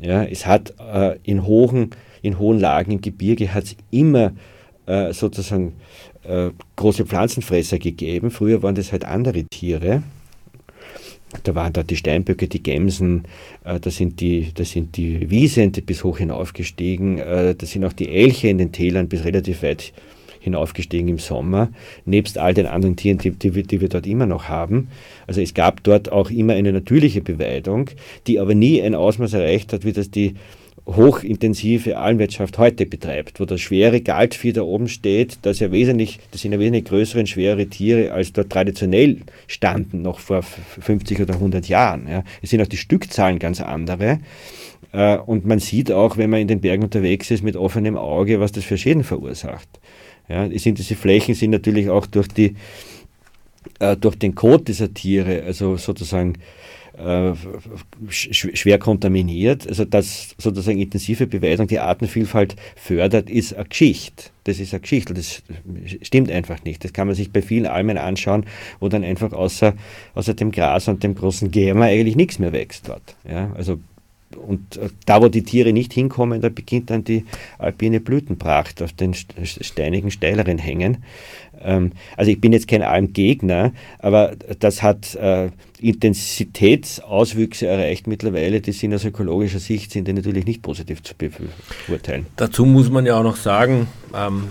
Ja, 0.00 0.24
es 0.24 0.46
hat 0.46 0.74
äh, 0.80 1.16
in 1.22 1.46
hohen 1.46 1.90
in 2.22 2.38
hohen 2.38 2.58
Lagen 2.58 2.90
im 2.90 3.00
Gebirge 3.00 3.52
hat 3.52 3.76
immer 3.90 4.32
äh, 4.86 5.12
sozusagen 5.12 5.74
äh, 6.22 6.50
große 6.76 7.04
Pflanzenfresser 7.04 7.78
gegeben. 7.78 8.30
Früher 8.30 8.62
waren 8.62 8.74
das 8.74 8.92
halt 8.92 9.04
andere 9.04 9.44
Tiere. 9.44 10.02
Da 11.42 11.54
waren 11.54 11.72
da 11.72 11.82
die 11.82 11.96
Steinböcke, 11.96 12.48
die 12.48 12.62
Gämsen, 12.62 13.24
äh, 13.64 13.80
da, 13.80 13.90
sind 13.90 14.20
die, 14.20 14.52
da 14.54 14.64
sind 14.64 14.96
die 14.96 15.30
Wiesente 15.30 15.82
bis 15.82 16.04
hoch 16.04 16.18
hinaufgestiegen, 16.18 17.18
äh, 17.18 17.54
da 17.54 17.66
sind 17.66 17.84
auch 17.84 17.92
die 17.92 18.08
Elche 18.08 18.48
in 18.48 18.58
den 18.58 18.72
Tälern 18.72 19.08
bis 19.08 19.24
relativ 19.24 19.62
weit 19.62 19.92
hinaufgestiegen 20.40 21.08
im 21.08 21.18
Sommer, 21.18 21.70
nebst 22.04 22.38
all 22.38 22.54
den 22.54 22.66
anderen 22.66 22.96
Tieren, 22.96 23.18
die, 23.18 23.30
die, 23.30 23.50
die, 23.62 23.80
wir 23.80 23.88
dort 23.88 24.06
immer 24.06 24.26
noch 24.26 24.44
haben. 24.48 24.88
Also 25.26 25.40
es 25.40 25.54
gab 25.54 25.82
dort 25.82 26.12
auch 26.12 26.30
immer 26.30 26.52
eine 26.52 26.72
natürliche 26.72 27.22
Beweidung, 27.22 27.90
die 28.26 28.38
aber 28.38 28.54
nie 28.54 28.82
ein 28.82 28.94
Ausmaß 28.94 29.32
erreicht 29.32 29.72
hat, 29.72 29.84
wie 29.84 29.92
das 29.92 30.10
die 30.10 30.34
hochintensive 30.86 31.96
Almwirtschaft 31.96 32.58
heute 32.58 32.84
betreibt, 32.84 33.40
wo 33.40 33.46
das 33.46 33.60
schwere 33.60 34.00
Galtvieh 34.00 34.52
da 34.52 34.62
oben 34.62 34.88
steht, 34.88 35.38
das 35.42 35.60
ja 35.60 35.72
wesentlich, 35.72 36.18
das 36.30 36.42
sind 36.42 36.52
ja 36.52 36.58
wesentlich 36.58 36.84
größere 36.84 37.20
und 37.20 37.28
schwerere 37.28 37.66
Tiere, 37.66 38.12
als 38.12 38.32
dort 38.32 38.50
traditionell 38.50 39.18
standen, 39.46 40.02
noch 40.02 40.18
vor 40.18 40.42
50 40.42 41.20
oder 41.22 41.34
100 41.34 41.68
Jahren. 41.68 42.06
Ja. 42.08 42.22
Es 42.42 42.50
sind 42.50 42.60
auch 42.60 42.66
die 42.66 42.76
Stückzahlen 42.76 43.38
ganz 43.38 43.60
andere. 43.60 44.20
Äh, 44.92 45.16
und 45.16 45.46
man 45.46 45.58
sieht 45.58 45.90
auch, 45.90 46.18
wenn 46.18 46.30
man 46.30 46.40
in 46.40 46.48
den 46.48 46.60
Bergen 46.60 46.84
unterwegs 46.84 47.30
ist, 47.30 47.42
mit 47.42 47.56
offenem 47.56 47.96
Auge, 47.96 48.40
was 48.40 48.52
das 48.52 48.64
für 48.64 48.76
Schäden 48.76 49.04
verursacht. 49.04 49.68
Ja, 50.28 50.48
sind 50.58 50.78
diese 50.78 50.96
Flächen 50.96 51.34
sind 51.34 51.50
natürlich 51.50 51.90
auch 51.90 52.06
durch, 52.06 52.28
die, 52.28 52.54
äh, 53.78 53.96
durch 53.96 54.16
den 54.16 54.34
Kot 54.34 54.68
dieser 54.68 54.92
Tiere, 54.92 55.42
also 55.42 55.76
sozusagen 55.76 56.34
äh, 56.96 57.32
schwer 58.08 58.78
kontaminiert. 58.78 59.66
Also 59.66 59.84
dass 59.84 60.34
sozusagen 60.38 60.78
intensive 60.78 61.26
Beweidung 61.26 61.66
die 61.66 61.80
Artenvielfalt 61.80 62.56
fördert, 62.76 63.30
ist 63.30 63.54
eine 63.54 63.64
Geschichte. 63.64 64.30
Das 64.44 64.60
ist 64.60 64.72
eine 64.74 64.80
Geschichte. 64.80 65.14
Das 65.14 65.42
stimmt 66.02 66.30
einfach 66.30 66.62
nicht. 66.64 66.84
Das 66.84 66.92
kann 66.92 67.06
man 67.06 67.16
sich 67.16 67.32
bei 67.32 67.42
vielen 67.42 67.66
Almen 67.66 67.98
anschauen, 67.98 68.44
wo 68.80 68.88
dann 68.88 69.04
einfach 69.04 69.32
außer, 69.32 69.74
außer 70.14 70.34
dem 70.34 70.52
Gras 70.52 70.88
und 70.88 71.02
dem 71.02 71.14
großen 71.14 71.50
Gärmer 71.50 71.86
eigentlich 71.86 72.16
nichts 72.16 72.38
mehr 72.38 72.52
wächst 72.52 72.88
dort. 72.88 73.16
Ja, 73.28 73.52
also 73.54 73.78
und 74.36 74.76
äh, 74.76 74.88
da, 75.06 75.22
wo 75.22 75.28
die 75.28 75.42
Tiere 75.42 75.72
nicht 75.72 75.92
hinkommen, 75.92 76.40
da 76.40 76.48
beginnt 76.48 76.90
dann 76.90 77.04
die 77.04 77.24
alpine 77.58 78.00
Blütenpracht 78.00 78.82
auf 78.82 78.92
den 78.92 79.14
steinigen, 79.14 80.10
steileren 80.10 80.58
Hängen. 80.58 80.98
Ähm, 81.64 81.92
also 82.16 82.30
ich 82.30 82.40
bin 82.40 82.52
jetzt 82.52 82.68
kein 82.68 82.82
Almgegner, 82.82 83.72
aber 83.98 84.32
das 84.58 84.82
hat 84.82 85.14
äh, 85.14 85.50
Intensitätsauswüchse 85.80 87.66
erreicht 87.66 88.06
mittlerweile, 88.06 88.60
die 88.60 88.72
sind 88.72 88.94
aus 88.94 89.04
ökologischer 89.04 89.58
Sicht 89.58 89.92
sind 89.92 90.08
die 90.08 90.12
natürlich 90.12 90.46
nicht 90.46 90.62
positiv 90.62 91.02
zu 91.02 91.14
beurteilen. 91.86 92.26
Dazu 92.36 92.64
muss 92.64 92.90
man 92.90 93.04
ja 93.04 93.18
auch 93.18 93.22
noch 93.22 93.36
sagen, 93.36 93.88
ähm, 94.14 94.44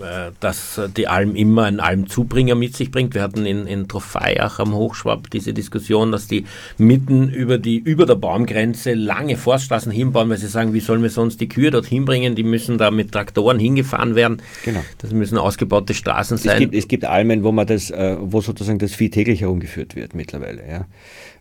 äh, 0.00 0.32
dass 0.40 0.80
die 0.96 1.08
Alm 1.08 1.34
immer 1.34 1.64
einen 1.64 1.80
Almzubringer 1.80 2.54
mit 2.54 2.76
sich 2.76 2.90
bringt. 2.90 3.14
Wir 3.14 3.22
hatten 3.22 3.46
in, 3.46 3.66
in 3.66 3.88
Trofeiach 3.88 4.58
am 4.58 4.74
Hochschwab 4.74 5.30
diese 5.30 5.52
Diskussion, 5.52 6.12
dass 6.12 6.26
die 6.26 6.44
mitten 6.76 7.28
über, 7.28 7.58
die, 7.58 7.78
über 7.78 8.06
der 8.06 8.14
Baumgrenze 8.14 8.94
lange 8.94 9.36
Forststraßen 9.36 9.90
hinbauen, 9.90 10.28
weil 10.28 10.38
sie 10.38 10.48
sagen, 10.48 10.72
wie 10.74 10.80
sollen 10.80 11.02
wir 11.02 11.10
sonst 11.10 11.40
die 11.40 11.48
Kühe 11.48 11.70
dorthin 11.70 12.04
bringen? 12.04 12.34
Die 12.34 12.42
müssen 12.42 12.78
da 12.78 12.90
mit 12.90 13.12
Traktoren 13.12 13.58
hingefahren 13.58 14.14
werden. 14.14 14.42
Genau. 14.64 14.84
Das 14.98 15.12
müssen 15.12 15.38
ausgebaute 15.38 15.94
Straßen 15.94 16.37
sein. 16.38 16.54
Es 16.54 16.58
gibt, 16.60 16.74
es 16.74 16.88
gibt 16.88 17.04
Almen, 17.04 17.44
wo 17.44 17.52
man 17.52 17.66
das, 17.66 17.90
äh, 17.90 18.16
wo 18.20 18.40
sozusagen 18.40 18.78
das 18.78 18.94
Vieh 18.94 19.10
täglich 19.10 19.40
herumgeführt 19.40 19.96
wird 19.96 20.14
mittlerweile. 20.14 20.62
Ja 20.68 20.86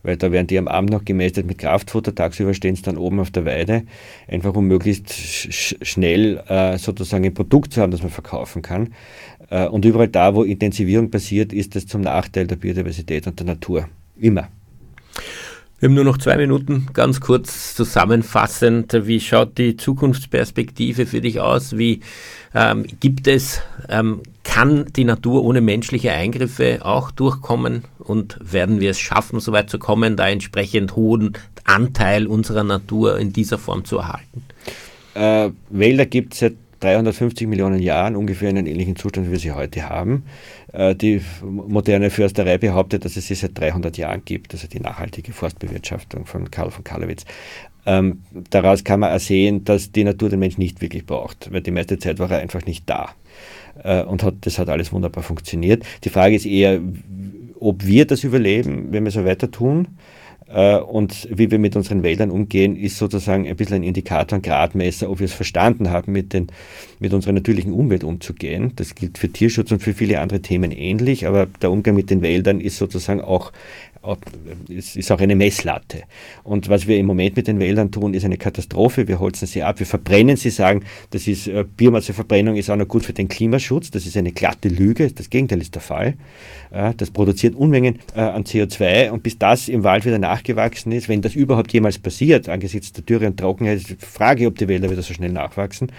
weil 0.03 0.17
da 0.17 0.31
werden 0.31 0.47
die 0.47 0.57
am 0.57 0.67
Abend 0.67 0.89
noch 0.89 1.05
gemästet 1.05 1.45
mit 1.45 1.57
Kraftfutter, 1.57 2.15
tagsüber 2.15 2.53
stehen 2.53 2.75
sie 2.75 2.81
dann 2.81 2.97
oben 2.97 3.19
auf 3.19 3.29
der 3.29 3.45
Weide, 3.45 3.83
einfach 4.27 4.55
um 4.55 4.65
möglichst 4.67 5.11
sch 5.11 5.75
schnell 5.81 6.41
äh, 6.47 6.77
sozusagen 6.77 7.25
ein 7.25 7.33
Produkt 7.33 7.73
zu 7.73 7.81
haben, 7.81 7.91
das 7.91 8.01
man 8.01 8.09
verkaufen 8.09 8.61
kann. 8.61 8.93
Äh, 9.49 9.67
und 9.67 9.85
überall 9.85 10.07
da, 10.07 10.33
wo 10.33 10.43
Intensivierung 10.43 11.11
passiert, 11.11 11.53
ist 11.53 11.75
das 11.75 11.87
zum 11.87 12.01
Nachteil 12.01 12.47
der 12.47 12.55
Biodiversität 12.55 13.27
und 13.27 13.39
der 13.39 13.47
Natur. 13.47 13.89
Immer. 14.17 14.47
Wir 15.79 15.89
haben 15.89 15.93
nur 15.93 16.05
noch 16.05 16.17
zwei 16.17 16.37
Minuten. 16.37 16.87
Ganz 16.93 17.21
kurz 17.21 17.75
zusammenfassend, 17.75 18.97
wie 19.05 19.19
schaut 19.19 19.59
die 19.59 19.77
Zukunftsperspektive 19.77 21.05
für 21.05 21.21
dich 21.21 21.39
aus? 21.39 21.77
Wie 21.77 21.99
ähm, 22.55 22.87
gibt 22.99 23.27
es, 23.27 23.61
ähm, 23.87 24.21
kann 24.43 24.87
die 24.95 25.03
Natur 25.03 25.43
ohne 25.43 25.61
menschliche 25.61 26.11
Eingriffe 26.13 26.79
auch 26.81 27.11
durchkommen 27.11 27.83
und 27.99 28.39
werden 28.41 28.79
wir 28.79 28.89
es 28.89 28.99
schaffen, 28.99 29.39
so 29.39 29.51
weit 29.51 29.69
zu 29.69 29.77
kommen, 29.77 30.15
da 30.15 30.27
entsprechend 30.27 30.95
hohen 30.95 31.33
Anteil 31.63 32.25
unserer 32.25 32.63
Natur 32.63 33.19
in 33.19 33.31
dieser 33.31 33.59
Form 33.59 33.85
zu 33.85 33.99
erhalten? 33.99 34.43
Äh, 35.13 35.51
Wälder 35.69 36.07
gibt 36.07 36.33
es 36.33 36.39
seit 36.39 36.53
350 36.79 37.47
Millionen 37.47 37.79
Jahren 37.79 38.15
ungefähr 38.15 38.49
in 38.49 38.57
einem 38.57 38.67
ähnlichen 38.67 38.95
Zustand, 38.95 39.27
wie 39.27 39.31
wir 39.31 39.39
sie 39.39 39.51
heute 39.51 39.89
haben. 39.89 40.23
Äh, 40.73 40.95
die 40.95 41.21
moderne 41.41 42.09
Försterei 42.09 42.57
behauptet, 42.57 43.05
dass 43.05 43.15
es 43.15 43.27
sie 43.27 43.35
seit 43.35 43.57
300 43.57 43.97
Jahren 43.97 44.23
gibt, 44.25 44.53
also 44.53 44.67
die 44.67 44.79
nachhaltige 44.79 45.31
Forstbewirtschaftung 45.31 46.25
von 46.25 46.51
Karl 46.51 46.71
von 46.71 46.83
Karlowitz. 46.83 47.25
Ähm, 47.85 48.23
daraus 48.49 48.83
kann 48.83 48.99
man 48.99 49.11
ersehen, 49.11 49.63
dass 49.63 49.93
die 49.93 50.03
Natur 50.03 50.29
den 50.29 50.39
Mensch 50.39 50.57
nicht 50.57 50.81
wirklich 50.81 51.05
braucht, 51.05 51.51
weil 51.53 51.61
die 51.61 51.71
meiste 51.71 51.97
Zeit 51.97 52.19
war 52.19 52.29
er 52.29 52.39
einfach 52.39 52.65
nicht 52.65 52.89
da. 52.89 53.09
Äh, 53.81 54.03
und 54.03 54.23
hat, 54.23 54.35
das 54.41 54.59
hat 54.59 54.67
alles 54.67 54.91
wunderbar 54.91 55.23
funktioniert. 55.23 55.83
Die 56.03 56.09
Frage 56.09 56.35
ist 56.35 56.45
eher, 56.45 56.81
ob 57.59 57.85
wir 57.85 58.05
das 58.05 58.25
überleben, 58.25 58.87
wenn 58.91 59.05
wir 59.05 59.11
so 59.11 59.23
weiter 59.23 59.49
tun 59.49 59.87
und 60.49 61.27
wie 61.29 61.51
wir 61.51 61.59
mit 61.59 61.75
unseren 61.75 62.03
Wäldern 62.03 62.31
umgehen, 62.31 62.77
ist 62.77 62.97
sozusagen 62.97 63.47
ein 63.47 63.55
bisschen 63.55 63.77
ein 63.77 63.83
Indikator, 63.83 64.37
ein 64.37 64.41
Gradmesser, 64.41 65.09
ob 65.09 65.19
wir 65.19 65.25
es 65.25 65.33
verstanden 65.33 65.91
haben, 65.91 66.13
mit, 66.13 66.31
den, 66.31 66.47
mit 66.99 67.13
unserer 67.13 67.33
natürlichen 67.33 67.73
Umwelt 67.73 68.03
umzugehen. 68.03 68.71
Das 68.77 68.95
gilt 68.95 69.17
für 69.17 69.29
Tierschutz 69.29 69.71
und 69.71 69.81
für 69.81 69.93
viele 69.93 70.21
andere 70.21 70.41
Themen 70.41 70.71
ähnlich, 70.71 71.27
aber 71.27 71.47
der 71.61 71.71
Umgang 71.71 71.95
mit 71.95 72.09
den 72.09 72.21
Wäldern 72.21 72.61
ist 72.61 72.77
sozusagen 72.77 73.19
auch 73.19 73.51
es 74.69 74.95
ist 74.95 75.11
auch 75.11 75.19
eine 75.19 75.35
Messlatte. 75.35 76.03
Und 76.43 76.69
was 76.69 76.87
wir 76.87 76.97
im 76.97 77.05
Moment 77.05 77.35
mit 77.35 77.47
den 77.47 77.59
Wäldern 77.59 77.91
tun, 77.91 78.13
ist 78.13 78.25
eine 78.25 78.37
Katastrophe. 78.37 79.07
Wir 79.07 79.19
holzen 79.19 79.47
sie 79.47 79.63
ab, 79.63 79.79
wir 79.79 79.85
verbrennen 79.85 80.37
sie, 80.37 80.49
sagen, 80.49 80.83
das 81.11 81.27
ist 81.27 81.47
äh, 81.47 81.63
Biomasseverbrennung 81.63 82.55
ist 82.55 82.69
auch 82.69 82.75
noch 82.75 82.87
gut 82.87 83.03
für 83.03 83.13
den 83.13 83.27
Klimaschutz. 83.27 83.91
Das 83.91 84.05
ist 84.05 84.15
eine 84.17 84.31
glatte 84.31 84.69
Lüge. 84.69 85.11
Das 85.11 85.29
Gegenteil 85.29 85.61
ist 85.61 85.75
der 85.75 85.81
Fall. 85.81 86.15
Äh, 86.71 86.93
das 86.97 87.11
produziert 87.11 87.55
Unmengen 87.55 87.99
äh, 88.15 88.21
an 88.21 88.43
CO2 88.43 89.11
und 89.11 89.23
bis 89.23 89.37
das 89.37 89.67
im 89.67 89.83
Wald 89.83 90.05
wieder 90.05 90.19
nachgewachsen 90.19 90.91
ist, 90.91 91.09
wenn 91.09 91.21
das 91.21 91.35
überhaupt 91.35 91.73
jemals 91.73 91.99
passiert, 91.99 92.49
angesichts 92.49 92.93
der 92.93 93.03
Dürre 93.03 93.27
und 93.27 93.39
Trockenheit, 93.39 93.81
Frage, 93.99 94.47
ob 94.47 94.57
die 94.57 94.67
Wälder 94.67 94.89
wieder 94.89 95.01
so 95.01 95.13
schnell 95.13 95.31
nachwachsen, 95.31 95.91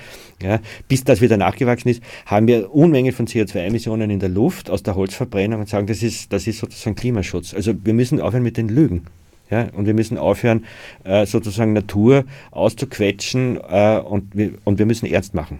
ja, 0.42 0.60
bis 0.86 1.04
das 1.04 1.20
wieder 1.20 1.36
nachgewachsen 1.36 1.88
ist, 1.88 2.02
haben 2.26 2.46
wir 2.46 2.72
Unmengen 2.72 3.12
von 3.12 3.26
CO2-Emissionen 3.26 4.10
in 4.10 4.20
der 4.20 4.28
Luft 4.28 4.70
aus 4.70 4.82
der 4.82 4.94
Holzverbrennung 4.94 5.60
und 5.60 5.68
sagen, 5.68 5.86
das 5.86 6.02
ist, 6.02 6.32
das 6.32 6.46
ist 6.46 6.58
sozusagen 6.58 6.96
Klimaschutz. 6.96 7.54
Also 7.54 7.74
wir 7.82 7.94
müssen 7.98 8.20
aufhören 8.20 8.42
mit 8.42 8.56
den 8.56 8.68
Lügen. 8.68 9.04
Ja, 9.50 9.68
und 9.72 9.86
wir 9.86 9.94
müssen 9.94 10.18
aufhören, 10.18 10.64
äh, 11.04 11.24
sozusagen 11.26 11.72
Natur 11.72 12.24
auszuquetschen 12.50 13.58
äh, 13.68 13.98
und, 13.98 14.36
wir, 14.36 14.52
und 14.64 14.78
wir 14.78 14.86
müssen 14.86 15.06
ernst 15.06 15.34
machen. 15.34 15.58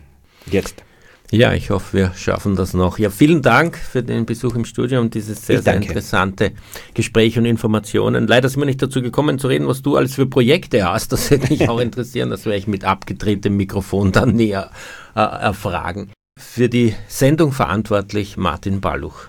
Jetzt. 0.51 0.83
Ja, 1.31 1.53
ich 1.53 1.69
hoffe, 1.69 1.97
wir 1.97 2.13
schaffen 2.15 2.57
das 2.57 2.73
noch. 2.73 2.99
Ja, 2.99 3.11
vielen 3.11 3.43
Dank 3.43 3.77
für 3.77 4.03
den 4.03 4.25
Besuch 4.25 4.55
im 4.55 4.65
Studio 4.65 5.01
und 5.01 5.13
dieses 5.13 5.47
sehr, 5.47 5.61
sehr 5.61 5.75
interessante 5.75 6.53
Gespräch 6.95 7.37
und 7.39 7.45
Informationen. 7.45 8.27
Leider 8.27 8.49
sind 8.49 8.63
wir 8.63 8.67
nicht 8.67 8.81
dazu 8.81 9.03
gekommen 9.03 9.39
zu 9.39 9.49
reden, 9.49 9.67
was 9.67 9.83
du 9.83 9.97
alles 9.97 10.15
für 10.15 10.25
Projekte 10.25 10.91
hast. 10.91 11.13
Das 11.13 11.31
würde 11.31 11.49
mich 11.49 11.69
auch 11.69 11.81
interessieren. 11.81 12.31
Das 12.31 12.47
werde 12.47 12.59
ich 12.59 12.67
mit 12.67 12.85
abgedrehtem 12.85 13.55
Mikrofon 13.59 14.11
dann 14.11 14.37
näher 14.37 14.71
äh, 15.15 15.21
erfragen. 15.21 16.11
Für 16.39 16.71
die 16.71 16.95
Sendung 17.09 17.53
verantwortlich 17.53 18.39
Martin 18.39 18.81
Balluch. 18.81 19.29